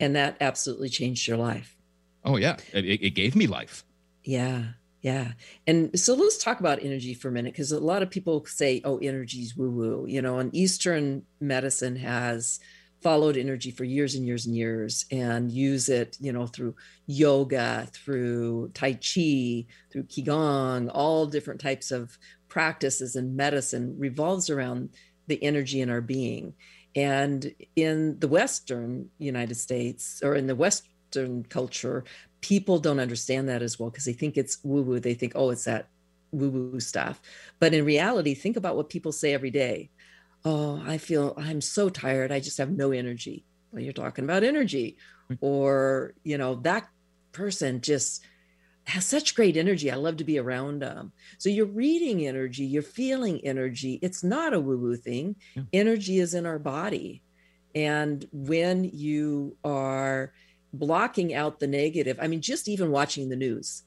and 0.00 0.16
that 0.16 0.38
absolutely 0.40 0.88
changed 0.88 1.28
your 1.28 1.36
life. 1.36 1.76
Oh 2.24 2.36
yeah, 2.36 2.56
it, 2.72 2.84
it 2.84 3.10
gave 3.10 3.36
me 3.36 3.46
life. 3.46 3.84
Yeah, 4.24 4.64
yeah. 5.02 5.32
And 5.68 5.98
so 5.98 6.14
let's 6.14 6.36
talk 6.36 6.58
about 6.58 6.82
energy 6.82 7.14
for 7.14 7.28
a 7.28 7.30
minute 7.30 7.52
because 7.52 7.70
a 7.70 7.78
lot 7.78 8.02
of 8.02 8.10
people 8.10 8.44
say, 8.46 8.80
oh, 8.84 8.98
energy 8.98 9.38
is 9.38 9.56
woo 9.56 9.70
woo, 9.70 10.04
you 10.08 10.20
know, 10.20 10.40
and 10.40 10.52
Eastern 10.52 11.22
medicine 11.38 11.94
has 11.94 12.58
followed 13.06 13.36
energy 13.36 13.70
for 13.70 13.84
years 13.84 14.16
and 14.16 14.26
years 14.26 14.46
and 14.46 14.56
years 14.56 15.06
and 15.12 15.52
use 15.52 15.88
it, 15.88 16.16
you 16.20 16.32
know, 16.32 16.44
through 16.44 16.74
yoga, 17.06 17.86
through 17.92 18.68
Tai 18.74 18.94
Chi, 18.94 19.64
through 19.92 20.02
Qigong, 20.08 20.90
all 20.92 21.24
different 21.24 21.60
types 21.60 21.92
of 21.92 22.18
practices 22.48 23.14
and 23.14 23.36
medicine 23.36 23.94
revolves 23.96 24.50
around 24.50 24.88
the 25.28 25.40
energy 25.40 25.80
in 25.82 25.88
our 25.88 26.00
being. 26.00 26.52
And 26.96 27.54
in 27.76 28.18
the 28.18 28.26
Western 28.26 29.08
United 29.18 29.54
States 29.54 30.20
or 30.24 30.34
in 30.34 30.48
the 30.48 30.56
Western 30.56 31.44
culture, 31.44 32.02
people 32.40 32.80
don't 32.80 32.98
understand 32.98 33.48
that 33.48 33.62
as 33.62 33.78
well 33.78 33.88
because 33.88 34.06
they 34.06 34.14
think 34.14 34.36
it's 34.36 34.58
woo 34.64 34.82
woo. 34.82 34.98
They 34.98 35.14
think, 35.14 35.34
oh, 35.36 35.50
it's 35.50 35.66
that 35.66 35.86
woo 36.32 36.50
woo 36.50 36.80
stuff. 36.80 37.20
But 37.60 37.72
in 37.72 37.84
reality, 37.84 38.34
think 38.34 38.56
about 38.56 38.74
what 38.74 38.88
people 38.88 39.12
say 39.12 39.32
every 39.32 39.52
day 39.52 39.90
oh, 40.46 40.80
I 40.86 40.98
feel 40.98 41.34
I'm 41.36 41.60
so 41.60 41.88
tired. 41.88 42.30
I 42.30 42.38
just 42.38 42.58
have 42.58 42.70
no 42.70 42.92
energy. 42.92 43.44
Well, 43.72 43.82
you're 43.82 43.92
talking 43.92 44.24
about 44.24 44.44
energy. 44.44 44.96
Mm. 45.30 45.38
Or, 45.40 46.14
you 46.22 46.38
know, 46.38 46.54
that 46.62 46.88
person 47.32 47.80
just 47.80 48.24
has 48.84 49.04
such 49.04 49.34
great 49.34 49.56
energy. 49.56 49.90
I 49.90 49.96
love 49.96 50.18
to 50.18 50.24
be 50.24 50.38
around 50.38 50.80
them. 50.80 51.10
So 51.38 51.48
you're 51.48 51.66
reading 51.66 52.26
energy, 52.26 52.64
you're 52.64 52.82
feeling 52.82 53.44
energy. 53.44 53.98
It's 54.00 54.22
not 54.22 54.54
a 54.54 54.60
woo 54.60 54.78
woo 54.78 54.96
thing. 54.96 55.34
Yeah. 55.54 55.64
Energy 55.72 56.20
is 56.20 56.32
in 56.32 56.46
our 56.46 56.60
body. 56.60 57.22
And 57.74 58.24
when 58.32 58.84
you 58.84 59.56
are 59.64 60.32
blocking 60.72 61.34
out 61.34 61.58
the 61.58 61.66
negative, 61.66 62.18
I 62.22 62.28
mean, 62.28 62.40
just 62.40 62.68
even 62.68 62.92
watching 62.92 63.28
the 63.28 63.36
news 63.36 63.82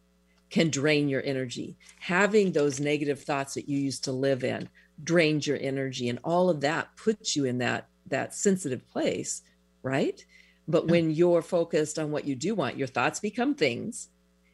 can 0.50 0.70
drain 0.70 1.08
your 1.08 1.24
energy. 1.24 1.78
Having 2.00 2.52
those 2.52 2.82
negative 2.82 3.24
thoughts 3.24 3.54
that 3.54 3.70
you 3.70 3.80
used 3.80 4.04
to 4.04 4.12
live 4.12 4.44
in, 4.44 4.68
drains 5.04 5.48
your 5.48 5.58
energy 5.62 6.10
and 6.10 6.20
all 6.24 6.50
of 6.50 6.62
that 6.62 6.96
puts 6.98 7.36
you 7.36 7.46
in 7.46 7.58
that 7.60 7.88
that 8.08 8.34
sensitive 8.34 8.88
place 8.90 9.44
right? 9.84 10.26
But 10.68 10.88
when 10.88 11.12
you're 11.12 11.42
focused 11.42 11.98
on 11.98 12.12
what 12.12 12.26
you 12.26 12.36
do 12.36 12.54
want 12.54 12.78
your 12.78 12.88
thoughts 12.88 13.20
become 13.20 13.56
things 13.56 14.10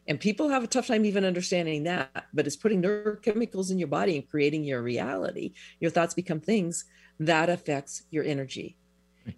and 0.08 0.19
people 0.19 0.49
have 0.49 0.63
a 0.63 0.67
tough 0.67 0.88
time 0.88 1.05
even 1.05 1.25
understanding 1.25 1.84
that 1.84 2.27
but 2.34 2.47
it's 2.47 2.55
putting 2.55 2.81
neurochemicals 2.81 3.71
in 3.71 3.79
your 3.79 3.88
body 3.88 4.15
and 4.15 4.29
creating 4.29 4.63
your 4.63 4.81
reality. 4.81 5.53
Your 5.79 5.91
thoughts 5.91 6.13
become 6.13 6.39
things 6.39 6.86
that 7.19 7.49
affects 7.49 8.03
your 8.12 8.23
energy. 8.23 8.77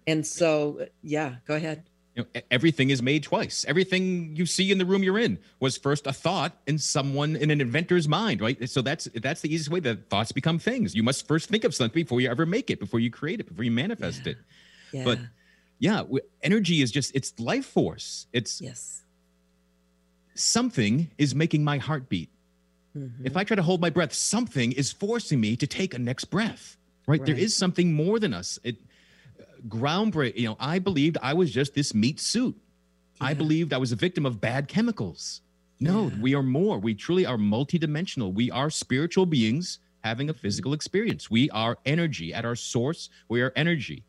And 0.06 0.26
so 0.26 0.86
yeah 1.02 1.36
go 1.46 1.54
ahead 1.54 1.84
you 2.18 2.24
know, 2.24 2.40
everything 2.50 2.90
is 2.90 3.00
made 3.00 3.22
twice. 3.22 3.64
Everything 3.68 4.34
you 4.34 4.44
see 4.44 4.72
in 4.72 4.78
the 4.78 4.84
room 4.84 5.04
you're 5.04 5.18
in 5.18 5.38
was 5.60 5.76
first 5.76 6.04
a 6.04 6.12
thought 6.12 6.52
in 6.66 6.76
someone 6.78 7.36
in 7.36 7.52
an 7.52 7.60
inventor's 7.60 8.08
mind, 8.08 8.40
right? 8.40 8.68
So 8.68 8.82
that's 8.82 9.04
that's 9.14 9.40
the 9.40 9.54
easiest 9.54 9.70
way 9.70 9.78
that 9.80 10.10
thoughts 10.10 10.32
become 10.32 10.58
things. 10.58 10.96
You 10.96 11.04
must 11.04 11.28
first 11.28 11.48
think 11.48 11.62
of 11.62 11.76
something 11.76 11.94
before 11.94 12.20
you 12.20 12.28
ever 12.28 12.44
make 12.44 12.70
it, 12.70 12.80
before 12.80 12.98
you 12.98 13.08
create 13.08 13.38
it, 13.38 13.48
before 13.48 13.62
you 13.62 13.70
manifest 13.70 14.26
yeah. 14.26 14.32
it. 14.32 14.38
Yeah. 14.90 15.04
But 15.04 15.18
yeah, 15.78 16.02
energy 16.42 16.82
is 16.82 16.90
just 16.90 17.14
it's 17.14 17.38
life 17.38 17.66
force. 17.66 18.26
It's 18.32 18.60
yes. 18.60 19.04
Something 20.34 21.10
is 21.18 21.36
making 21.36 21.62
my 21.62 21.78
heart 21.78 22.08
beat. 22.08 22.30
Mm-hmm. 22.96 23.26
If 23.26 23.36
I 23.36 23.44
try 23.44 23.54
to 23.54 23.62
hold 23.62 23.80
my 23.80 23.90
breath, 23.90 24.12
something 24.12 24.72
is 24.72 24.90
forcing 24.90 25.40
me 25.40 25.54
to 25.56 25.68
take 25.68 25.94
a 25.94 25.98
next 26.00 26.26
breath. 26.26 26.76
Right? 27.06 27.20
right. 27.20 27.26
There 27.26 27.36
is 27.36 27.54
something 27.54 27.94
more 27.94 28.18
than 28.18 28.34
us. 28.34 28.58
It 28.64 28.76
groundbreaking. 29.66 30.36
You 30.36 30.48
know, 30.48 30.56
I 30.60 30.78
believed 30.78 31.18
I 31.22 31.34
was 31.34 31.50
just 31.50 31.74
this 31.74 31.94
meat 31.94 32.20
suit. 32.20 32.56
Yeah. 33.20 33.28
I 33.28 33.34
believed 33.34 33.72
I 33.72 33.78
was 33.78 33.92
a 33.92 33.96
victim 33.96 34.26
of 34.26 34.40
bad 34.40 34.68
chemicals. 34.68 35.40
No, 35.80 36.08
yeah. 36.08 36.20
we 36.20 36.34
are 36.34 36.42
more. 36.42 36.78
We 36.78 36.94
truly 36.94 37.24
are 37.26 37.36
multidimensional. 37.36 38.32
We 38.32 38.50
are 38.50 38.70
spiritual 38.70 39.26
beings 39.26 39.78
having 40.02 40.28
a 40.30 40.34
physical 40.34 40.72
experience. 40.72 41.30
We 41.30 41.50
are 41.50 41.78
energy. 41.84 42.32
At 42.32 42.44
our 42.44 42.56
source, 42.56 43.10
we 43.28 43.42
are 43.42 43.52
energy. 43.56 44.04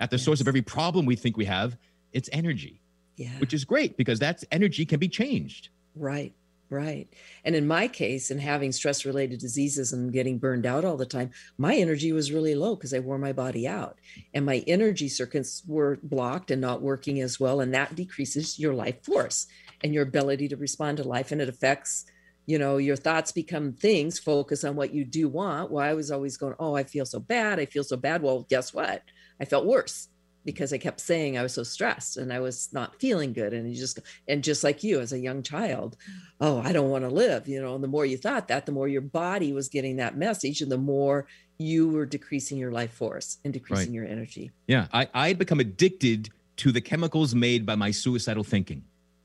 At 0.00 0.10
the 0.10 0.16
yes. 0.16 0.24
source 0.24 0.40
of 0.40 0.48
every 0.48 0.62
problem 0.62 1.06
we 1.06 1.16
think 1.16 1.36
we 1.36 1.44
have, 1.44 1.76
it's 2.12 2.28
energy. 2.32 2.80
Yeah. 3.16 3.30
Which 3.38 3.54
is 3.54 3.64
great 3.64 3.96
because 3.96 4.18
that's 4.18 4.44
energy 4.50 4.84
can 4.84 4.98
be 4.98 5.08
changed. 5.08 5.68
Right. 5.94 6.32
Right. 6.72 7.06
And 7.44 7.54
in 7.54 7.66
my 7.66 7.86
case, 7.86 8.30
in 8.30 8.38
having 8.38 8.72
stress 8.72 9.04
related 9.04 9.40
diseases 9.40 9.92
and 9.92 10.10
getting 10.10 10.38
burned 10.38 10.64
out 10.64 10.86
all 10.86 10.96
the 10.96 11.04
time, 11.04 11.32
my 11.58 11.74
energy 11.74 12.12
was 12.12 12.32
really 12.32 12.54
low 12.54 12.76
because 12.76 12.94
I 12.94 13.00
wore 13.00 13.18
my 13.18 13.34
body 13.34 13.68
out 13.68 13.98
and 14.32 14.46
my 14.46 14.64
energy 14.66 15.10
circuits 15.10 15.62
were 15.66 15.98
blocked 16.02 16.50
and 16.50 16.62
not 16.62 16.80
working 16.80 17.20
as 17.20 17.38
well. 17.38 17.60
And 17.60 17.74
that 17.74 17.94
decreases 17.94 18.58
your 18.58 18.72
life 18.72 19.04
force 19.04 19.48
and 19.84 19.92
your 19.92 20.04
ability 20.04 20.48
to 20.48 20.56
respond 20.56 20.96
to 20.96 21.04
life. 21.04 21.30
And 21.30 21.42
it 21.42 21.48
affects, 21.50 22.06
you 22.46 22.58
know, 22.58 22.78
your 22.78 22.96
thoughts 22.96 23.32
become 23.32 23.74
things, 23.74 24.18
focus 24.18 24.64
on 24.64 24.74
what 24.74 24.94
you 24.94 25.04
do 25.04 25.28
want. 25.28 25.70
Well, 25.70 25.84
I 25.84 25.92
was 25.92 26.10
always 26.10 26.38
going, 26.38 26.54
Oh, 26.58 26.74
I 26.74 26.84
feel 26.84 27.04
so 27.04 27.20
bad. 27.20 27.60
I 27.60 27.66
feel 27.66 27.84
so 27.84 27.98
bad. 27.98 28.22
Well, 28.22 28.46
guess 28.48 28.72
what? 28.72 29.02
I 29.38 29.44
felt 29.44 29.66
worse 29.66 30.08
because 30.44 30.72
I 30.72 30.78
kept 30.78 31.00
saying 31.00 31.38
I 31.38 31.42
was 31.42 31.54
so 31.54 31.62
stressed 31.62 32.16
and 32.16 32.32
I 32.32 32.40
was 32.40 32.68
not 32.72 32.98
feeling 33.00 33.32
good. 33.32 33.52
And 33.52 33.68
you 33.68 33.76
just, 33.76 33.98
and 34.26 34.42
just 34.42 34.64
like 34.64 34.82
you 34.82 35.00
as 35.00 35.12
a 35.12 35.18
young 35.18 35.42
child, 35.42 35.96
oh, 36.40 36.60
I 36.60 36.72
don't 36.72 36.90
want 36.90 37.04
to 37.04 37.10
live, 37.10 37.46
you 37.48 37.60
know, 37.60 37.74
and 37.74 37.84
the 37.84 37.88
more 37.88 38.04
you 38.04 38.16
thought 38.16 38.48
that, 38.48 38.66
the 38.66 38.72
more 38.72 38.88
your 38.88 39.00
body 39.00 39.52
was 39.52 39.68
getting 39.68 39.96
that 39.96 40.16
message 40.16 40.60
and 40.60 40.70
the 40.70 40.78
more 40.78 41.26
you 41.58 41.88
were 41.88 42.06
decreasing 42.06 42.58
your 42.58 42.72
life 42.72 42.92
force 42.92 43.38
and 43.44 43.52
decreasing 43.52 43.88
right. 43.88 43.94
your 43.94 44.06
energy. 44.06 44.50
Yeah. 44.66 44.88
I, 44.92 45.08
I 45.14 45.28
had 45.28 45.38
become 45.38 45.60
addicted 45.60 46.30
to 46.56 46.72
the 46.72 46.80
chemicals 46.80 47.34
made 47.34 47.64
by 47.64 47.76
my 47.76 47.90
suicidal 47.90 48.44
thinking. 48.44 48.84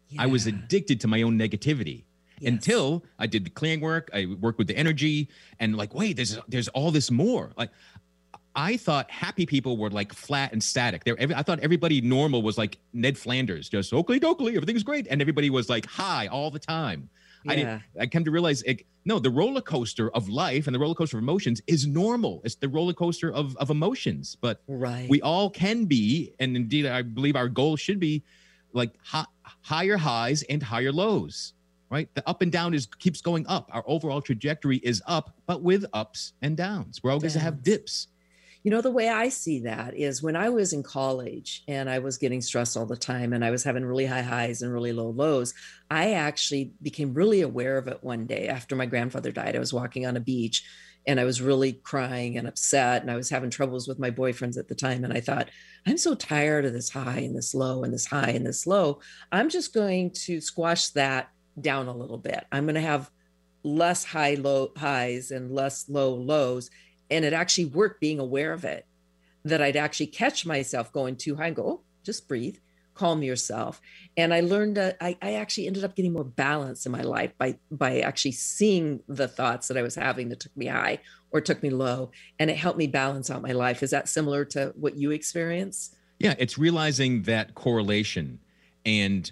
Yeah. 0.09 0.23
I 0.23 0.25
was 0.27 0.47
addicted 0.47 1.01
to 1.01 1.07
my 1.07 1.21
own 1.23 1.37
negativity. 1.37 2.03
Yes. 2.39 2.53
Until 2.53 3.03
I 3.17 3.25
did 3.25 3.45
the 3.45 3.49
clearing 3.49 3.81
work, 3.81 4.11
I 4.13 4.27
worked 4.39 4.59
with 4.59 4.67
the 4.67 4.77
energy, 4.77 5.27
and 5.59 5.75
like, 5.75 5.95
wait, 5.95 6.17
there's 6.17 6.37
there's 6.47 6.67
all 6.67 6.91
this 6.91 7.09
more. 7.09 7.51
Like, 7.57 7.71
I 8.57 8.75
thought 8.75 9.09
happy 9.11 9.45
people 9.45 9.77
were 9.77 9.91
like 9.91 10.11
flat 10.11 10.51
and 10.51 10.61
static. 10.61 11.03
There, 11.03 11.15
I 11.19 11.43
thought 11.43 11.59
everybody 11.59 12.01
normal 12.01 12.41
was 12.41 12.57
like 12.57 12.79
Ned 12.91 13.15
Flanders, 13.15 13.69
just 13.69 13.93
Okily 13.93 14.19
Dokily, 14.19 14.55
everything's 14.55 14.81
great, 14.81 15.05
and 15.11 15.21
everybody 15.21 15.51
was 15.51 15.69
like 15.69 15.85
high 15.85 16.25
all 16.25 16.49
the 16.49 16.59
time. 16.59 17.07
Yeah. 17.43 17.51
I 17.51 17.55
did, 17.55 17.83
I 17.99 18.07
come 18.07 18.25
to 18.25 18.31
realize, 18.31 18.63
it, 18.63 18.81
no, 19.05 19.19
the 19.19 19.29
roller 19.29 19.61
coaster 19.61 20.09
of 20.09 20.27
life 20.27 20.65
and 20.65 20.73
the 20.73 20.79
roller 20.79 20.95
coaster 20.95 21.17
of 21.17 21.23
emotions 21.23 21.61
is 21.67 21.85
normal. 21.85 22.41
It's 22.43 22.55
the 22.55 22.67
roller 22.67 22.93
coaster 22.93 23.31
of 23.31 23.55
of 23.57 23.69
emotions, 23.69 24.35
but 24.41 24.63
right. 24.67 25.07
we 25.07 25.21
all 25.21 25.51
can 25.51 25.85
be, 25.85 26.33
and 26.39 26.55
indeed, 26.55 26.87
I 26.87 27.03
believe 27.03 27.35
our 27.35 27.47
goal 27.47 27.75
should 27.75 27.99
be 27.99 28.23
like 28.73 28.91
hi- 29.03 29.27
higher 29.61 29.97
highs 29.97 30.41
and 30.43 30.63
higher 30.63 30.91
lows. 30.91 31.53
Right, 31.89 32.13
the 32.15 32.27
up 32.27 32.41
and 32.41 32.51
down 32.51 32.73
is 32.73 32.85
keeps 32.85 33.21
going 33.21 33.47
up. 33.47 33.69
Our 33.71 33.83
overall 33.85 34.19
trajectory 34.19 34.77
is 34.77 35.01
up, 35.07 35.37
but 35.45 35.61
with 35.61 35.85
ups 35.93 36.33
and 36.41 36.57
downs. 36.57 37.01
We're 37.01 37.11
always 37.11 37.33
going 37.33 37.33
to 37.33 37.39
have 37.39 37.63
dips 37.63 38.07
you 38.67 38.71
know, 38.71 38.81
the 38.81 38.91
way 38.91 39.07
I 39.07 39.29
see 39.29 39.61
that 39.61 39.95
is 39.95 40.21
when 40.21 40.35
I 40.35 40.49
was 40.49 40.73
in 40.73 40.83
college 40.83 41.63
and 41.69 41.89
I 41.89 41.99
was 41.99 42.17
getting 42.17 42.41
stressed 42.41 42.75
all 42.75 42.85
the 42.85 42.97
time 42.97 43.31
and 43.31 43.45
I 43.45 43.49
was 43.49 43.63
having 43.63 43.85
really 43.85 44.05
high 44.05 44.21
highs 44.21 44.61
and 44.61 44.73
really 44.73 44.91
low 44.91 45.11
lows, 45.11 45.53
I 45.89 46.15
actually 46.15 46.73
became 46.81 47.13
really 47.13 47.39
aware 47.39 47.77
of 47.77 47.87
it 47.87 48.03
one 48.03 48.25
day 48.25 48.49
after 48.49 48.75
my 48.75 48.85
grandfather 48.85 49.31
died. 49.31 49.55
I 49.55 49.59
was 49.59 49.71
walking 49.71 50.05
on 50.05 50.17
a 50.17 50.19
beach 50.19 50.65
and 51.07 51.17
I 51.17 51.23
was 51.23 51.41
really 51.41 51.79
crying 51.81 52.37
and 52.37 52.45
upset 52.45 53.03
and 53.03 53.09
I 53.09 53.15
was 53.15 53.29
having 53.29 53.49
troubles 53.49 53.87
with 53.87 53.99
my 53.99 54.11
boyfriends 54.11 54.57
at 54.57 54.67
the 54.67 54.75
time. 54.75 55.05
And 55.05 55.13
I 55.13 55.21
thought, 55.21 55.49
I'm 55.85 55.97
so 55.97 56.13
tired 56.13 56.65
of 56.65 56.73
this 56.73 56.89
high 56.89 57.19
and 57.19 57.37
this 57.37 57.55
low 57.55 57.85
and 57.85 57.93
this 57.93 58.05
high 58.05 58.31
and 58.31 58.45
this 58.45 58.67
low. 58.67 58.99
I'm 59.31 59.47
just 59.47 59.73
going 59.73 60.11
to 60.25 60.41
squash 60.41 60.89
that 60.89 61.29
down 61.61 61.87
a 61.87 61.95
little 61.95 62.17
bit. 62.17 62.45
I'm 62.51 62.65
going 62.65 62.75
to 62.75 62.81
have 62.81 63.09
less 63.63 64.03
high 64.03 64.35
low 64.35 64.73
highs 64.75 65.31
and 65.31 65.51
less 65.51 65.87
low 65.87 66.13
lows 66.13 66.69
and 67.09 67.25
it 67.25 67.33
actually 67.33 67.65
worked 67.65 68.01
being 68.01 68.19
aware 68.19 68.53
of 68.53 68.65
it 68.65 68.85
that 69.45 69.61
I'd 69.61 69.75
actually 69.75 70.07
catch 70.07 70.45
myself 70.45 70.91
going 70.91 71.15
too 71.15 71.35
high 71.35 71.47
and 71.47 71.55
go, 71.55 71.63
oh, 71.63 71.81
just 72.03 72.27
breathe, 72.27 72.57
calm 72.93 73.23
yourself. 73.23 73.81
And 74.15 74.33
I 74.33 74.41
learned 74.41 74.77
that 74.77 74.97
I, 74.99 75.17
I 75.21 75.33
actually 75.35 75.67
ended 75.67 75.83
up 75.83 75.95
getting 75.95 76.13
more 76.13 76.23
balance 76.23 76.85
in 76.85 76.91
my 76.91 77.01
life 77.01 77.31
by 77.37 77.57
by 77.71 77.99
actually 77.99 78.31
seeing 78.33 79.01
the 79.07 79.27
thoughts 79.27 79.67
that 79.67 79.77
I 79.77 79.81
was 79.81 79.95
having 79.95 80.29
that 80.29 80.39
took 80.39 80.55
me 80.57 80.67
high 80.67 80.99
or 81.31 81.41
took 81.41 81.61
me 81.61 81.69
low. 81.69 82.11
And 82.39 82.49
it 82.49 82.57
helped 82.57 82.77
me 82.77 82.87
balance 82.87 83.29
out 83.29 83.41
my 83.41 83.51
life. 83.51 83.83
Is 83.83 83.91
that 83.91 84.09
similar 84.09 84.45
to 84.45 84.73
what 84.75 84.95
you 84.95 85.11
experience? 85.11 85.95
Yeah, 86.19 86.35
it's 86.39 86.57
realizing 86.57 87.23
that 87.23 87.53
correlation 87.53 88.39
and 88.85 89.31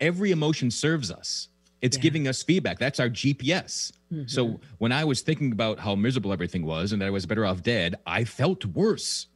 every 0.00 0.30
emotion 0.30 0.70
serves 0.70 1.10
us. 1.10 1.48
It's 1.82 1.96
yeah. 1.96 2.02
giving 2.02 2.28
us 2.28 2.42
feedback. 2.42 2.78
That's 2.78 3.00
our 3.00 3.08
GPS. 3.08 3.92
Mm-hmm. 4.12 4.26
So 4.26 4.60
when 4.78 4.92
I 4.92 5.04
was 5.04 5.20
thinking 5.20 5.52
about 5.52 5.78
how 5.78 5.94
miserable 5.94 6.32
everything 6.32 6.64
was 6.64 6.92
and 6.92 7.02
that 7.02 7.06
I 7.06 7.10
was 7.10 7.26
better 7.26 7.44
off 7.44 7.62
dead, 7.62 7.96
I 8.06 8.24
felt 8.24 8.64
worse. 8.64 9.26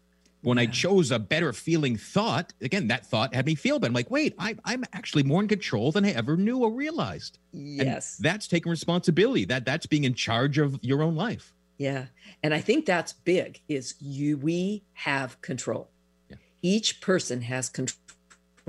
When 0.43 0.57
yeah. 0.57 0.63
I 0.63 0.67
chose 0.67 1.11
a 1.11 1.19
better 1.19 1.53
feeling 1.53 1.97
thought, 1.97 2.55
again, 2.63 2.89
that 2.89 3.05
thought 3.05 3.35
had 3.35 3.45
me 3.45 3.55
feel 3.55 3.79
better. 3.79 3.91
I'm 3.91 3.95
like, 3.95 4.11
wait, 4.11 4.35
I, 4.39 4.57
I'm 4.65 4.85
actually 4.95 5.23
more 5.23 5.43
in 5.43 5.49
control 5.49 5.93
than 5.93 6.07
I 6.07 6.13
ever 6.13 6.37
knew 6.37 6.59
or 6.59 6.73
realized. 6.73 7.39
Yes, 7.53 8.17
and 8.17 8.25
that's 8.25 8.49
taking 8.49 8.71
responsibility. 8.71 9.45
That 9.45 9.67
that's 9.67 9.85
being 9.85 10.05
in 10.05 10.15
charge 10.15 10.57
of 10.57 10.79
your 10.83 11.03
own 11.03 11.15
life. 11.15 11.53
Yeah, 11.77 12.07
and 12.43 12.55
I 12.55 12.61
think 12.61 12.87
that's 12.87 13.13
big. 13.13 13.61
Is 13.69 13.97
you 14.01 14.39
we 14.39 14.83
have 14.95 15.39
control. 15.43 15.91
Yeah. 16.31 16.37
Each 16.63 17.03
person 17.03 17.43
has 17.43 17.69
control 17.69 17.99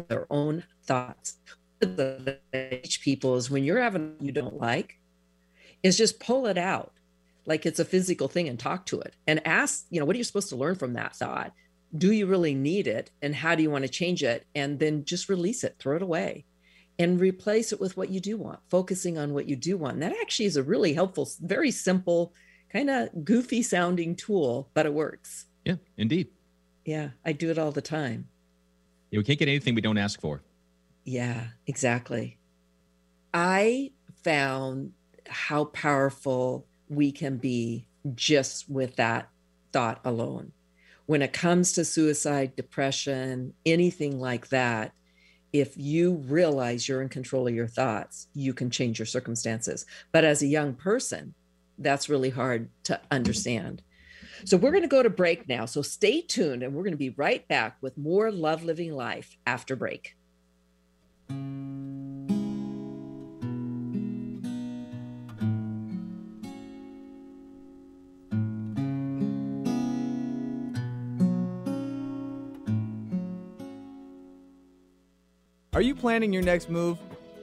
their 0.09 0.27
own 0.29 0.65
thoughts. 0.83 1.37
Each 2.53 3.01
people 3.01 3.35
is 3.35 3.49
when 3.49 3.63
you're 3.63 3.81
having 3.81 4.15
you 4.19 4.31
don't 4.31 4.59
like, 4.59 4.99
is 5.83 5.97
just 5.97 6.19
pull 6.19 6.45
it 6.47 6.57
out 6.57 6.93
like 7.45 7.65
it's 7.65 7.79
a 7.79 7.85
physical 7.85 8.27
thing 8.27 8.47
and 8.47 8.59
talk 8.59 8.85
to 8.87 8.99
it 8.99 9.15
and 9.27 9.45
ask, 9.47 9.85
you 9.89 9.99
know, 9.99 10.05
what 10.05 10.15
are 10.15 10.17
you 10.17 10.23
supposed 10.23 10.49
to 10.49 10.55
learn 10.55 10.75
from 10.75 10.93
that 10.93 11.15
thought? 11.15 11.53
Do 11.97 12.11
you 12.11 12.25
really 12.27 12.53
need 12.53 12.87
it? 12.87 13.11
And 13.21 13.35
how 13.35 13.55
do 13.55 13.63
you 13.63 13.71
want 13.71 13.83
to 13.83 13.89
change 13.89 14.23
it? 14.23 14.45
And 14.55 14.79
then 14.79 15.05
just 15.05 15.27
release 15.27 15.63
it, 15.63 15.75
throw 15.79 15.95
it 15.95 16.01
away 16.01 16.45
and 16.99 17.19
replace 17.19 17.73
it 17.73 17.81
with 17.81 17.97
what 17.97 18.09
you 18.09 18.19
do 18.19 18.37
want, 18.37 18.59
focusing 18.69 19.17
on 19.17 19.33
what 19.33 19.49
you 19.49 19.55
do 19.55 19.75
want. 19.77 19.93
And 19.93 20.03
that 20.03 20.15
actually 20.21 20.45
is 20.45 20.55
a 20.55 20.63
really 20.63 20.93
helpful, 20.93 21.27
very 21.41 21.71
simple, 21.71 22.33
kind 22.71 22.89
of 22.89 23.25
goofy 23.25 23.63
sounding 23.63 24.15
tool, 24.15 24.69
but 24.73 24.85
it 24.85 24.93
works. 24.93 25.47
Yeah, 25.65 25.75
indeed. 25.97 26.27
Yeah, 26.85 27.09
I 27.25 27.31
do 27.31 27.49
it 27.49 27.57
all 27.57 27.71
the 27.71 27.81
time. 27.81 28.27
Yeah, 29.09 29.17
we 29.17 29.23
can't 29.23 29.39
get 29.39 29.47
anything 29.47 29.73
we 29.75 29.81
don't 29.81 29.97
ask 29.97 30.21
for. 30.21 30.43
Yeah, 31.03 31.47
exactly. 31.67 32.37
I 33.33 33.91
found 34.23 34.93
how 35.27 35.65
powerful 35.65 36.65
we 36.89 37.11
can 37.11 37.37
be 37.37 37.87
just 38.15 38.69
with 38.69 38.97
that 38.97 39.29
thought 39.71 40.01
alone. 40.03 40.51
When 41.05 41.21
it 41.21 41.33
comes 41.33 41.73
to 41.73 41.85
suicide, 41.85 42.55
depression, 42.55 43.53
anything 43.65 44.19
like 44.19 44.49
that, 44.49 44.93
if 45.53 45.75
you 45.75 46.15
realize 46.27 46.87
you're 46.87 47.01
in 47.01 47.09
control 47.09 47.47
of 47.47 47.55
your 47.55 47.67
thoughts, 47.67 48.27
you 48.33 48.53
can 48.53 48.69
change 48.69 48.99
your 48.99 49.05
circumstances. 49.05 49.85
But 50.11 50.23
as 50.23 50.41
a 50.41 50.47
young 50.47 50.73
person, 50.73 51.33
that's 51.77 52.09
really 52.09 52.29
hard 52.29 52.69
to 52.83 53.01
understand. 53.09 53.81
So 54.45 54.57
we're 54.57 54.71
going 54.71 54.83
to 54.83 54.87
go 54.87 55.03
to 55.03 55.09
break 55.09 55.47
now. 55.49 55.65
So 55.65 55.81
stay 55.81 56.21
tuned 56.21 56.63
and 56.63 56.73
we're 56.73 56.83
going 56.83 56.93
to 56.93 56.97
be 56.97 57.09
right 57.09 57.45
back 57.47 57.77
with 57.81 57.97
more 57.97 58.31
Love 58.31 58.63
Living 58.63 58.93
Life 58.93 59.37
after 59.45 59.75
break. 59.75 60.15
Are 75.73 75.83
you 75.83 75.95
planning 75.95 76.31
your 76.31 76.43
next 76.43 76.69
move? 76.69 76.99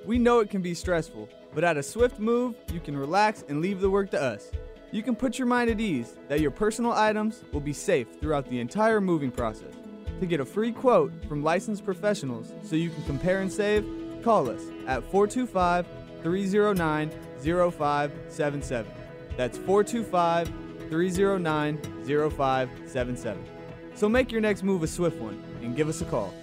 We 0.07 0.17
know 0.17 0.39
it 0.39 0.49
can 0.49 0.63
be 0.63 0.73
stressful, 0.73 1.29
but 1.55 1.65
at 1.65 1.77
a 1.77 1.83
swift 1.83 2.21
move, 2.21 2.55
you 2.73 2.79
can 2.79 2.97
relax 2.97 3.43
and 3.49 3.61
leave 3.61 3.81
the 3.81 3.91
work 3.91 4.13
to 4.13 4.23
us. 4.23 4.53
You 4.93 5.03
can 5.03 5.17
put 5.17 5.41
your 5.41 5.49
mind 5.49 5.71
at 5.71 5.81
ease 5.81 6.15
that 6.29 6.39
your 6.41 6.53
personal 6.53 6.93
items 6.93 7.43
will 7.53 7.61
be 7.61 7.73
safe 7.73 8.07
throughout 8.21 8.49
the 8.49 8.61
entire 8.61 9.01
moving 9.01 9.33
process. 9.33 9.75
To 10.21 10.27
get 10.27 10.41
a 10.41 10.45
free 10.45 10.73
quote 10.73 11.13
from 11.29 11.45
licensed 11.45 11.85
professionals 11.85 12.53
so 12.65 12.75
you 12.75 12.91
can 12.91 13.05
compare 13.05 13.41
and 13.41 13.53
save, 13.53 13.87
call 14.23 14.51
us 14.51 14.63
at 14.87 15.05
425 15.11 15.87
309 16.23 17.11
0577. 17.41 18.93
That's 19.37 19.59
425 19.59 20.53
309 20.91 21.79
0577. 22.05 23.45
So 23.95 24.09
make 24.09 24.33
your 24.33 24.41
next 24.41 24.65
move 24.65 24.83
a 24.83 24.89
swift 24.89 25.21
one 25.21 25.43
and 25.63 25.77
give 25.77 25.89
us 25.89 26.01
a 26.01 26.05
call. 26.05 26.35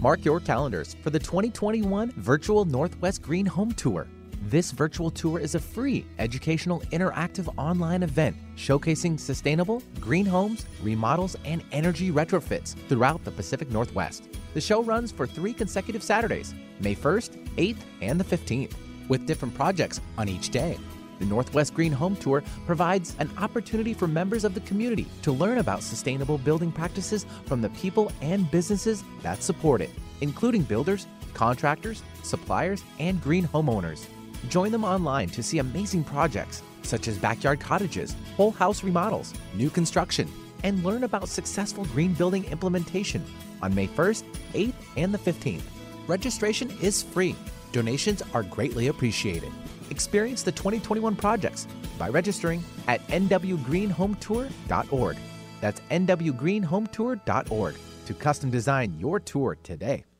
Mark 0.00 0.24
your 0.24 0.38
calendars 0.38 0.94
for 1.02 1.10
the 1.10 1.18
2021 1.18 2.12
Virtual 2.12 2.64
Northwest 2.64 3.20
Green 3.20 3.46
Home 3.46 3.72
Tour. 3.72 4.06
This 4.42 4.70
virtual 4.70 5.10
tour 5.10 5.40
is 5.40 5.56
a 5.56 5.60
free, 5.60 6.06
educational, 6.18 6.80
interactive 6.92 7.52
online 7.58 8.04
event 8.04 8.36
showcasing 8.56 9.18
sustainable 9.18 9.82
green 10.00 10.24
homes, 10.24 10.64
remodels, 10.80 11.36
and 11.44 11.62
energy 11.72 12.10
retrofits 12.10 12.76
throughout 12.88 13.22
the 13.24 13.32
Pacific 13.32 13.70
Northwest. 13.70 14.28
The 14.54 14.60
show 14.60 14.82
runs 14.82 15.10
for 15.10 15.26
three 15.26 15.52
consecutive 15.52 16.02
Saturdays, 16.02 16.54
May 16.80 16.94
1st, 16.94 17.56
8th, 17.56 17.78
and 18.00 18.18
the 18.18 18.36
15th, 18.36 18.74
with 19.08 19.26
different 19.26 19.54
projects 19.54 20.00
on 20.16 20.28
each 20.28 20.50
day. 20.50 20.78
The 21.18 21.26
Northwest 21.26 21.74
Green 21.74 21.92
Home 21.92 22.14
Tour 22.14 22.44
provides 22.64 23.16
an 23.18 23.28
opportunity 23.38 23.92
for 23.92 24.06
members 24.06 24.44
of 24.44 24.54
the 24.54 24.60
community 24.60 25.08
to 25.22 25.32
learn 25.32 25.58
about 25.58 25.82
sustainable 25.82 26.38
building 26.38 26.70
practices 26.70 27.26
from 27.44 27.60
the 27.60 27.70
people 27.70 28.12
and 28.22 28.48
businesses 28.52 29.02
that 29.22 29.42
support 29.42 29.80
it, 29.80 29.90
including 30.20 30.62
builders, 30.62 31.08
contractors, 31.34 32.04
suppliers, 32.22 32.84
and 33.00 33.20
green 33.20 33.48
homeowners. 33.48 34.06
Join 34.48 34.72
them 34.72 34.84
online 34.84 35.28
to 35.30 35.42
see 35.42 35.58
amazing 35.58 36.04
projects 36.04 36.62
such 36.82 37.08
as 37.08 37.18
backyard 37.18 37.60
cottages, 37.60 38.14
whole 38.36 38.52
house 38.52 38.84
remodels, 38.84 39.32
new 39.54 39.70
construction, 39.70 40.28
and 40.64 40.84
learn 40.84 41.04
about 41.04 41.28
successful 41.28 41.84
green 41.86 42.12
building 42.14 42.44
implementation 42.46 43.24
on 43.62 43.74
May 43.74 43.86
1st, 43.86 44.24
8th, 44.54 44.72
and 44.96 45.12
the 45.12 45.18
15th. 45.18 45.60
Registration 46.06 46.70
is 46.80 47.02
free. 47.02 47.36
Donations 47.72 48.22
are 48.32 48.44
greatly 48.44 48.86
appreciated. 48.88 49.52
Experience 49.90 50.42
the 50.42 50.52
2021 50.52 51.16
projects 51.16 51.66
by 51.98 52.08
registering 52.08 52.64
at 52.86 53.06
nwgreenhometour.org. 53.08 55.16
That's 55.60 55.80
nwgreenhometour.org 55.90 57.74
to 58.06 58.14
custom 58.14 58.50
design 58.50 58.98
your 58.98 59.20
tour 59.20 59.58
today. 59.62 60.04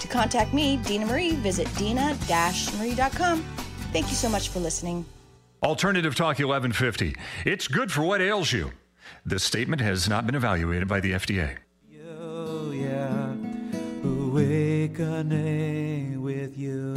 To 0.00 0.08
contact 0.08 0.52
me, 0.52 0.78
Dina 0.78 1.06
Marie, 1.06 1.36
visit 1.36 1.72
dina-marie.com. 1.76 3.44
Thank 3.92 4.08
you 4.08 4.14
so 4.14 4.28
much 4.28 4.48
for 4.48 4.58
listening. 4.60 5.04
Alternative 5.62 6.14
Talk 6.14 6.38
1150. 6.38 7.14
It's 7.44 7.68
good 7.68 7.92
for 7.92 8.02
what 8.02 8.22
ails 8.22 8.52
you. 8.52 8.72
This 9.26 9.44
statement 9.44 9.82
has 9.82 10.08
not 10.08 10.24
been 10.26 10.34
evaluated 10.34 10.88
by 10.88 11.00
the 11.00 11.12
FDA. 11.12 11.58
Oh, 12.18 12.70
yeah. 12.70 13.34
Awakening 14.02 16.22
with 16.22 16.56
you. 16.56 16.94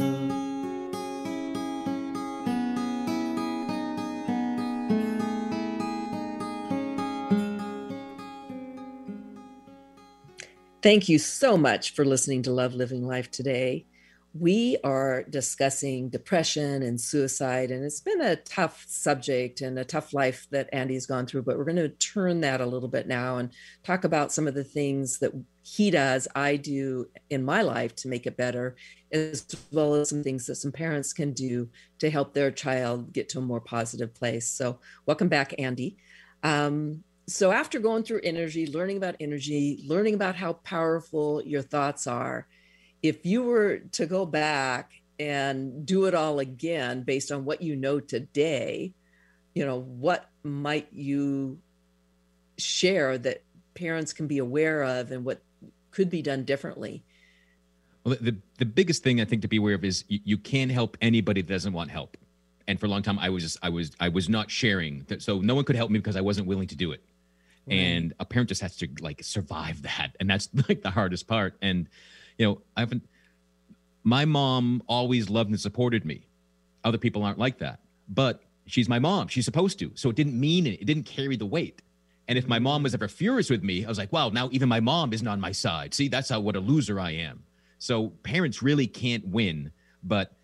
Thank 10.84 11.08
you 11.08 11.18
so 11.18 11.56
much 11.56 11.94
for 11.94 12.04
listening 12.04 12.42
to 12.42 12.52
Love 12.52 12.74
Living 12.74 13.06
Life 13.06 13.30
today. 13.30 13.86
We 14.34 14.76
are 14.84 15.22
discussing 15.22 16.10
depression 16.10 16.82
and 16.82 17.00
suicide, 17.00 17.70
and 17.70 17.82
it's 17.82 18.02
been 18.02 18.20
a 18.20 18.36
tough 18.36 18.84
subject 18.86 19.62
and 19.62 19.78
a 19.78 19.84
tough 19.86 20.12
life 20.12 20.46
that 20.50 20.68
Andy's 20.74 21.06
gone 21.06 21.24
through. 21.24 21.44
But 21.44 21.56
we're 21.56 21.64
going 21.64 21.76
to 21.76 21.88
turn 21.88 22.42
that 22.42 22.60
a 22.60 22.66
little 22.66 22.90
bit 22.90 23.08
now 23.08 23.38
and 23.38 23.48
talk 23.82 24.04
about 24.04 24.30
some 24.30 24.46
of 24.46 24.52
the 24.52 24.62
things 24.62 25.20
that 25.20 25.32
he 25.62 25.90
does, 25.90 26.28
I 26.34 26.56
do 26.56 27.08
in 27.30 27.46
my 27.46 27.62
life 27.62 27.96
to 27.96 28.08
make 28.08 28.26
it 28.26 28.36
better, 28.36 28.76
as 29.10 29.46
well 29.72 29.94
as 29.94 30.10
some 30.10 30.22
things 30.22 30.44
that 30.48 30.56
some 30.56 30.70
parents 30.70 31.14
can 31.14 31.32
do 31.32 31.70
to 32.00 32.10
help 32.10 32.34
their 32.34 32.50
child 32.50 33.10
get 33.14 33.30
to 33.30 33.38
a 33.38 33.40
more 33.40 33.62
positive 33.62 34.12
place. 34.12 34.50
So, 34.50 34.80
welcome 35.06 35.28
back, 35.28 35.54
Andy. 35.58 35.96
Um, 36.42 37.04
so 37.26 37.50
after 37.50 37.78
going 37.78 38.02
through 38.02 38.20
energy 38.22 38.66
learning 38.66 38.96
about 38.96 39.16
energy 39.20 39.82
learning 39.86 40.14
about 40.14 40.36
how 40.36 40.52
powerful 40.52 41.42
your 41.44 41.62
thoughts 41.62 42.06
are 42.06 42.46
if 43.02 43.24
you 43.24 43.42
were 43.42 43.78
to 43.92 44.06
go 44.06 44.26
back 44.26 44.92
and 45.18 45.86
do 45.86 46.06
it 46.06 46.14
all 46.14 46.38
again 46.38 47.02
based 47.02 47.30
on 47.30 47.44
what 47.44 47.62
you 47.62 47.76
know 47.76 48.00
today 48.00 48.92
you 49.54 49.64
know 49.64 49.80
what 49.80 50.28
might 50.42 50.88
you 50.92 51.58
share 52.58 53.16
that 53.18 53.42
parents 53.74 54.12
can 54.12 54.26
be 54.26 54.38
aware 54.38 54.82
of 54.82 55.10
and 55.10 55.24
what 55.24 55.42
could 55.90 56.10
be 56.10 56.22
done 56.22 56.44
differently? 56.44 57.02
Well 58.04 58.16
the, 58.20 58.36
the 58.58 58.66
biggest 58.66 59.02
thing 59.02 59.20
i 59.20 59.24
think 59.24 59.42
to 59.42 59.48
be 59.48 59.56
aware 59.56 59.74
of 59.74 59.84
is 59.84 60.04
you, 60.08 60.20
you 60.24 60.38
can't 60.38 60.70
help 60.70 60.96
anybody 61.00 61.40
that 61.40 61.52
doesn't 61.52 61.72
want 61.72 61.90
help. 61.90 62.16
And 62.66 62.78
for 62.78 62.86
a 62.86 62.88
long 62.88 63.02
time 63.02 63.18
i 63.18 63.30
was 63.30 63.42
just 63.42 63.58
i 63.62 63.68
was 63.68 63.92
i 63.98 64.08
was 64.08 64.28
not 64.28 64.50
sharing. 64.50 65.06
So 65.18 65.40
no 65.40 65.54
one 65.54 65.64
could 65.64 65.76
help 65.76 65.90
me 65.90 65.98
because 65.98 66.16
i 66.16 66.20
wasn't 66.20 66.46
willing 66.46 66.68
to 66.68 66.76
do 66.76 66.92
it 66.92 67.02
Right. 67.66 67.76
and 67.76 68.14
a 68.20 68.26
parent 68.26 68.50
just 68.50 68.60
has 68.60 68.76
to 68.76 68.88
like 69.00 69.22
survive 69.22 69.82
that 69.82 70.10
and 70.20 70.28
that's 70.28 70.50
like 70.68 70.82
the 70.82 70.90
hardest 70.90 71.26
part 71.26 71.56
and 71.62 71.88
you 72.36 72.46
know 72.46 72.60
i 72.76 72.80
haven't 72.80 73.02
my 74.06 74.26
mom 74.26 74.82
always 74.86 75.30
loved 75.30 75.48
and 75.48 75.58
supported 75.58 76.04
me. 76.04 76.26
Other 76.84 76.98
people 76.98 77.22
aren't 77.22 77.38
like 77.38 77.58
that 77.58 77.80
but 78.06 78.42
she's 78.66 78.86
my 78.86 78.98
mom. 78.98 79.28
She's 79.28 79.46
supposed 79.46 79.78
to 79.78 79.92
so 79.94 80.10
it 80.10 80.16
didn't 80.16 80.38
mean 80.38 80.66
it 80.66 80.80
it 80.80 80.84
didn't 80.84 81.04
carry 81.04 81.36
the 81.36 81.46
weight. 81.46 81.80
And 82.28 82.38
if 82.38 82.46
my 82.46 82.56
mm-hmm. 82.56 82.64
mom 82.64 82.82
was 82.82 82.94
ever 82.94 83.08
furious 83.08 83.50
with 83.50 83.62
me 83.62 83.84
i 83.84 83.88
was 83.88 83.98
like 83.98 84.12
wow 84.12 84.28
now 84.28 84.48
even 84.52 84.68
my 84.68 84.80
mom 84.80 85.12
isn't 85.12 85.26
on 85.26 85.40
my 85.40 85.52
side. 85.52 85.94
See 85.94 86.08
that's 86.08 86.28
how 86.28 86.40
what 86.40 86.56
a 86.56 86.60
loser 86.60 87.00
i 87.00 87.12
am. 87.12 87.44
So 87.78 88.10
parents 88.22 88.62
really 88.62 88.86
can't 88.86 89.26
win 89.26 89.72
but 90.02 90.36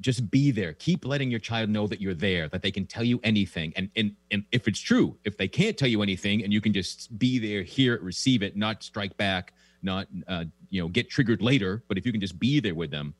just 0.00 0.30
be 0.30 0.50
there. 0.50 0.72
Keep 0.74 1.04
letting 1.04 1.30
your 1.30 1.40
child 1.40 1.70
know 1.70 1.86
that 1.86 2.00
you're 2.00 2.14
there 2.14 2.48
that 2.48 2.62
they 2.62 2.70
can 2.70 2.86
tell 2.86 3.04
you 3.04 3.20
anything. 3.22 3.72
And, 3.76 3.90
and 3.96 4.16
and 4.30 4.44
if 4.52 4.68
it's 4.68 4.80
true 4.80 5.16
if 5.24 5.36
they 5.36 5.48
can't 5.48 5.76
tell 5.76 5.88
you 5.88 6.02
anything 6.02 6.42
and 6.42 6.52
you 6.52 6.60
can 6.60 6.72
just 6.72 7.18
be 7.18 7.38
there 7.38 7.62
hear 7.62 7.94
it 7.94 8.02
receive 8.02 8.42
it 8.42 8.56
not 8.56 8.82
strike 8.82 9.16
back 9.16 9.52
not 9.82 10.06
uh, 10.28 10.44
you 10.70 10.80
know 10.80 10.88
get 10.88 11.10
triggered 11.10 11.42
later 11.42 11.82
but 11.88 11.98
if 11.98 12.06
you 12.06 12.12
can 12.12 12.20
just 12.20 12.38
be 12.38 12.60
there 12.60 12.74
with 12.74 12.90
them 12.90 13.14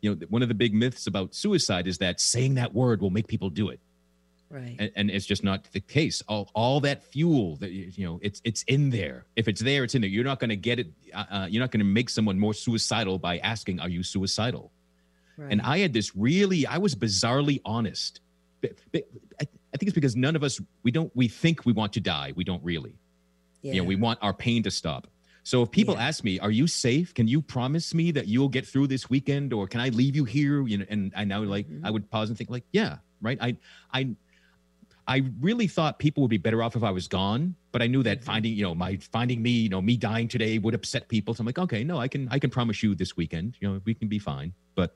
you 0.00 0.14
know 0.14 0.26
one 0.28 0.42
of 0.42 0.48
the 0.48 0.54
big 0.54 0.74
myths 0.74 1.06
about 1.06 1.34
suicide 1.34 1.86
is 1.86 1.98
that 1.98 2.20
saying 2.20 2.54
that 2.54 2.74
word 2.74 3.00
will 3.00 3.10
make 3.10 3.26
people 3.26 3.50
do 3.50 3.68
it. 3.68 3.80
Right. 4.48 4.74
And, 4.80 4.90
and 4.96 5.10
it's 5.10 5.26
just 5.26 5.44
not 5.44 5.64
the 5.72 5.80
case. 5.80 6.22
All 6.26 6.50
all 6.54 6.80
that 6.80 7.04
fuel 7.04 7.56
that 7.56 7.70
you 7.70 8.04
know 8.04 8.18
it's 8.22 8.40
it's 8.44 8.62
in 8.64 8.90
there. 8.90 9.26
If 9.36 9.46
it's 9.46 9.60
there 9.60 9.84
it's 9.84 9.94
in 9.94 10.00
there. 10.00 10.10
You're 10.10 10.24
not 10.24 10.40
going 10.40 10.50
to 10.50 10.56
get 10.56 10.80
it 10.80 10.88
uh, 11.14 11.24
uh 11.30 11.46
you're 11.48 11.60
not 11.60 11.70
going 11.70 11.80
to 11.80 11.92
make 11.92 12.10
someone 12.10 12.38
more 12.38 12.54
suicidal 12.54 13.18
by 13.18 13.38
asking 13.38 13.80
are 13.80 13.88
you 13.88 14.02
suicidal 14.02 14.72
Right. 15.40 15.52
And 15.52 15.62
I 15.62 15.78
had 15.78 15.94
this 15.94 16.14
really, 16.14 16.66
I 16.66 16.76
was 16.76 16.94
bizarrely 16.94 17.60
honest. 17.64 18.20
I 18.62 18.68
think 19.78 19.88
it's 19.88 19.94
because 19.94 20.16
none 20.16 20.36
of 20.36 20.44
us, 20.44 20.60
we 20.82 20.90
don't, 20.90 21.10
we 21.16 21.28
think 21.28 21.64
we 21.64 21.72
want 21.72 21.94
to 21.94 22.00
die. 22.00 22.34
We 22.36 22.44
don't 22.44 22.62
really. 22.62 22.94
Yeah. 23.62 23.72
You 23.72 23.82
know, 23.82 23.88
we 23.88 23.96
want 23.96 24.18
our 24.20 24.34
pain 24.34 24.62
to 24.64 24.70
stop. 24.70 25.06
So 25.42 25.62
if 25.62 25.70
people 25.70 25.94
yeah. 25.94 26.08
ask 26.08 26.22
me, 26.22 26.38
"Are 26.38 26.50
you 26.50 26.66
safe? 26.66 27.14
Can 27.14 27.26
you 27.26 27.40
promise 27.40 27.94
me 27.94 28.10
that 28.12 28.28
you'll 28.28 28.50
get 28.50 28.66
through 28.66 28.88
this 28.88 29.08
weekend, 29.08 29.54
or 29.54 29.66
can 29.66 29.80
I 29.80 29.88
leave 29.88 30.14
you 30.14 30.24
here?" 30.24 30.66
You 30.66 30.78
know, 30.78 30.84
and 30.90 31.12
I 31.16 31.24
now 31.24 31.42
like 31.42 31.66
mm-hmm. 31.66 31.84
I 31.84 31.90
would 31.90 32.10
pause 32.10 32.28
and 32.28 32.36
think, 32.36 32.50
like, 32.50 32.64
"Yeah, 32.72 32.98
right." 33.22 33.38
I, 33.40 33.56
I, 33.92 34.10
I 35.08 35.24
really 35.40 35.66
thought 35.66 35.98
people 35.98 36.22
would 36.22 36.30
be 36.30 36.36
better 36.36 36.62
off 36.62 36.76
if 36.76 36.84
I 36.84 36.90
was 36.90 37.08
gone, 37.08 37.54
but 37.72 37.82
I 37.82 37.86
knew 37.86 38.02
that 38.02 38.18
mm-hmm. 38.18 38.26
finding, 38.26 38.52
you 38.52 38.62
know, 38.62 38.74
my 38.74 38.96
finding 39.12 39.42
me, 39.42 39.50
you 39.50 39.68
know, 39.68 39.80
me 39.80 39.96
dying 39.96 40.28
today 40.28 40.58
would 40.58 40.74
upset 40.74 41.08
people. 41.08 41.34
So 41.34 41.40
I'm 41.40 41.46
like, 41.46 41.58
okay, 41.58 41.82
no, 41.82 41.98
I 41.98 42.06
can, 42.06 42.28
I 42.30 42.38
can 42.38 42.50
promise 42.50 42.82
you 42.82 42.94
this 42.94 43.16
weekend, 43.16 43.56
you 43.60 43.68
know, 43.68 43.80
we 43.84 43.94
can 43.94 44.08
be 44.08 44.20
fine. 44.20 44.52
But 44.76 44.94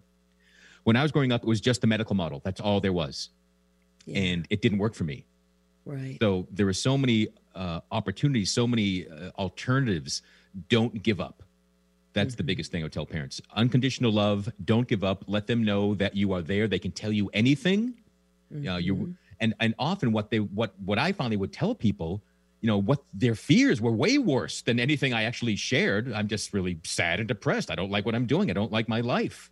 when 0.84 0.96
I 0.96 1.02
was 1.02 1.12
growing 1.12 1.32
up, 1.32 1.42
it 1.42 1.46
was 1.46 1.60
just 1.60 1.80
the 1.80 1.86
medical 1.86 2.14
model. 2.14 2.40
That's 2.44 2.60
all 2.60 2.80
there 2.80 2.92
was. 2.92 3.30
Yeah. 4.06 4.18
And 4.18 4.46
it 4.50 4.62
didn't 4.62 4.78
work 4.78 4.94
for 4.94 5.04
me. 5.04 5.24
Right. 5.84 6.18
So 6.20 6.46
there 6.50 6.66
were 6.66 6.72
so 6.72 6.96
many 6.96 7.28
uh, 7.54 7.80
opportunities, 7.90 8.50
so 8.52 8.66
many 8.66 9.08
uh, 9.08 9.30
alternatives. 9.38 10.22
Don't 10.68 11.02
give 11.02 11.20
up. 11.20 11.42
That's 12.12 12.32
mm-hmm. 12.32 12.36
the 12.36 12.42
biggest 12.44 12.70
thing 12.70 12.82
I 12.82 12.84
would 12.84 12.92
tell 12.92 13.06
parents. 13.06 13.40
Unconditional 13.54 14.12
love. 14.12 14.48
Don't 14.64 14.86
give 14.86 15.02
up. 15.04 15.24
Let 15.26 15.46
them 15.46 15.64
know 15.64 15.94
that 15.96 16.14
you 16.14 16.32
are 16.32 16.42
there. 16.42 16.68
They 16.68 16.78
can 16.78 16.92
tell 16.92 17.12
you 17.12 17.30
anything. 17.32 17.94
Mm-hmm. 18.54 18.68
Uh, 18.68 18.76
you 18.78 19.14
and 19.40 19.54
and 19.58 19.74
often 19.78 20.12
what 20.12 20.30
they 20.30 20.38
what 20.38 20.74
what 20.84 20.98
I 20.98 21.12
finally 21.12 21.36
would 21.36 21.52
tell 21.52 21.74
people, 21.74 22.22
you 22.60 22.68
know, 22.68 22.78
what 22.78 23.02
their 23.12 23.34
fears 23.34 23.80
were 23.80 23.90
way 23.90 24.18
worse 24.18 24.62
than 24.62 24.78
anything 24.78 25.12
I 25.12 25.24
actually 25.24 25.56
shared. 25.56 26.12
I'm 26.12 26.28
just 26.28 26.52
really 26.52 26.78
sad 26.84 27.18
and 27.18 27.26
depressed. 27.26 27.70
I 27.70 27.74
don't 27.74 27.90
like 27.90 28.06
what 28.06 28.14
I'm 28.14 28.26
doing. 28.26 28.48
I 28.48 28.52
don't 28.52 28.70
like 28.70 28.88
my 28.88 29.00
life 29.00 29.50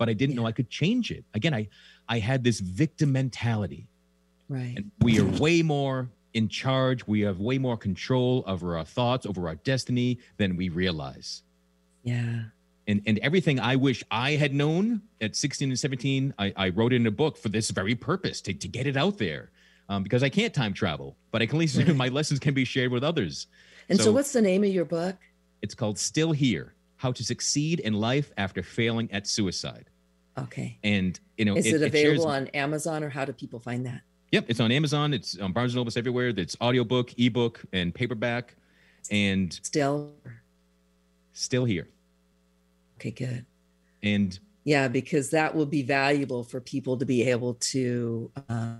but 0.00 0.08
I 0.08 0.14
didn't 0.14 0.34
yeah. 0.34 0.40
know 0.40 0.46
I 0.46 0.52
could 0.52 0.70
change 0.70 1.10
it. 1.10 1.24
Again, 1.34 1.52
I 1.52 1.68
I 2.08 2.18
had 2.18 2.42
this 2.42 2.58
victim 2.58 3.12
mentality. 3.12 3.86
Right. 4.48 4.72
And 4.74 4.90
we 5.00 5.20
are 5.20 5.24
way 5.24 5.62
more 5.62 6.08
in 6.32 6.48
charge. 6.48 7.06
We 7.06 7.20
have 7.20 7.38
way 7.38 7.58
more 7.58 7.76
control 7.76 8.42
over 8.46 8.78
our 8.78 8.84
thoughts, 8.84 9.26
over 9.26 9.46
our 9.46 9.56
destiny 9.56 10.18
than 10.38 10.56
we 10.56 10.70
realize. 10.70 11.42
Yeah. 12.02 12.44
And 12.88 13.02
and 13.06 13.18
everything 13.18 13.60
I 13.60 13.76
wish 13.76 14.02
I 14.10 14.32
had 14.32 14.54
known 14.54 15.02
at 15.20 15.36
16 15.36 15.68
and 15.68 15.78
17, 15.78 16.34
I, 16.38 16.52
I 16.56 16.68
wrote 16.70 16.94
in 16.94 17.06
a 17.06 17.10
book 17.10 17.36
for 17.36 17.50
this 17.50 17.70
very 17.70 17.94
purpose 17.94 18.40
to, 18.42 18.54
to 18.54 18.68
get 18.68 18.86
it 18.86 18.96
out 18.96 19.18
there. 19.18 19.50
Um, 19.90 20.04
because 20.04 20.22
I 20.22 20.28
can't 20.28 20.54
time 20.54 20.72
travel, 20.72 21.16
but 21.32 21.42
I 21.42 21.46
can 21.46 21.56
at 21.56 21.60
least 21.60 21.76
right. 21.76 21.94
my 22.06 22.08
lessons 22.08 22.38
can 22.38 22.54
be 22.54 22.64
shared 22.64 22.92
with 22.92 23.04
others. 23.04 23.48
And 23.88 23.98
so, 23.98 24.04
so 24.04 24.12
what's 24.12 24.32
the 24.32 24.40
name 24.40 24.62
of 24.62 24.70
your 24.70 24.84
book? 24.84 25.16
It's 25.62 25.74
called 25.74 25.98
Still 25.98 26.30
Here 26.32 26.74
how 27.00 27.10
to 27.10 27.24
Succeed 27.24 27.80
in 27.80 27.94
Life 27.94 28.30
After 28.36 28.62
Failing 28.62 29.10
at 29.10 29.26
Suicide. 29.26 29.88
Okay. 30.42 30.78
And 30.82 31.18
you 31.36 31.44
know, 31.44 31.56
is 31.56 31.66
it, 31.66 31.74
it 31.74 31.86
available 31.86 32.22
it 32.22 32.24
shares, 32.24 32.24
on 32.24 32.46
Amazon 32.48 33.04
or 33.04 33.08
how 33.08 33.24
do 33.24 33.32
people 33.32 33.60
find 33.60 33.86
that? 33.86 34.02
Yep, 34.32 34.46
it's 34.48 34.60
on 34.60 34.70
Amazon. 34.70 35.12
It's 35.12 35.38
on 35.38 35.52
Barnes 35.52 35.72
and 35.74 35.80
Noble. 35.80 35.92
everywhere. 35.96 36.28
It's 36.28 36.56
audiobook, 36.60 37.18
ebook, 37.18 37.62
and 37.72 37.94
paperback. 37.94 38.54
And 39.10 39.52
still, 39.62 40.12
still 41.32 41.64
here. 41.64 41.88
Okay, 42.96 43.10
good. 43.10 43.44
And 44.02 44.38
yeah, 44.64 44.88
because 44.88 45.30
that 45.30 45.54
will 45.54 45.66
be 45.66 45.82
valuable 45.82 46.44
for 46.44 46.60
people 46.60 46.96
to 46.98 47.04
be 47.04 47.28
able 47.28 47.54
to 47.54 48.30
uh, 48.48 48.74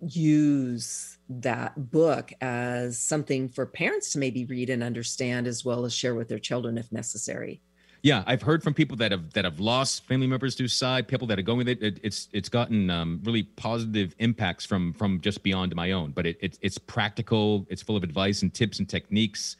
use 0.00 1.18
that 1.28 1.90
book 1.90 2.32
as 2.40 2.98
something 2.98 3.48
for 3.48 3.66
parents 3.66 4.12
to 4.12 4.18
maybe 4.18 4.44
read 4.44 4.70
and 4.70 4.82
understand 4.82 5.46
as 5.46 5.64
well 5.64 5.84
as 5.84 5.94
share 5.94 6.14
with 6.14 6.28
their 6.28 6.38
children 6.38 6.76
if 6.76 6.92
necessary 6.92 7.60
yeah 8.04 8.22
i've 8.28 8.42
heard 8.42 8.62
from 8.62 8.72
people 8.72 8.96
that 8.96 9.10
have 9.10 9.32
that 9.32 9.44
have 9.44 9.58
lost 9.58 10.06
family 10.06 10.28
members 10.28 10.54
to 10.54 10.68
suicide 10.68 11.08
people 11.08 11.26
that 11.26 11.38
are 11.38 11.42
going 11.42 11.58
with 11.58 11.68
it, 11.68 11.82
it 11.82 11.98
it's 12.04 12.28
it's 12.32 12.48
gotten 12.48 12.88
um, 12.90 13.20
really 13.24 13.42
positive 13.42 14.14
impacts 14.20 14.64
from 14.64 14.92
from 14.92 15.20
just 15.20 15.42
beyond 15.42 15.74
my 15.74 15.90
own 15.90 16.12
but 16.12 16.24
it, 16.24 16.36
it, 16.40 16.58
it's 16.62 16.78
practical 16.78 17.66
it's 17.68 17.82
full 17.82 17.96
of 17.96 18.04
advice 18.04 18.42
and 18.42 18.54
tips 18.54 18.78
and 18.78 18.88
techniques 18.88 19.56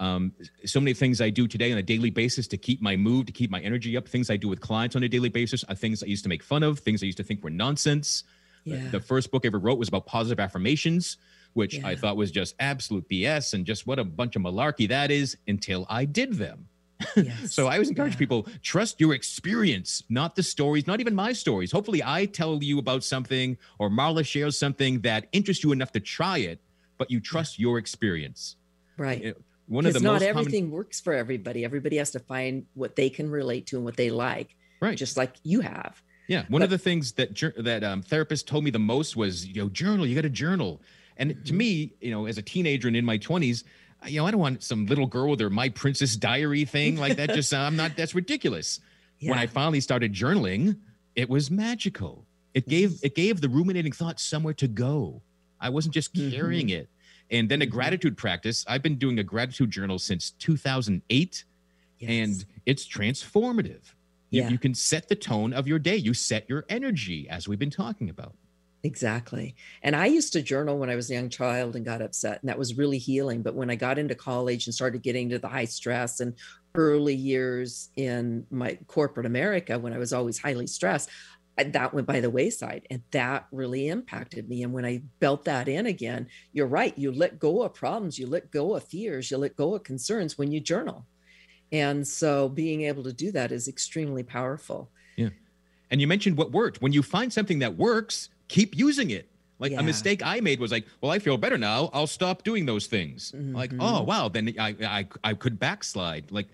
um, 0.00 0.32
so 0.64 0.80
many 0.80 0.94
things 0.94 1.20
I 1.20 1.28
do 1.28 1.46
today 1.46 1.70
on 1.72 1.76
a 1.78 1.82
daily 1.82 2.08
basis 2.08 2.48
to 2.48 2.56
keep 2.56 2.80
my 2.80 2.96
mood, 2.96 3.26
to 3.26 3.34
keep 3.34 3.50
my 3.50 3.60
energy 3.60 3.98
up. 3.98 4.08
Things 4.08 4.30
I 4.30 4.38
do 4.38 4.48
with 4.48 4.58
clients 4.58 4.96
on 4.96 5.02
a 5.02 5.08
daily 5.08 5.28
basis 5.28 5.62
are 5.64 5.74
things 5.74 6.02
I 6.02 6.06
used 6.06 6.22
to 6.22 6.30
make 6.30 6.42
fun 6.42 6.62
of, 6.62 6.78
things 6.78 7.02
I 7.02 7.06
used 7.06 7.18
to 7.18 7.22
think 7.22 7.44
were 7.44 7.50
nonsense. 7.50 8.24
Yeah. 8.64 8.88
The 8.90 9.00
first 9.00 9.30
book 9.30 9.44
I 9.44 9.48
ever 9.48 9.58
wrote 9.58 9.78
was 9.78 9.88
about 9.88 10.06
positive 10.06 10.40
affirmations, 10.40 11.18
which 11.52 11.84
I 11.84 11.96
thought 11.96 12.16
was 12.16 12.30
just 12.30 12.54
absolute 12.60 13.10
BS 13.10 13.52
and 13.52 13.66
just 13.66 13.86
what 13.86 13.98
a 13.98 14.04
bunch 14.04 14.36
of 14.36 14.42
malarkey 14.42 14.88
that 14.88 15.10
is 15.10 15.36
until 15.46 15.86
I 15.90 16.06
did 16.06 16.32
them. 16.32 16.69
Yes. 17.16 17.54
So 17.54 17.66
I 17.66 17.74
always 17.74 17.88
encourage 17.88 18.12
Yeah. 18.14 18.18
people 18.18 18.46
trust 18.62 19.00
your 19.00 19.14
experience, 19.14 20.02
not 20.08 20.36
the 20.36 20.42
stories, 20.42 20.86
not 20.86 21.00
even 21.00 21.14
my 21.14 21.32
stories. 21.32 21.72
Hopefully, 21.72 22.02
I 22.04 22.26
tell 22.26 22.62
you 22.62 22.78
about 22.78 23.04
something 23.04 23.56
or 23.78 23.90
Marla 23.90 24.24
shares 24.24 24.58
something 24.58 25.00
that 25.00 25.26
interests 25.32 25.64
you 25.64 25.72
enough 25.72 25.92
to 25.92 26.00
try 26.00 26.38
it, 26.38 26.60
but 26.98 27.10
you 27.10 27.20
trust 27.20 27.58
your 27.58 27.78
experience. 27.78 28.56
Right. 28.96 29.24
It- 29.24 29.42
One 29.66 29.86
of 29.86 29.92
the 29.94 30.00
not 30.00 30.20
everything 30.22 30.64
common, 30.64 30.76
works 30.76 31.00
for 31.00 31.12
everybody. 31.14 31.64
Everybody 31.64 31.96
has 31.96 32.10
to 32.10 32.18
find 32.18 32.66
what 32.74 32.96
they 32.96 33.08
can 33.08 33.30
relate 33.30 33.66
to 33.68 33.76
and 33.76 33.84
what 33.84 33.96
they 33.96 34.10
like, 34.10 34.56
right? 34.80 34.98
just 34.98 35.16
like 35.16 35.36
you 35.44 35.60
have. 35.60 36.02
Yeah, 36.28 36.44
one 36.48 36.62
of 36.62 36.70
the 36.70 36.78
things 36.78 37.12
that 37.12 37.34
that 37.56 37.82
um, 37.84 38.02
therapist 38.02 38.46
told 38.48 38.62
me 38.64 38.70
the 38.70 38.78
most 38.78 39.16
was, 39.16 39.46
you 39.46 39.62
know, 39.62 39.68
journal. 39.68 40.06
You 40.06 40.14
got 40.16 40.22
to 40.22 40.28
journal. 40.28 40.80
And 41.16 41.30
Mm-hmm. 41.32 41.44
to 41.44 41.52
me, 41.54 41.92
you 42.00 42.10
know, 42.10 42.26
as 42.26 42.38
a 42.38 42.42
teenager 42.42 42.88
and 42.88 42.96
in 42.96 43.04
my 43.04 43.16
twenties, 43.18 43.62
you 44.06 44.20
know, 44.20 44.26
I 44.26 44.30
don't 44.30 44.40
want 44.40 44.62
some 44.62 44.86
little 44.86 45.06
girl 45.06 45.30
with 45.30 45.40
her 45.40 45.50
My 45.50 45.68
Princess 45.68 46.16
Diary 46.16 46.64
thing 46.64 46.96
like 46.96 47.16
that. 47.16 47.30
Just 47.34 47.52
I'm 47.54 47.76
not. 47.76 47.96
That's 47.96 48.14
ridiculous. 48.14 48.80
When 49.22 49.36
I 49.38 49.46
finally 49.46 49.80
started 49.82 50.14
journaling, 50.14 50.78
it 51.14 51.28
was 51.28 51.50
magical. 51.50 52.24
It 52.54 52.66
gave 52.66 52.98
it 53.02 53.14
gave 53.14 53.42
the 53.42 53.50
ruminating 53.50 53.92
thoughts 53.92 54.22
somewhere 54.24 54.54
to 54.54 54.66
go. 54.66 55.20
I 55.60 55.68
wasn't 55.68 55.92
just 55.92 56.14
carrying 56.14 56.68
Mm-hmm. 56.68 56.80
it. 56.80 56.88
And 57.30 57.48
then 57.50 57.60
a 57.60 57.66
gratitude 57.66 58.16
practice. 58.16 58.64
I've 58.66 58.82
been 58.82 58.96
doing 58.96 59.18
a 59.18 59.22
gratitude 59.22 59.70
journal 59.70 59.98
since 59.98 60.30
2008 60.30 61.44
and 62.00 62.44
it's 62.64 62.88
transformative. 62.88 63.92
You, 64.30 64.42
Yeah. 64.42 64.48
you 64.48 64.58
can 64.58 64.74
set 64.74 65.08
the 65.08 65.16
tone 65.16 65.52
of 65.52 65.68
your 65.68 65.78
day. 65.78 65.96
You 65.96 66.14
set 66.14 66.48
your 66.48 66.64
energy, 66.70 67.28
as 67.28 67.46
we've 67.46 67.58
been 67.58 67.70
talking 67.70 68.08
about. 68.08 68.34
Exactly. 68.82 69.54
And 69.82 69.94
I 69.94 70.06
used 70.06 70.32
to 70.32 70.42
journal 70.42 70.78
when 70.78 70.88
I 70.88 70.96
was 70.96 71.10
a 71.10 71.14
young 71.14 71.28
child 71.28 71.76
and 71.76 71.84
got 71.84 72.00
upset, 72.00 72.40
and 72.40 72.48
that 72.48 72.58
was 72.58 72.78
really 72.78 72.98
healing. 72.98 73.42
But 73.42 73.54
when 73.54 73.70
I 73.70 73.74
got 73.74 73.98
into 73.98 74.14
college 74.14 74.66
and 74.66 74.74
started 74.74 75.02
getting 75.02 75.28
to 75.30 75.38
the 75.38 75.48
high 75.48 75.66
stress 75.66 76.20
and 76.20 76.34
early 76.74 77.14
years 77.14 77.90
in 77.96 78.46
my 78.50 78.78
corporate 78.86 79.26
America, 79.26 79.78
when 79.78 79.92
I 79.92 79.98
was 79.98 80.12
always 80.12 80.38
highly 80.38 80.66
stressed, 80.66 81.10
that 81.58 81.92
went 81.92 82.06
by 82.06 82.20
the 82.20 82.30
wayside. 82.30 82.86
And 82.90 83.02
that 83.10 83.46
really 83.52 83.88
impacted 83.88 84.48
me. 84.48 84.62
And 84.62 84.72
when 84.72 84.86
I 84.86 85.02
built 85.18 85.44
that 85.44 85.68
in 85.68 85.84
again, 85.86 86.28
you're 86.54 86.66
right. 86.66 86.96
You 86.96 87.12
let 87.12 87.38
go 87.38 87.62
of 87.62 87.74
problems, 87.74 88.18
you 88.18 88.26
let 88.26 88.50
go 88.50 88.76
of 88.76 88.84
fears, 88.84 89.30
you 89.30 89.36
let 89.36 89.56
go 89.56 89.74
of 89.74 89.82
concerns 89.82 90.38
when 90.38 90.50
you 90.52 90.60
journal. 90.60 91.04
And 91.70 92.06
so 92.06 92.48
being 92.48 92.82
able 92.82 93.02
to 93.04 93.12
do 93.12 93.30
that 93.32 93.52
is 93.52 93.68
extremely 93.68 94.22
powerful. 94.22 94.90
Yeah. 95.16 95.28
And 95.90 96.00
you 96.00 96.06
mentioned 96.06 96.36
what 96.36 96.50
worked. 96.50 96.80
When 96.80 96.92
you 96.92 97.02
find 97.02 97.32
something 97.32 97.58
that 97.58 97.76
works, 97.76 98.30
keep 98.56 98.70
using 98.76 99.10
it. 99.10 99.26
Like 99.58 99.72
Yeah. 99.72 99.80
a 99.80 99.82
mistake 99.82 100.20
I 100.24 100.40
made 100.40 100.58
was 100.58 100.72
like, 100.72 100.86
well, 101.00 101.12
I 101.12 101.18
feel 101.18 101.36
better 101.36 101.58
now. 101.58 101.90
I'll 101.92 102.06
stop 102.20 102.42
doing 102.44 102.64
those 102.66 102.86
things. 102.86 103.32
Like, 103.34 103.70
Mhm. 103.72 103.78
oh 103.80 104.02
wow, 104.02 104.28
then 104.28 104.44
I 104.58 104.68
I, 104.98 105.02
I 105.30 105.32
could 105.42 105.58
backslide. 105.58 106.30
Like 106.30 106.48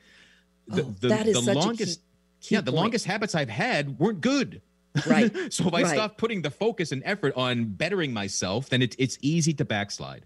the 0.68 0.82
Oh, 0.82 0.94
the, 1.00 1.08
the 1.08 1.14
a 1.38 1.42
key- 1.42 1.52
longest 1.54 2.00
key 2.42 2.54
yeah, 2.54 2.60
the 2.60 2.72
point. 2.72 2.82
longest 2.82 3.04
habits 3.06 3.34
I've 3.34 3.48
had 3.64 3.98
weren't 3.98 4.20
good. 4.20 4.60
Right. 5.06 5.30
so 5.52 5.68
if 5.68 5.74
I 5.74 5.82
Right. 5.82 5.94
stop 5.96 6.16
putting 6.18 6.40
the 6.42 6.50
focus 6.50 6.90
and 6.90 7.02
effort 7.04 7.32
on 7.36 7.66
bettering 7.82 8.12
myself, 8.12 8.70
then 8.70 8.80
it, 8.82 8.96
it's 8.98 9.18
easy 9.20 9.52
to 9.60 9.64
backslide. 9.64 10.24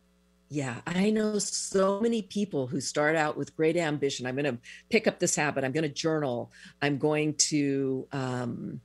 Yeah, 0.49 0.77
I 0.87 1.11
know 1.11 1.39
so 1.39 2.01
many 2.01 2.23
people 2.23 2.67
who 2.69 2.81
start 2.81 3.15
out 3.17 3.37
with 3.37 3.55
great 3.57 3.77
ambition. 3.77 4.27
I'm 4.27 4.35
going 4.37 4.51
to 4.57 4.59
pick 4.89 5.07
up 5.07 5.19
this 5.19 5.35
habit. 5.37 5.63
I'm 5.65 5.73
going 5.73 5.89
to 5.93 5.95
journal. 6.07 6.51
I'm 6.83 6.99
going 6.99 7.35
to, 7.51 8.07
um, 8.13 8.81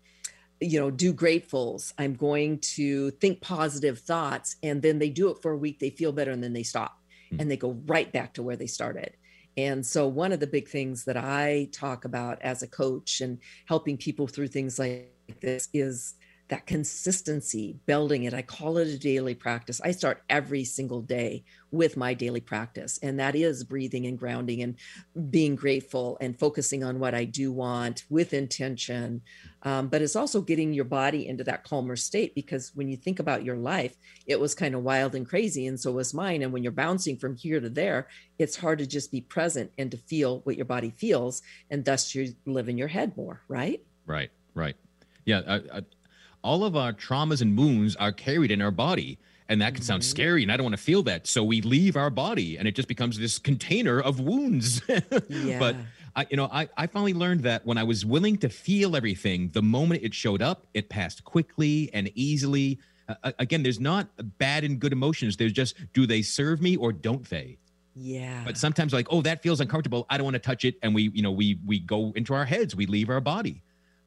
you 0.66 0.80
know, 0.80 0.92
do 0.92 1.14
gratefuls. 1.14 1.94
I'm 1.98 2.16
going 2.16 2.60
to 2.76 3.12
think 3.12 3.42
positive 3.42 4.00
thoughts. 4.00 4.56
And 4.64 4.82
then 4.82 5.00
they 5.00 5.10
do 5.10 5.30
it 5.30 5.42
for 5.42 5.52
a 5.52 5.58
week. 5.58 5.80
They 5.80 5.90
feel 5.90 6.12
better 6.12 6.32
and 6.32 6.44
then 6.44 6.54
they 6.54 6.64
stop 6.64 7.00
Hmm. 7.30 7.42
and 7.42 7.52
they 7.52 7.58
go 7.58 7.72
right 7.86 8.12
back 8.12 8.34
to 8.36 8.44
where 8.44 8.56
they 8.56 8.68
started. 8.68 9.16
And 9.58 9.86
so, 9.86 10.08
one 10.08 10.32
of 10.32 10.40
the 10.40 10.48
big 10.48 10.68
things 10.68 11.06
that 11.06 11.18
I 11.18 11.70
talk 11.72 12.06
about 12.06 12.42
as 12.42 12.62
a 12.62 12.68
coach 12.68 13.22
and 13.22 13.40
helping 13.66 13.98
people 13.98 14.28
through 14.28 14.50
things 14.50 14.78
like 14.78 15.14
this 15.42 15.70
is 15.74 16.16
that 16.48 16.68
consistency, 16.68 17.76
building 17.88 18.24
it. 18.24 18.34
I 18.34 18.44
call 18.44 18.78
it 18.78 18.88
a 18.88 19.00
daily 19.00 19.34
practice. 19.34 19.82
I 19.84 19.92
start 19.92 20.22
every 20.30 20.64
single 20.64 21.02
day 21.02 21.44
with 21.72 21.98
my 21.98 22.14
daily 22.14 22.40
practice, 22.40 23.00
and 23.02 23.20
that 23.20 23.36
is 23.36 23.64
breathing 23.64 24.06
and 24.06 24.18
grounding 24.18 24.62
and 24.62 24.76
being 25.32 25.56
grateful 25.56 26.18
and 26.22 26.38
focusing 26.38 26.84
on 26.84 27.00
what 27.00 27.16
I 27.16 27.26
do 27.26 27.52
want 27.52 28.04
with 28.10 28.34
intention. 28.34 29.22
Um, 29.64 29.88
but 29.88 30.04
it's 30.04 30.16
also 30.16 30.42
getting 30.42 30.72
your 30.72 30.86
body 30.86 31.28
into 31.28 31.44
that 31.46 31.64
calmer 31.64 31.96
state 31.96 32.36
because 32.36 32.72
when 32.76 32.88
you 32.88 32.96
think 32.96 33.20
about 33.20 33.44
your 33.44 33.58
life, 33.58 33.96
it 34.28 34.40
was 34.40 34.54
kind 34.54 34.76
of 34.76 34.84
wild 34.84 35.16
and 35.16 35.28
crazy, 35.28 35.66
and 35.66 35.80
so 35.80 35.94
was 35.94 36.14
mine. 36.14 36.44
And 36.44 36.54
when 36.54 36.62
you're 36.62 36.72
bouncing 36.72 37.18
from 37.18 37.36
here 37.36 37.60
to 37.60 37.70
there, 37.70 38.08
it's 38.38 38.58
hard 38.58 38.78
to 38.80 38.86
just 38.86 39.12
be 39.12 39.22
present 39.22 39.72
and 39.80 39.90
to 39.90 39.98
feel 39.98 40.42
what 40.42 40.58
your 40.58 40.66
body 40.66 40.94
feels, 40.96 41.42
and 41.72 41.84
thus 41.84 42.14
you 42.14 42.36
live 42.46 42.70
in 42.70 42.78
your 42.78 42.90
head 42.90 43.18
more, 43.18 43.42
right? 43.48 43.82
Right, 44.06 44.30
right. 44.54 44.76
Yeah, 45.26 45.40
uh, 45.40 45.60
uh, 45.72 45.82
all 46.46 46.64
of 46.64 46.76
our 46.78 46.94
traumas 46.94 47.42
and 47.42 47.58
wounds 47.58 47.96
are 47.98 48.12
carried 48.12 48.52
in 48.52 48.62
our 48.62 48.72
body, 48.72 49.18
and 49.50 49.62
that 49.62 49.74
can 49.76 49.84
sound 49.84 50.02
Mm-hmm. 50.04 50.10
scary, 50.10 50.44
and 50.44 50.52
I 50.52 50.58
don't 50.58 50.64
want 50.66 50.78
to 50.78 50.84
feel 50.84 51.04
that. 51.04 51.28
So 51.28 51.44
we 51.44 51.62
leave 51.62 51.96
our 51.98 52.10
body, 52.10 52.58
and 52.58 52.68
it 52.68 52.76
just 52.76 52.88
becomes 52.88 53.18
this 53.20 53.40
container 53.40 54.00
of 54.00 54.20
wounds. 54.20 54.82
But 55.60 55.76
I, 56.16 56.28
you 56.30 56.38
know, 56.38 56.46
I, 56.52 56.70
I 56.78 56.88
finally 56.88 57.14
learned 57.14 57.42
that 57.42 57.66
when 57.66 57.78
I 57.78 57.84
was 57.84 58.06
willing 58.06 58.38
to 58.38 58.50
feel 58.50 58.96
everything, 58.96 59.50
the 59.54 59.62
moment 59.62 60.04
it 60.04 60.14
showed 60.14 60.42
up, 60.42 60.66
it 60.74 60.88
passed 60.88 61.24
quickly 61.26 61.90
and 61.94 62.10
easily. 62.16 62.80
Uh, 63.10 63.34
again, 63.38 63.62
there's 63.64 63.80
not 63.82 64.08
bad 64.38 64.64
and 64.64 64.80
good 64.80 64.94
emotions. 64.94 65.36
There's 65.38 65.52
just 65.52 65.76
do 65.94 66.08
they 66.08 66.22
serve 66.22 66.62
me 66.62 66.76
or 66.78 66.94
don't 66.94 67.30
they? 67.30 67.58
Yeah. 67.96 68.44
But 68.46 68.58
sometimes 68.58 68.94
like, 68.94 69.08
oh, 69.10 69.22
that 69.24 69.44
feels 69.44 69.60
uncomfortable. 69.62 70.06
I 70.10 70.18
don't 70.18 70.26
want 70.26 70.36
to 70.36 70.40
touch 70.52 70.64
it, 70.66 70.76
and 70.82 70.96
we, 70.96 71.12
you 71.14 71.22
know, 71.22 71.32
we 71.32 71.60
we 71.66 71.80
go 71.80 72.14
into 72.16 72.34
our 72.34 72.46
heads. 72.46 72.76
We 72.76 72.86
leave 72.86 73.10
our 73.10 73.22
body. 73.22 73.62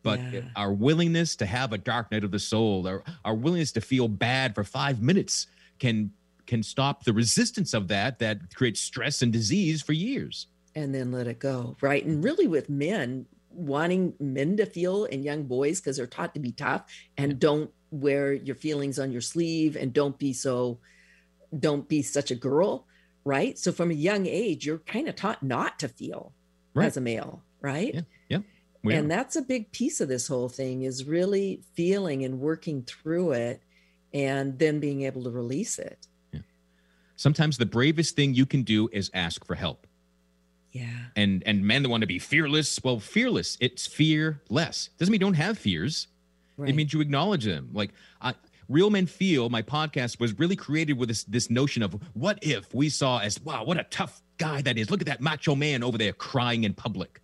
But 0.09 0.21
Yeah. 0.33 0.41
our 0.57 0.73
willingness 0.73 1.37
to 1.37 1.47
have 1.47 1.73
a 1.73 1.79
dark 1.79 2.11
night 2.13 2.25
of 2.25 2.31
the 2.31 2.39
soul, 2.39 2.87
our, 2.89 3.03
our 3.25 3.35
willingness 3.35 3.73
to 3.73 3.81
feel 3.81 4.09
bad 4.09 4.55
for 4.55 4.65
five 4.65 5.03
minutes, 5.03 5.47
can 5.79 6.11
can 6.47 6.63
stop 6.63 7.05
the 7.05 7.13
resistance 7.13 7.75
of 7.75 7.89
that 7.89 8.19
that 8.21 8.55
creates 8.55 8.81
stress 8.81 9.21
and 9.23 9.31
disease 9.33 9.83
for 9.83 9.93
years. 9.93 10.47
and 10.75 10.95
then 10.95 11.11
let 11.13 11.27
it 11.27 11.39
go 11.39 11.77
right 11.83 12.05
and 12.07 12.23
really 12.25 12.47
with 12.47 12.71
men 12.71 13.27
wanting 13.51 14.15
men 14.21 14.57
to 14.57 14.65
feel 14.65 15.05
and 15.07 15.25
young 15.25 15.43
boys 15.45 15.81
because 15.81 15.97
they're 15.99 16.07
taught 16.07 16.33
to 16.35 16.41
be 16.41 16.53
tough 16.53 16.83
and 17.19 17.39
don't 17.39 17.71
wear 17.91 18.33
your 18.33 18.55
feelings 18.55 18.99
on 18.99 19.11
your 19.13 19.21
sleeve 19.21 19.77
and 19.77 19.93
don't 19.93 20.19
be 20.19 20.33
so 20.33 20.79
don't 21.59 21.87
be 21.89 22.01
such 22.03 22.31
a 22.31 22.35
girl 22.35 22.87
right 23.25 23.59
so 23.59 23.71
from 23.73 23.91
a 23.91 23.95
young 23.95 24.25
age 24.27 24.65
you're 24.67 24.79
kind 24.79 25.07
of 25.09 25.15
taught 25.17 25.43
not 25.43 25.79
to 25.79 25.89
feel 25.89 26.33
Right. 26.75 26.87
as 26.87 26.97
a 26.97 27.01
male 27.01 27.43
right 27.61 27.93
Yeah, 27.95 28.01
yeah. 28.01 28.18
We 28.89 28.95
and 28.95 29.07
are. 29.07 29.17
that's 29.17 29.37
a 29.37 29.43
big 29.43 29.71
piece 29.73 30.01
of 30.01 30.09
this 30.09 30.27
whole 30.27 30.49
thing 30.49 30.83
is 30.83 31.05
really 31.05 31.63
feeling 31.75 32.25
and 32.25 32.41
working 32.41 32.83
through 32.83 33.33
it 33.33 33.63
and 34.13 34.59
then 34.59 34.81
being 34.81 35.03
able 35.03 35.23
to 35.25 35.31
release 35.31 35.79
it 35.79 36.07
Sometimes 37.17 37.59
the 37.59 37.67
bravest 37.67 38.15
thing 38.15 38.35
you 38.35 38.47
can 38.47 38.63
do 38.63 38.89
is 38.93 39.11
ask 39.13 39.45
for 39.45 39.57
help. 39.57 39.87
yeah 40.71 40.87
And 41.17 41.43
and 41.47 41.65
men 41.65 41.83
that 41.83 41.89
want 41.89 42.03
to 42.03 42.07
be 42.07 42.19
fearless, 42.21 42.79
well, 42.85 43.01
fearless, 43.01 43.57
it's 43.61 43.87
fearless. 43.89 44.91
Doesn't 44.99 45.11
mean 45.11 45.21
you 45.21 45.27
don't 45.27 45.35
have 45.35 45.59
fears. 45.59 46.07
right 46.57 46.69
It 46.71 46.77
means 46.77 46.93
you 46.93 47.01
acknowledge 47.01 47.45
them. 47.45 47.71
Like 47.73 47.91
I, 48.21 48.35
Real 48.69 48.91
Men 48.91 49.07
Feel, 49.07 49.49
my 49.49 49.63
podcast 49.63 50.21
was 50.21 50.39
really 50.39 50.55
created 50.55 50.97
with 50.99 51.09
this 51.09 51.25
this 51.25 51.51
notion 51.51 51.83
of 51.83 51.95
what 52.15 52.39
if 52.43 52.73
we 52.73 52.89
saw 52.89 53.19
as 53.19 53.41
wow, 53.43 53.65
what 53.65 53.79
a 53.81 53.85
tough 53.85 54.23
guy 54.37 54.63
that 54.63 54.79
is. 54.79 54.89
Look 54.91 55.01
at 55.01 55.07
that 55.09 55.21
macho 55.21 55.57
man 55.57 55.83
over 55.83 55.99
there 55.99 56.13
crying 56.13 56.63
in 56.65 56.73
public, 56.75 57.21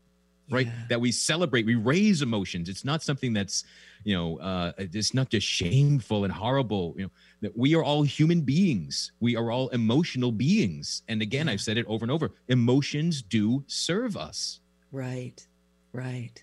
right? 0.51 0.66
Yeah. 0.66 0.72
That 0.90 1.01
we 1.01 1.11
celebrate, 1.12 1.66
we 1.66 1.74
raise 1.74 2.22
emotions. 2.22 2.68
It's 2.68 2.84
not 2.84 3.03
something 3.03 3.32
that's, 3.32 3.64
you 4.05 4.14
know, 4.14 4.38
uh, 4.38 4.72
it's 4.78 5.14
not 5.14 5.30
just 5.30 5.47
shameful 5.47 6.24
and 6.24 6.32
horrible. 6.32 6.95
You 6.97 7.05
know, 7.05 7.11
that 7.40 7.57
we 7.57 7.74
are 7.74 7.82
all 7.82 8.03
human 8.03 8.42
beings. 8.42 9.12
We 9.20 9.36
are 9.36 9.51
all 9.51 9.68
emotional 9.70 10.32
beings. 10.32 11.03
And 11.09 11.22
again, 11.22 11.49
I've 11.49 11.61
said 11.61 11.78
it 11.78 11.86
over 11.86 12.05
and 12.05 12.11
over. 12.12 12.32
Emotions 12.49 13.22
do 13.22 13.64
serve 13.66 14.16
us. 14.16 14.61
Right. 14.92 15.47
Right. 15.92 16.42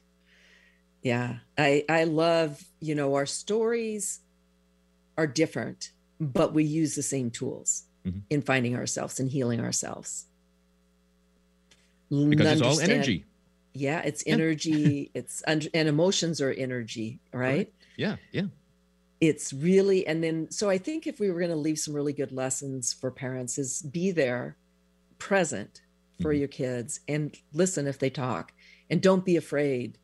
Yeah. 1.03 1.37
I 1.57 1.83
I 1.89 2.03
love, 2.05 2.63
you 2.79 2.95
know, 2.95 3.15
our 3.15 3.25
stories 3.25 4.19
are 5.17 5.27
different, 5.27 5.91
but 6.19 6.53
we 6.53 6.63
use 6.63 6.95
the 6.95 7.03
same 7.03 7.29
tools 7.29 7.83
Mhm. 8.05 8.21
in 8.29 8.41
finding 8.41 8.75
ourselves 8.75 9.19
and 9.19 9.29
healing 9.29 9.59
ourselves. 9.59 10.25
Because 12.09 12.53
it's 12.53 12.61
all 12.61 12.79
energy. 12.79 13.25
Yeah, 13.73 14.01
it's 14.01 14.23
Yeah. 14.25 14.33
energy, 14.33 15.11
it's 15.13 15.41
and 15.43 15.69
emotions 15.73 16.41
are 16.41 16.51
energy, 16.51 17.19
right? 17.33 17.71
Yeah, 17.95 18.17
yeah. 18.31 18.47
It's 19.19 19.53
really 19.53 20.05
and 20.07 20.23
then 20.23 20.49
so 20.49 20.69
I 20.69 20.77
think 20.77 21.05
if 21.05 21.19
we 21.19 21.29
were 21.29 21.39
going 21.39 21.51
to 21.51 21.55
leave 21.55 21.77
some 21.79 21.93
really 21.93 22.13
good 22.13 22.31
lessons 22.31 22.91
for 22.93 23.11
parents 23.11 23.57
is 23.57 23.81
be 23.83 24.11
there 24.11 24.57
present 25.19 25.81
for 26.19 26.31
mm-hmm. 26.31 26.39
your 26.39 26.47
kids 26.47 26.99
and 27.07 27.35
listen 27.53 27.85
if 27.87 27.99
they 27.99 28.09
talk 28.09 28.51
and 28.89 29.01
don't 29.01 29.23
be 29.23 29.37
afraid 29.37 29.99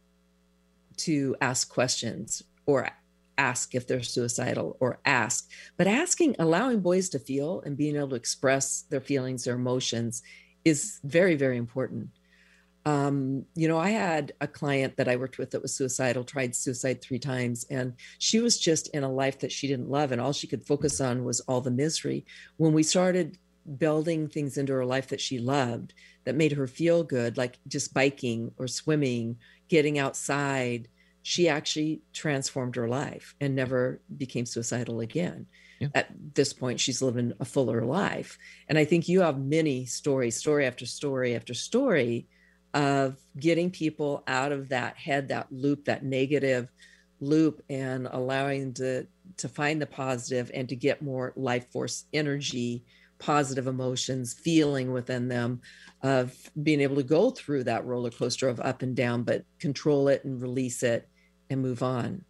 to 0.97 1.35
ask 1.41 1.67
questions 1.69 2.43
or 2.67 2.89
ask 3.39 3.73
if 3.73 3.87
they're 3.87 4.03
suicidal 4.03 4.77
or 4.79 4.99
ask 5.05 5.49
but 5.75 5.87
asking 5.87 6.35
allowing 6.37 6.79
boys 6.79 7.09
to 7.09 7.19
feel 7.19 7.61
and 7.65 7.77
being 7.77 7.95
able 7.95 8.09
to 8.09 8.15
express 8.15 8.83
their 8.91 9.01
feelings 9.01 9.43
their 9.43 9.55
emotions 9.55 10.21
is 10.63 10.99
very 11.03 11.35
very 11.35 11.57
important 11.57 12.09
um, 12.87 13.45
you 13.53 13.67
know 13.67 13.77
i 13.77 13.89
had 13.89 14.31
a 14.39 14.47
client 14.47 14.95
that 14.95 15.09
i 15.09 15.15
worked 15.15 15.37
with 15.37 15.51
that 15.51 15.61
was 15.61 15.75
suicidal 15.75 16.23
tried 16.23 16.55
suicide 16.55 17.01
three 17.01 17.19
times 17.19 17.65
and 17.69 17.93
she 18.17 18.39
was 18.39 18.57
just 18.57 18.87
in 18.95 19.03
a 19.03 19.11
life 19.11 19.39
that 19.39 19.51
she 19.51 19.67
didn't 19.67 19.89
love 19.89 20.11
and 20.11 20.21
all 20.21 20.31
she 20.31 20.47
could 20.47 20.65
focus 20.65 21.01
on 21.01 21.25
was 21.25 21.41
all 21.41 21.59
the 21.59 21.71
misery 21.71 22.25
when 22.55 22.71
we 22.71 22.83
started 22.83 23.37
building 23.77 24.29
things 24.29 24.57
into 24.57 24.71
her 24.71 24.85
life 24.85 25.07
that 25.09 25.19
she 25.19 25.37
loved 25.37 25.93
that 26.23 26.35
made 26.35 26.53
her 26.53 26.67
feel 26.67 27.03
good 27.03 27.35
like 27.35 27.59
just 27.67 27.93
biking 27.93 28.51
or 28.57 28.67
swimming 28.67 29.35
getting 29.67 29.99
outside 29.99 30.87
she 31.23 31.49
actually 31.49 32.01
transformed 32.13 32.77
her 32.77 32.87
life 32.87 33.35
and 33.41 33.53
never 33.53 33.99
became 34.15 34.45
suicidal 34.45 35.01
again. 35.01 35.45
Yeah. 35.77 35.89
At 35.93 36.07
this 36.35 36.53
point, 36.53 36.79
she's 36.79 37.01
living 37.01 37.33
a 37.41 37.43
fuller 37.43 37.83
life. 37.83 38.37
And 38.69 38.77
I 38.77 38.85
think 38.85 39.09
you 39.09 39.19
have 39.19 39.37
many 39.37 39.85
stories, 39.85 40.37
story 40.37 40.65
after 40.65 40.85
story 40.85 41.35
after 41.35 41.53
story, 41.53 42.27
of 42.77 43.17
getting 43.39 43.71
people 43.71 44.23
out 44.27 44.51
of 44.51 44.69
that 44.69 44.95
head, 44.97 45.29
that 45.29 45.51
loop, 45.51 45.85
that 45.85 46.03
negative 46.05 46.69
loop, 47.19 47.63
and 47.71 48.07
allowing 48.11 48.71
to 48.75 49.07
to 49.37 49.49
find 49.49 49.81
the 49.81 49.87
positive 49.87 50.51
and 50.53 50.69
to 50.69 50.75
get 50.75 51.01
more 51.01 51.33
life 51.35 51.71
force 51.71 52.05
energy, 52.13 52.83
positive 53.17 53.65
emotions, 53.65 54.33
feeling 54.33 54.91
within 54.91 55.27
them 55.27 55.59
of 56.03 56.35
being 56.61 56.79
able 56.79 56.95
to 56.95 57.03
go 57.03 57.31
through 57.31 57.63
that 57.63 57.83
roller 57.83 58.11
coaster 58.11 58.47
of 58.47 58.59
up 58.59 58.83
and 58.83 58.95
down, 58.95 59.23
but 59.23 59.43
control 59.57 60.07
it 60.07 60.23
and 60.23 60.39
release 60.39 60.83
it 60.83 61.09
and 61.49 61.63
move 61.63 61.81
on. 61.81 62.23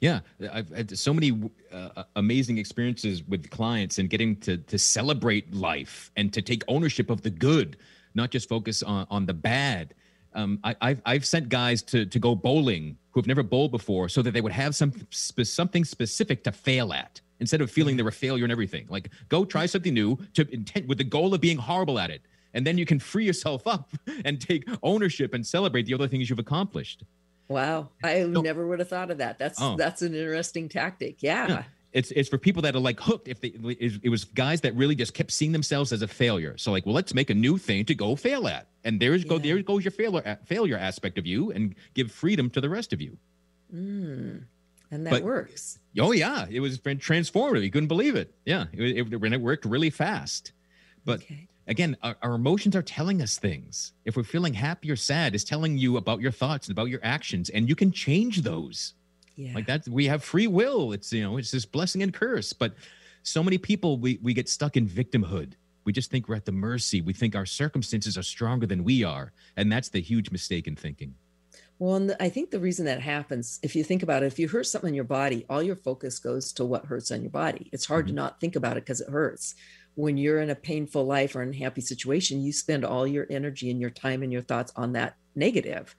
Yeah, 0.00 0.20
I've 0.52 0.68
had 0.68 0.96
so 0.98 1.14
many 1.14 1.50
uh, 1.72 2.04
amazing 2.14 2.58
experiences 2.58 3.24
with 3.24 3.48
clients 3.48 3.98
and 3.98 4.10
getting 4.10 4.36
to 4.40 4.58
to 4.58 4.78
celebrate 4.78 5.54
life 5.54 6.12
and 6.14 6.30
to 6.34 6.42
take 6.42 6.62
ownership 6.68 7.08
of 7.08 7.22
the 7.22 7.30
good, 7.30 7.78
not 8.14 8.30
just 8.30 8.48
focus 8.48 8.82
on 8.82 9.06
on 9.10 9.26
the 9.26 9.34
bad. 9.34 9.94
Um, 10.34 10.60
I, 10.62 10.76
have 10.80 11.02
I've 11.06 11.26
sent 11.26 11.48
guys 11.48 11.82
to 11.84 12.06
to 12.06 12.18
go 12.18 12.34
bowling 12.34 12.96
who 13.10 13.20
have 13.20 13.26
never 13.26 13.42
bowled 13.42 13.70
before, 13.70 14.08
so 14.08 14.22
that 14.22 14.32
they 14.32 14.40
would 14.40 14.52
have 14.52 14.74
some 14.74 14.92
something 15.10 15.84
specific 15.84 16.44
to 16.44 16.52
fail 16.52 16.92
at 16.92 17.20
instead 17.40 17.60
of 17.60 17.70
feeling 17.70 17.96
they're 17.96 18.08
a 18.08 18.12
failure 18.12 18.44
and 18.44 18.52
everything. 18.52 18.86
Like 18.88 19.10
go 19.28 19.44
try 19.44 19.66
something 19.66 19.94
new 19.94 20.18
to 20.34 20.48
intent 20.52 20.86
with 20.86 20.98
the 20.98 21.04
goal 21.04 21.34
of 21.34 21.40
being 21.40 21.56
horrible 21.56 21.98
at 21.98 22.10
it, 22.10 22.22
and 22.54 22.66
then 22.66 22.78
you 22.78 22.86
can 22.86 22.98
free 22.98 23.24
yourself 23.24 23.66
up 23.66 23.90
and 24.24 24.40
take 24.40 24.64
ownership 24.82 25.34
and 25.34 25.46
celebrate 25.46 25.86
the 25.86 25.94
other 25.94 26.08
things 26.08 26.28
you've 26.28 26.38
accomplished. 26.38 27.04
Wow, 27.48 27.88
I 28.04 28.24
no. 28.24 28.42
never 28.42 28.66
would 28.66 28.78
have 28.78 28.88
thought 28.88 29.10
of 29.10 29.18
that. 29.18 29.38
That's 29.38 29.60
oh. 29.60 29.76
that's 29.76 30.02
an 30.02 30.14
interesting 30.14 30.68
tactic. 30.68 31.22
Yeah. 31.22 31.48
yeah. 31.48 31.62
It's 31.98 32.10
it's 32.12 32.28
for 32.28 32.38
people 32.38 32.62
that 32.62 32.76
are 32.76 32.80
like 32.80 33.00
hooked. 33.00 33.26
If 33.26 33.40
they 33.40 33.48
it 33.48 34.08
was 34.08 34.24
guys 34.24 34.60
that 34.60 34.74
really 34.76 34.94
just 34.94 35.14
kept 35.14 35.32
seeing 35.32 35.50
themselves 35.52 35.92
as 35.92 36.00
a 36.00 36.06
failure. 36.08 36.56
So 36.56 36.70
like, 36.70 36.86
well, 36.86 36.94
let's 36.94 37.12
make 37.12 37.28
a 37.28 37.34
new 37.34 37.58
thing 37.58 37.84
to 37.86 37.94
go 37.94 38.14
fail 38.14 38.46
at, 38.46 38.68
and 38.84 39.00
there's 39.00 39.24
yeah. 39.24 39.28
go 39.30 39.38
there 39.38 39.60
goes 39.62 39.84
your 39.84 39.90
failure 39.90 40.38
failure 40.44 40.78
aspect 40.78 41.18
of 41.18 41.26
you, 41.26 41.50
and 41.50 41.74
give 41.94 42.12
freedom 42.12 42.50
to 42.50 42.60
the 42.60 42.68
rest 42.68 42.92
of 42.92 43.00
you. 43.00 43.18
Mm. 43.74 44.44
And 44.90 45.06
that 45.06 45.10
but, 45.10 45.22
works. 45.24 45.80
Oh 45.98 46.12
yeah, 46.12 46.46
it 46.48 46.60
was 46.60 46.78
transformative. 46.78 47.64
You 47.64 47.70
couldn't 47.70 47.88
believe 47.88 48.14
it. 48.14 48.32
Yeah, 48.46 48.66
it, 48.72 49.12
it, 49.12 49.32
it 49.32 49.40
worked 49.40 49.64
really 49.64 49.90
fast. 49.90 50.52
But 51.04 51.22
okay 51.22 51.48
again, 51.68 51.96
our, 52.02 52.16
our, 52.22 52.34
emotions 52.34 52.74
are 52.74 52.82
telling 52.82 53.22
us 53.22 53.38
things. 53.38 53.92
If 54.04 54.16
we're 54.16 54.24
feeling 54.24 54.54
happy 54.54 54.90
or 54.90 54.96
sad, 54.96 55.34
it's 55.34 55.44
telling 55.44 55.78
you 55.78 55.98
about 55.98 56.20
your 56.20 56.32
thoughts 56.32 56.66
and 56.66 56.74
about 56.74 56.88
your 56.88 57.00
actions, 57.02 57.50
and 57.50 57.68
you 57.68 57.76
can 57.76 57.92
change 57.92 58.42
those. 58.42 58.94
Yeah. 59.38 59.52
Like 59.54 59.66
that, 59.66 59.86
we 59.88 60.06
have 60.06 60.24
free 60.24 60.48
will. 60.48 60.92
It's 60.92 61.12
you 61.12 61.22
know, 61.22 61.36
it's 61.36 61.52
this 61.52 61.64
blessing 61.64 62.02
and 62.02 62.12
curse. 62.12 62.52
But 62.52 62.74
so 63.22 63.42
many 63.42 63.56
people 63.56 63.96
we 63.96 64.18
we 64.20 64.34
get 64.34 64.48
stuck 64.48 64.76
in 64.76 64.86
victimhood. 64.88 65.52
We 65.84 65.92
just 65.92 66.10
think 66.10 66.28
we're 66.28 66.34
at 66.34 66.44
the 66.44 66.52
mercy. 66.52 67.00
We 67.00 67.12
think 67.12 67.36
our 67.36 67.46
circumstances 67.46 68.18
are 68.18 68.22
stronger 68.22 68.66
than 68.66 68.82
we 68.82 69.04
are, 69.04 69.32
and 69.56 69.70
that's 69.70 69.88
the 69.88 70.00
huge 70.00 70.30
mistake 70.30 70.66
in 70.66 70.74
thinking. 70.74 71.14
Well, 71.78 71.94
and 71.94 72.16
I 72.18 72.28
think 72.28 72.50
the 72.50 72.58
reason 72.58 72.86
that 72.86 73.00
happens, 73.00 73.60
if 73.62 73.76
you 73.76 73.84
think 73.84 74.02
about 74.02 74.24
it, 74.24 74.26
if 74.26 74.38
you 74.40 74.48
hurt 74.48 74.66
something 74.66 74.88
in 74.88 74.94
your 74.94 75.04
body, 75.04 75.46
all 75.48 75.62
your 75.62 75.76
focus 75.76 76.18
goes 76.18 76.52
to 76.54 76.64
what 76.64 76.86
hurts 76.86 77.12
on 77.12 77.22
your 77.22 77.30
body. 77.30 77.70
It's 77.72 77.86
hard 77.86 78.06
mm-hmm. 78.06 78.16
to 78.16 78.22
not 78.22 78.40
think 78.40 78.56
about 78.56 78.76
it 78.76 78.84
because 78.84 79.00
it 79.00 79.08
hurts 79.08 79.54
when 79.98 80.16
you're 80.16 80.40
in 80.40 80.50
a 80.50 80.54
painful 80.54 81.04
life 81.04 81.34
or 81.34 81.42
unhappy 81.42 81.80
situation, 81.80 82.40
you 82.40 82.52
spend 82.52 82.84
all 82.84 83.04
your 83.04 83.26
energy 83.30 83.68
and 83.68 83.80
your 83.80 83.90
time 83.90 84.22
and 84.22 84.32
your 84.32 84.42
thoughts 84.42 84.72
on 84.76 84.92
that 84.92 85.16
negative, 85.34 85.96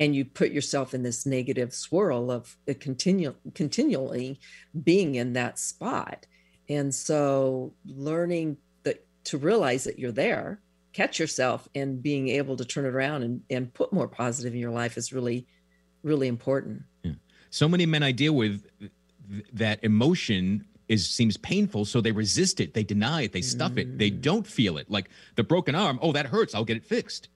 and 0.00 0.16
you 0.16 0.24
put 0.24 0.50
yourself 0.50 0.94
in 0.94 1.02
this 1.02 1.26
negative 1.26 1.74
swirl 1.74 2.30
of 2.30 2.56
continue, 2.80 3.34
continually 3.54 4.40
being 4.82 5.14
in 5.14 5.34
that 5.34 5.58
spot. 5.58 6.26
And 6.70 6.94
so, 6.94 7.74
learning 7.84 8.56
that 8.84 9.04
to 9.24 9.38
realize 9.38 9.84
that 9.84 9.98
you're 9.98 10.10
there, 10.10 10.60
catch 10.94 11.20
yourself, 11.20 11.68
and 11.74 12.02
being 12.02 12.28
able 12.28 12.56
to 12.56 12.64
turn 12.64 12.86
it 12.86 12.94
around 12.94 13.22
and, 13.24 13.42
and 13.50 13.72
put 13.74 13.92
more 13.92 14.08
positive 14.08 14.54
in 14.54 14.58
your 14.60 14.70
life 14.70 14.96
is 14.96 15.12
really, 15.12 15.46
really 16.02 16.28
important. 16.28 16.82
Yeah. 17.02 17.12
So 17.50 17.68
many 17.68 17.84
men 17.84 18.02
I 18.02 18.12
deal 18.12 18.32
with 18.32 18.64
that 19.52 19.84
emotion 19.84 20.64
is 20.88 21.08
seems 21.08 21.36
painful 21.36 21.84
so 21.84 22.00
they 22.00 22.10
resist 22.10 22.58
it 22.58 22.74
they 22.74 22.82
deny 22.82 23.22
it 23.22 23.32
they 23.32 23.40
stuff 23.40 23.70
mm. 23.72 23.78
it 23.78 23.98
they 23.98 24.10
mm. 24.10 24.20
don't 24.20 24.44
feel 24.44 24.76
it 24.76 24.90
like 24.90 25.08
the 25.36 25.44
broken 25.44 25.76
arm 25.76 26.00
oh 26.02 26.10
that 26.10 26.26
hurts 26.26 26.52
i'll 26.52 26.64
get 26.64 26.76
it 26.76 26.84
fixed 26.84 27.28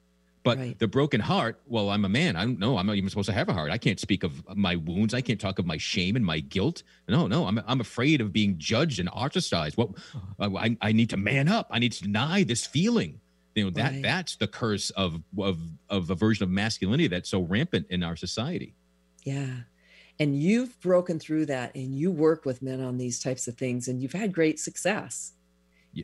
but 0.44 0.58
right. 0.58 0.78
the 0.78 0.86
broken 0.86 1.20
heart 1.20 1.60
well 1.66 1.90
i'm 1.90 2.04
a 2.04 2.08
man. 2.08 2.36
I 2.36 2.44
don't 2.44 2.58
know 2.58 2.76
i'm 2.76 2.86
not 2.86 2.96
even 2.96 3.08
supposed 3.10 3.28
to 3.28 3.32
have 3.32 3.48
a 3.48 3.52
heart. 3.52 3.72
I 3.72 3.78
can't 3.78 3.98
speak 3.98 4.22
of 4.22 4.56
my 4.56 4.76
wounds. 4.76 5.14
I 5.14 5.20
can't 5.20 5.40
talk 5.40 5.58
of 5.58 5.66
my 5.66 5.78
shame 5.78 6.14
and 6.14 6.24
my 6.24 6.38
guilt. 6.38 6.84
No 7.08 7.26
no 7.26 7.46
i'm, 7.46 7.60
I'm 7.66 7.80
afraid 7.80 8.20
of 8.20 8.32
being 8.32 8.56
judged 8.58 9.00
and 9.00 9.08
ostracized. 9.08 9.76
What 9.76 9.90
well, 10.38 10.56
I, 10.56 10.76
I 10.80 10.92
need 10.92 11.10
to 11.10 11.16
man 11.16 11.48
up. 11.48 11.66
I 11.70 11.80
need 11.80 11.92
to 11.92 12.02
deny 12.02 12.44
this 12.44 12.64
feeling. 12.64 13.20
You 13.56 13.64
know 13.64 13.70
that 13.70 13.92
right. 13.92 14.02
that's 14.02 14.36
the 14.36 14.46
curse 14.46 14.90
of 14.90 15.20
of 15.38 15.58
of 15.88 16.10
a 16.10 16.14
version 16.14 16.44
of 16.44 16.50
masculinity 16.50 17.08
that's 17.08 17.30
so 17.30 17.40
rampant 17.40 17.86
in 17.90 18.02
our 18.02 18.16
society. 18.16 18.74
Yeah. 19.24 19.60
And 20.20 20.40
you've 20.40 20.80
broken 20.80 21.18
through 21.18 21.46
that 21.46 21.74
and 21.74 21.92
you 21.96 22.12
work 22.12 22.44
with 22.44 22.62
men 22.62 22.80
on 22.80 22.98
these 22.98 23.18
types 23.18 23.48
of 23.48 23.56
things 23.56 23.88
and 23.88 24.00
you've 24.00 24.12
had 24.12 24.32
great 24.32 24.60
success 24.60 25.32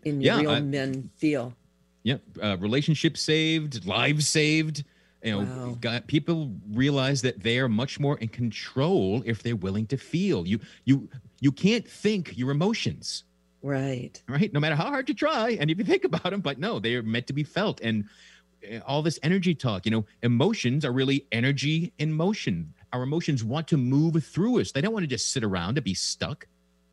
in 0.04 0.20
yeah, 0.20 0.40
real 0.40 0.50
I, 0.50 0.60
men 0.60 1.10
feel 1.16 1.54
yeah 2.02 2.16
uh, 2.42 2.56
relationships 2.58 3.20
saved 3.20 3.86
lives 3.86 4.28
saved 4.28 4.84
you 5.22 5.32
know 5.32 5.40
wow. 5.40 5.76
got, 5.80 6.06
people 6.06 6.52
realize 6.72 7.22
that 7.22 7.42
they 7.42 7.58
are 7.58 7.68
much 7.68 8.00
more 8.00 8.18
in 8.18 8.28
control 8.28 9.22
if 9.26 9.42
they're 9.42 9.56
willing 9.56 9.86
to 9.86 9.96
feel 9.96 10.46
you 10.46 10.58
you 10.84 11.08
you 11.40 11.52
can't 11.52 11.86
think 11.86 12.36
your 12.36 12.50
emotions 12.50 13.24
right 13.62 14.22
right 14.28 14.52
no 14.52 14.60
matter 14.60 14.74
how 14.74 14.86
hard 14.86 15.08
you 15.08 15.14
try 15.14 15.50
and 15.60 15.70
if 15.70 15.78
you 15.78 15.84
think 15.84 16.04
about 16.04 16.30
them 16.30 16.40
but 16.40 16.58
no 16.58 16.78
they 16.78 16.94
are 16.94 17.02
meant 17.02 17.26
to 17.26 17.32
be 17.32 17.44
felt 17.44 17.80
and 17.82 18.04
eh, 18.64 18.80
all 18.86 19.02
this 19.02 19.18
energy 19.22 19.54
talk 19.54 19.84
you 19.84 19.90
know 19.90 20.06
emotions 20.22 20.84
are 20.84 20.92
really 20.92 21.26
energy 21.32 21.92
in 21.98 22.12
motion 22.12 22.72
our 22.92 23.02
emotions 23.02 23.44
want 23.44 23.68
to 23.68 23.76
move 23.76 24.22
through 24.24 24.60
us. 24.60 24.72
They 24.72 24.80
don't 24.80 24.92
want 24.92 25.04
to 25.04 25.08
just 25.08 25.32
sit 25.32 25.44
around 25.44 25.78
and 25.78 25.84
be 25.84 25.94
stuck. 25.94 26.46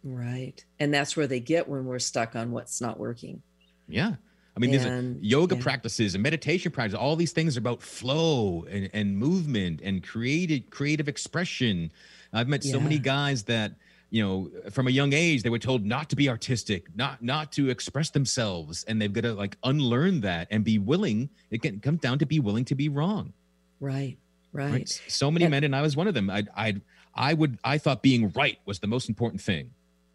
Right. 0.03 0.63
And 0.79 0.93
that's 0.93 1.17
where 1.17 1.27
they 1.27 1.39
get 1.39 1.67
when 1.67 1.85
we're 1.85 1.99
stuck 1.99 2.35
on 2.35 2.51
what's 2.51 2.79
not 2.81 2.99
working. 2.99 3.41
Yeah. 3.87 4.13
I 4.57 4.59
mean, 4.59 4.73
and, 4.73 5.15
there's 5.15 5.23
yoga 5.23 5.55
yeah. 5.55 5.61
practices 5.61 6.15
and 6.15 6.23
meditation 6.23 6.71
practices. 6.71 6.99
All 6.99 7.15
these 7.15 7.31
things 7.31 7.55
are 7.55 7.59
about 7.59 7.83
flow 7.83 8.65
and, 8.69 8.89
and 8.91 9.15
movement 9.15 9.81
and 9.83 10.03
creative 10.03 10.69
creative 10.71 11.07
expression. 11.07 11.91
I've 12.33 12.47
met 12.47 12.63
so 12.63 12.79
many 12.79 12.97
guys 12.97 13.43
that, 13.43 13.73
you 14.09 14.23
know, 14.23 14.51
from 14.71 14.87
a 14.87 14.91
young 14.91 15.13
age, 15.13 15.43
they 15.43 15.49
were 15.49 15.59
told 15.59 15.85
not 15.85 16.09
to 16.09 16.15
be 16.15 16.27
artistic, 16.27 16.87
not 16.95 17.21
not 17.21 17.51
to 17.53 17.69
express 17.69 18.09
themselves, 18.09 18.83
and 18.87 18.99
they've 18.99 19.13
got 19.13 19.21
to 19.21 19.33
like 19.33 19.57
unlearn 19.63 20.21
that 20.21 20.47
and 20.49 20.63
be 20.63 20.79
willing. 20.79 21.29
It 21.51 21.61
can 21.61 21.79
come 21.79 21.97
down 21.97 22.17
to 22.19 22.25
be 22.25 22.39
willing 22.39 22.65
to 22.65 22.75
be 22.75 22.89
wrong. 22.89 23.33
Right. 23.79 24.17
Right. 24.53 24.71
right? 24.71 25.01
So 25.07 25.29
many 25.29 25.45
and, 25.45 25.51
men, 25.51 25.63
and 25.63 25.75
I 25.75 25.83
was 25.83 25.95
one 25.95 26.07
of 26.07 26.15
them. 26.15 26.31
I, 26.31 26.43
I, 26.55 26.81
I 27.13 27.33
would, 27.35 27.59
I 27.63 27.77
thought 27.77 28.01
being 28.01 28.31
right 28.31 28.57
was 28.65 28.79
the 28.79 28.87
most 28.87 29.07
important 29.07 29.39
thing. 29.39 29.69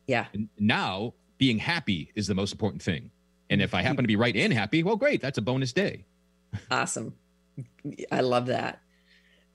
Yeah. 0.09 0.27
And 0.33 0.49
now 0.59 1.15
being 1.39 1.59
happy 1.59 2.11
is 2.17 2.27
the 2.27 2.35
most 2.35 2.51
important 2.51 2.83
thing. 2.83 3.12
And 3.53 3.61
if 3.61 3.75
I 3.75 3.83
happen 3.83 4.03
to 4.03 4.09
be 4.09 4.17
right 4.17 4.35
and 4.35 4.51
happy, 4.53 4.83
well, 4.83 4.97
great. 4.97 5.21
That's 5.21 5.37
a 5.37 5.43
bonus 5.43 5.75
day. 5.75 6.07
awesome. 6.71 7.15
I 8.11 8.21
love 8.21 8.47
that. 8.47 8.81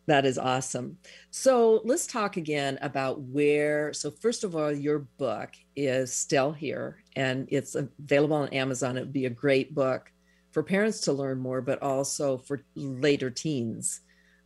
That 0.05 0.23
is 0.23 0.37
awesome. 0.37 0.99
So 1.31 1.81
let's 1.83 2.05
talk 2.05 2.37
again 2.37 2.77
about 2.81 3.21
where. 3.21 3.91
So, 3.93 4.11
first 4.11 4.43
of 4.43 4.55
all, 4.55 4.71
your 4.71 4.99
book 4.99 5.49
is 5.75 6.13
still 6.13 6.53
here 6.53 7.03
and 7.15 7.47
it's 7.51 7.75
available 7.75 8.37
on 8.37 8.49
Amazon. 8.49 8.97
It 8.97 9.01
would 9.01 9.13
be 9.13 9.25
a 9.25 9.31
great 9.31 9.73
book 9.73 10.11
for 10.51 10.61
parents 10.61 11.01
to 11.01 11.13
learn 11.13 11.39
more, 11.39 11.59
but 11.61 11.81
also 11.81 12.37
for 12.37 12.61
later 12.75 13.29
teens 13.31 14.01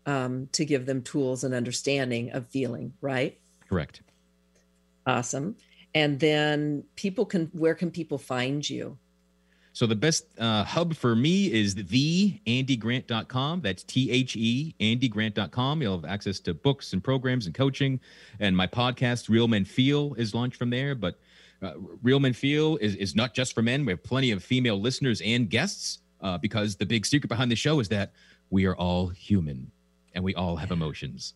um, 0.06 0.48
to 0.54 0.66
give 0.66 0.86
them 0.86 1.04
tools 1.04 1.44
and 1.44 1.54
understanding 1.54 2.32
of 2.32 2.48
feeling, 2.48 2.94
right? 3.02 3.38
Correct. 3.70 4.02
Awesome. 5.06 5.58
And 5.94 6.20
then 6.20 6.86
people 6.96 7.26
can, 7.26 7.52
where 7.54 7.76
can 7.76 7.92
people 7.92 8.18
find 8.18 8.68
you? 8.68 8.98
So 9.74 9.86
the 9.88 9.96
best 9.96 10.26
uh, 10.38 10.64
hub 10.66 10.96
for 10.96 11.16
me 11.16 11.52
is 11.52 11.76
theandygrant.com. 11.76 13.62
That's 13.62 13.84
T-H-E, 13.84 14.76
andygrant.com. 14.80 15.82
You'll 15.82 16.02
have 16.02 16.06
access 16.06 16.40
to 16.42 16.54
books 16.54 16.92
and 16.94 17.04
programs 17.04 17.46
and 17.46 17.56
coaching. 17.56 18.00
And 18.40 18.56
my 18.56 18.68
podcast, 18.68 19.30
Real 19.30 19.48
Men 19.48 19.64
Feel, 19.64 20.14
is 20.16 20.36
launched 20.36 20.58
from 20.58 20.70
there. 20.72 20.94
But 20.94 21.20
uh, 21.62 21.74
Real 22.04 22.20
Men 22.20 22.34
Feel 22.34 22.78
is, 22.78 22.96
is 22.96 23.16
not 23.16 23.34
just 23.34 23.54
for 23.54 23.62
men. 23.62 23.86
We 23.86 23.94
have 23.94 24.04
plenty 24.04 24.32
of 24.32 24.44
female 24.44 24.80
listeners 24.80 25.22
and 25.22 25.50
guests 25.50 26.00
uh, 26.20 26.38
because 26.38 26.76
the 26.76 26.86
big 26.86 27.06
secret 27.06 27.30
behind 27.30 27.50
the 27.50 27.56
show 27.56 27.80
is 27.80 27.88
that 27.90 28.12
we 28.50 28.66
are 28.66 28.76
all 28.76 29.08
human 29.08 29.72
and 30.14 30.24
we 30.24 30.36
all 30.36 30.58
have 30.58 30.72
emotions. 30.72 31.34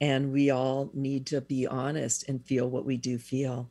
And 0.00 0.32
we 0.32 0.50
all 0.50 0.90
need 0.92 1.26
to 1.26 1.40
be 1.40 1.66
honest 1.66 2.28
and 2.28 2.44
feel 2.44 2.68
what 2.68 2.84
we 2.84 2.96
do 2.96 3.18
feel. 3.18 3.68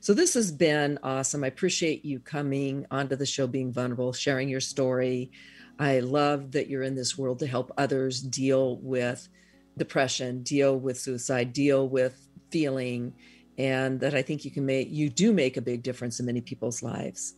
So 0.00 0.14
this 0.14 0.34
has 0.34 0.50
been 0.50 0.98
awesome. 1.02 1.44
I 1.44 1.48
appreciate 1.48 2.04
you 2.04 2.20
coming 2.20 2.86
onto 2.90 3.16
the 3.16 3.26
show, 3.26 3.46
being 3.46 3.72
vulnerable, 3.72 4.12
sharing 4.12 4.48
your 4.48 4.60
story. 4.60 5.30
I 5.78 6.00
love 6.00 6.52
that 6.52 6.68
you're 6.68 6.82
in 6.82 6.94
this 6.94 7.16
world 7.16 7.38
to 7.40 7.46
help 7.46 7.72
others 7.78 8.20
deal 8.20 8.76
with 8.78 9.28
depression, 9.76 10.42
deal 10.42 10.78
with 10.78 10.98
suicide, 10.98 11.52
deal 11.52 11.88
with 11.88 12.28
feeling, 12.50 13.14
and 13.58 14.00
that 14.00 14.14
I 14.14 14.22
think 14.22 14.44
you 14.44 14.50
can 14.50 14.66
make 14.66 14.90
you 14.90 15.08
do 15.08 15.32
make 15.32 15.56
a 15.56 15.62
big 15.62 15.82
difference 15.82 16.20
in 16.20 16.26
many 16.26 16.40
people's 16.40 16.82
lives. 16.82 17.34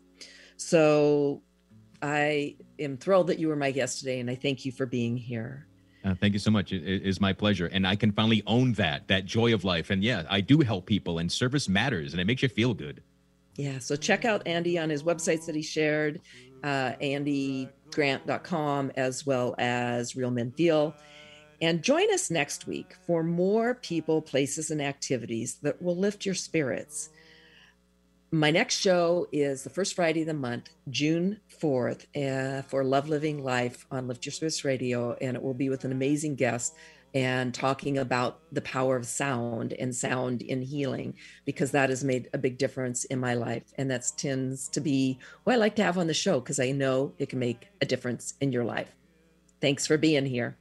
So 0.56 1.42
I 2.02 2.56
am 2.78 2.96
thrilled 2.96 3.28
that 3.28 3.38
you 3.38 3.48
were 3.48 3.56
my 3.56 3.70
guest 3.70 3.98
today, 4.00 4.20
and 4.20 4.30
I 4.30 4.34
thank 4.34 4.64
you 4.64 4.72
for 4.72 4.86
being 4.86 5.16
here. 5.16 5.66
Uh, 6.04 6.14
thank 6.14 6.34
you 6.34 6.38
so 6.38 6.50
much. 6.50 6.72
It, 6.72 6.86
it 6.86 7.02
is 7.02 7.20
my 7.20 7.32
pleasure, 7.32 7.66
and 7.66 7.86
I 7.86 7.96
can 7.96 8.12
finally 8.12 8.42
own 8.46 8.74
that 8.74 9.08
that 9.08 9.24
joy 9.24 9.54
of 9.54 9.64
life. 9.64 9.90
And 9.90 10.04
yeah, 10.04 10.24
I 10.28 10.40
do 10.40 10.60
help 10.60 10.86
people, 10.86 11.18
and 11.18 11.32
service 11.32 11.68
matters, 11.68 12.12
and 12.12 12.20
it 12.20 12.26
makes 12.26 12.42
you 12.42 12.48
feel 12.48 12.74
good. 12.74 13.02
Yeah. 13.56 13.78
So 13.78 13.96
check 13.96 14.24
out 14.24 14.46
Andy 14.46 14.78
on 14.78 14.90
his 14.90 15.02
websites 15.02 15.46
that 15.46 15.54
he 15.54 15.62
shared, 15.62 16.20
uh, 16.62 16.92
andygrant.com, 17.00 18.92
as 18.96 19.24
well 19.24 19.54
as 19.58 20.16
Real 20.16 20.30
Men 20.30 20.52
Feel. 20.52 20.94
And 21.62 21.82
join 21.82 22.12
us 22.12 22.30
next 22.30 22.66
week 22.66 22.96
for 23.06 23.22
more 23.22 23.76
people, 23.76 24.20
places, 24.20 24.70
and 24.70 24.82
activities 24.82 25.56
that 25.62 25.80
will 25.80 25.96
lift 25.96 26.26
your 26.26 26.34
spirits. 26.34 27.10
My 28.34 28.50
next 28.50 28.80
show 28.80 29.28
is 29.30 29.62
the 29.62 29.70
first 29.70 29.94
Friday 29.94 30.22
of 30.22 30.26
the 30.26 30.34
month, 30.34 30.68
June 30.90 31.38
4th, 31.62 32.06
uh, 32.16 32.62
for 32.62 32.82
Love 32.82 33.08
Living 33.08 33.44
Life 33.44 33.86
on 33.92 34.08
Lift 34.08 34.26
Your 34.26 34.32
Spirits 34.32 34.64
Radio. 34.64 35.12
And 35.20 35.36
it 35.36 35.42
will 35.42 35.54
be 35.54 35.68
with 35.68 35.84
an 35.84 35.92
amazing 35.92 36.34
guest 36.34 36.74
and 37.14 37.54
talking 37.54 37.96
about 37.96 38.40
the 38.50 38.60
power 38.62 38.96
of 38.96 39.06
sound 39.06 39.72
and 39.74 39.94
sound 39.94 40.42
in 40.42 40.62
healing, 40.62 41.14
because 41.44 41.70
that 41.70 41.90
has 41.90 42.02
made 42.02 42.28
a 42.34 42.38
big 42.38 42.58
difference 42.58 43.04
in 43.04 43.20
my 43.20 43.34
life. 43.34 43.72
And 43.78 43.88
that 43.92 44.10
tends 44.16 44.66
to 44.70 44.80
be 44.80 45.20
what 45.44 45.52
I 45.52 45.56
like 45.56 45.76
to 45.76 45.84
have 45.84 45.96
on 45.96 46.08
the 46.08 46.12
show, 46.12 46.40
because 46.40 46.58
I 46.58 46.72
know 46.72 47.12
it 47.18 47.28
can 47.28 47.38
make 47.38 47.68
a 47.80 47.86
difference 47.86 48.34
in 48.40 48.50
your 48.50 48.64
life. 48.64 48.96
Thanks 49.60 49.86
for 49.86 49.96
being 49.96 50.26
here. 50.26 50.56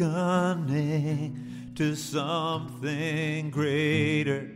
Awakening 0.00 1.72
to 1.74 1.94
something 1.94 3.50
greater. 3.50 4.50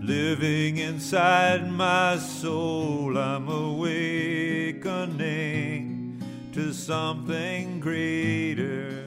Living 0.00 0.78
inside 0.78 1.70
my 1.70 2.18
soul, 2.18 3.16
I'm 3.16 3.48
awakening 3.48 4.82
to 6.52 6.72
something 6.72 7.80
greater. 7.80 9.04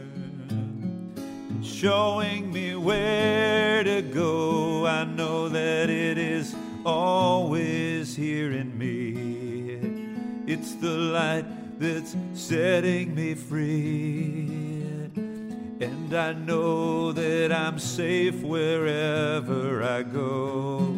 Showing 1.62 2.52
me 2.52 2.76
where 2.76 3.84
to 3.84 4.02
go, 4.02 4.88
I 4.88 5.04
know 5.04 5.50
that 5.50 5.90
it 5.90 6.18
is 6.18 6.56
always 6.86 8.16
here 8.16 8.54
in 8.54 8.78
me. 8.78 9.16
It's 10.48 10.76
the 10.76 10.90
light 10.90 11.55
that's 11.78 12.16
setting 12.34 13.16
me 13.16 13.34
free. 13.36 14.48
And 15.80 16.14
I 16.14 16.34
know 16.34 17.12
that 17.12 17.52
I'm 17.52 17.80
safe 17.80 18.42
wherever 18.42 19.84
I 19.84 20.04
go. 20.04 20.98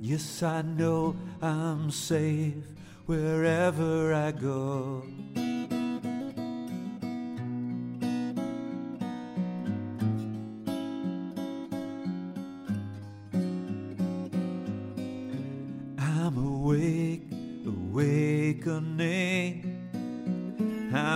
Yes, 0.00 0.42
I 0.42 0.62
know 0.62 1.16
I'm 1.40 1.90
safe 1.90 2.54
wherever 3.06 4.14
I 4.14 4.30
go. 4.30 5.04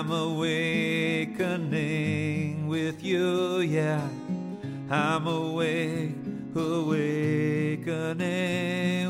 I'm 0.09 0.13
awakening 0.13 1.49
with 2.69 3.03
you, 3.03 3.59
yeah. 3.59 4.09
I'm 4.89 5.27
awake, 5.27 6.15
awakening 6.55 7.83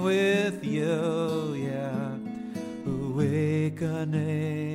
with 0.02 0.64
you, 0.64 1.52
yeah. 1.52 2.16
Awakening 2.86 4.65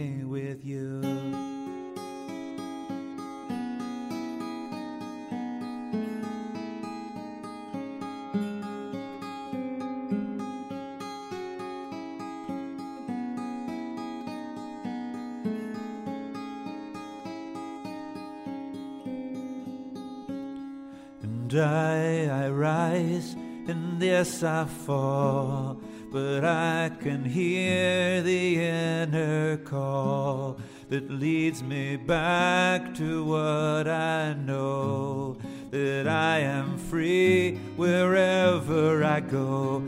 I 24.43 24.65
fall, 24.65 25.79
but 26.11 26.43
I 26.43 26.91
can 26.99 27.23
hear 27.23 28.21
the 28.21 28.63
inner 28.63 29.57
call 29.57 30.57
that 30.89 31.09
leads 31.09 31.63
me 31.63 31.95
back 31.95 32.93
to 32.95 33.23
what 33.23 33.87
I 33.87 34.33
know. 34.33 35.37
That 35.69 36.07
I 36.07 36.39
am 36.39 36.77
free 36.77 37.55
wherever 37.75 39.03
I 39.03 39.19
go. 39.21 39.83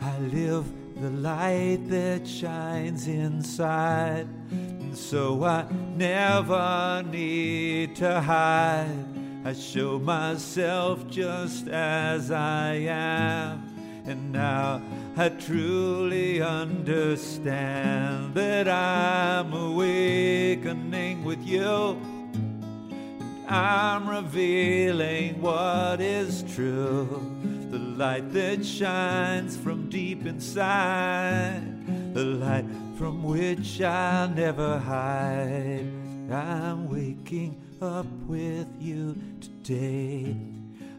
I 0.00 0.18
live 0.18 0.64
the 1.00 1.10
light 1.10 1.88
that 1.88 2.26
shines 2.26 3.06
inside, 3.06 4.26
and 4.50 4.96
so 4.96 5.44
I 5.44 5.66
never 5.96 7.04
need 7.08 7.94
to 7.96 8.20
hide. 8.20 9.06
I 9.44 9.52
show 9.52 9.98
myself 9.98 11.08
just 11.08 11.68
as 11.68 12.30
I 12.30 12.74
am. 12.74 13.71
And 14.04 14.32
now 14.32 14.82
I 15.16 15.28
truly 15.28 16.42
understand 16.42 18.34
that 18.34 18.66
I'm 18.68 19.52
awakening 19.52 21.24
with 21.24 21.44
you. 21.46 22.00
I'm 23.48 24.08
revealing 24.08 25.40
what 25.40 26.00
is 26.00 26.42
true. 26.54 27.30
The 27.70 27.78
light 27.78 28.32
that 28.32 28.64
shines 28.64 29.56
from 29.56 29.88
deep 29.88 30.26
inside. 30.26 31.62
The 32.14 32.24
light 32.24 32.66
from 32.96 33.22
which 33.22 33.80
I'll 33.80 34.28
never 34.28 34.78
hide. 34.78 35.86
I'm 36.30 36.88
waking 36.88 37.60
up 37.80 38.06
with 38.26 38.68
you 38.80 39.16
today. 39.40 40.36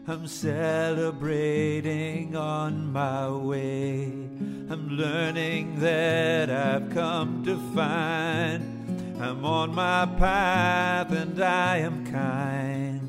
I'm 0.06 0.26
celebrating 0.26 1.86
on 2.36 2.92
my 2.92 3.30
way. 3.30 4.04
I'm 4.04 4.90
learning 4.90 5.80
that 5.80 6.50
I've 6.50 6.90
come 6.90 7.42
to 7.46 7.56
find 7.74 8.74
I'm 9.18 9.42
on 9.46 9.74
my 9.74 10.04
path 10.18 11.10
and 11.10 11.42
I 11.42 11.78
am 11.78 12.04
kind. 12.04 13.00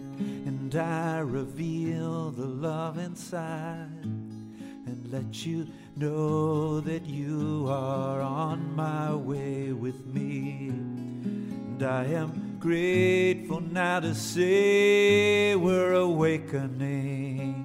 And 0.48 0.74
I 0.74 1.18
reveal 1.20 2.32
the 2.32 2.46
love 2.46 2.98
inside 2.98 4.06
and 4.06 5.10
let 5.12 5.46
you 5.46 5.68
know 5.98 6.80
that 6.80 7.06
you 7.06 7.68
are 7.68 8.22
on 8.22 8.74
my 8.74 9.14
way 9.14 9.74
with 9.74 10.06
me. 10.06 10.70
And 10.70 11.84
I 11.84 12.06
am 12.06 12.45
grateful 12.66 13.62
now 13.62 14.00
to 14.00 14.16
say 14.16 15.56
we're 15.56 15.94
awakening. 15.94 17.62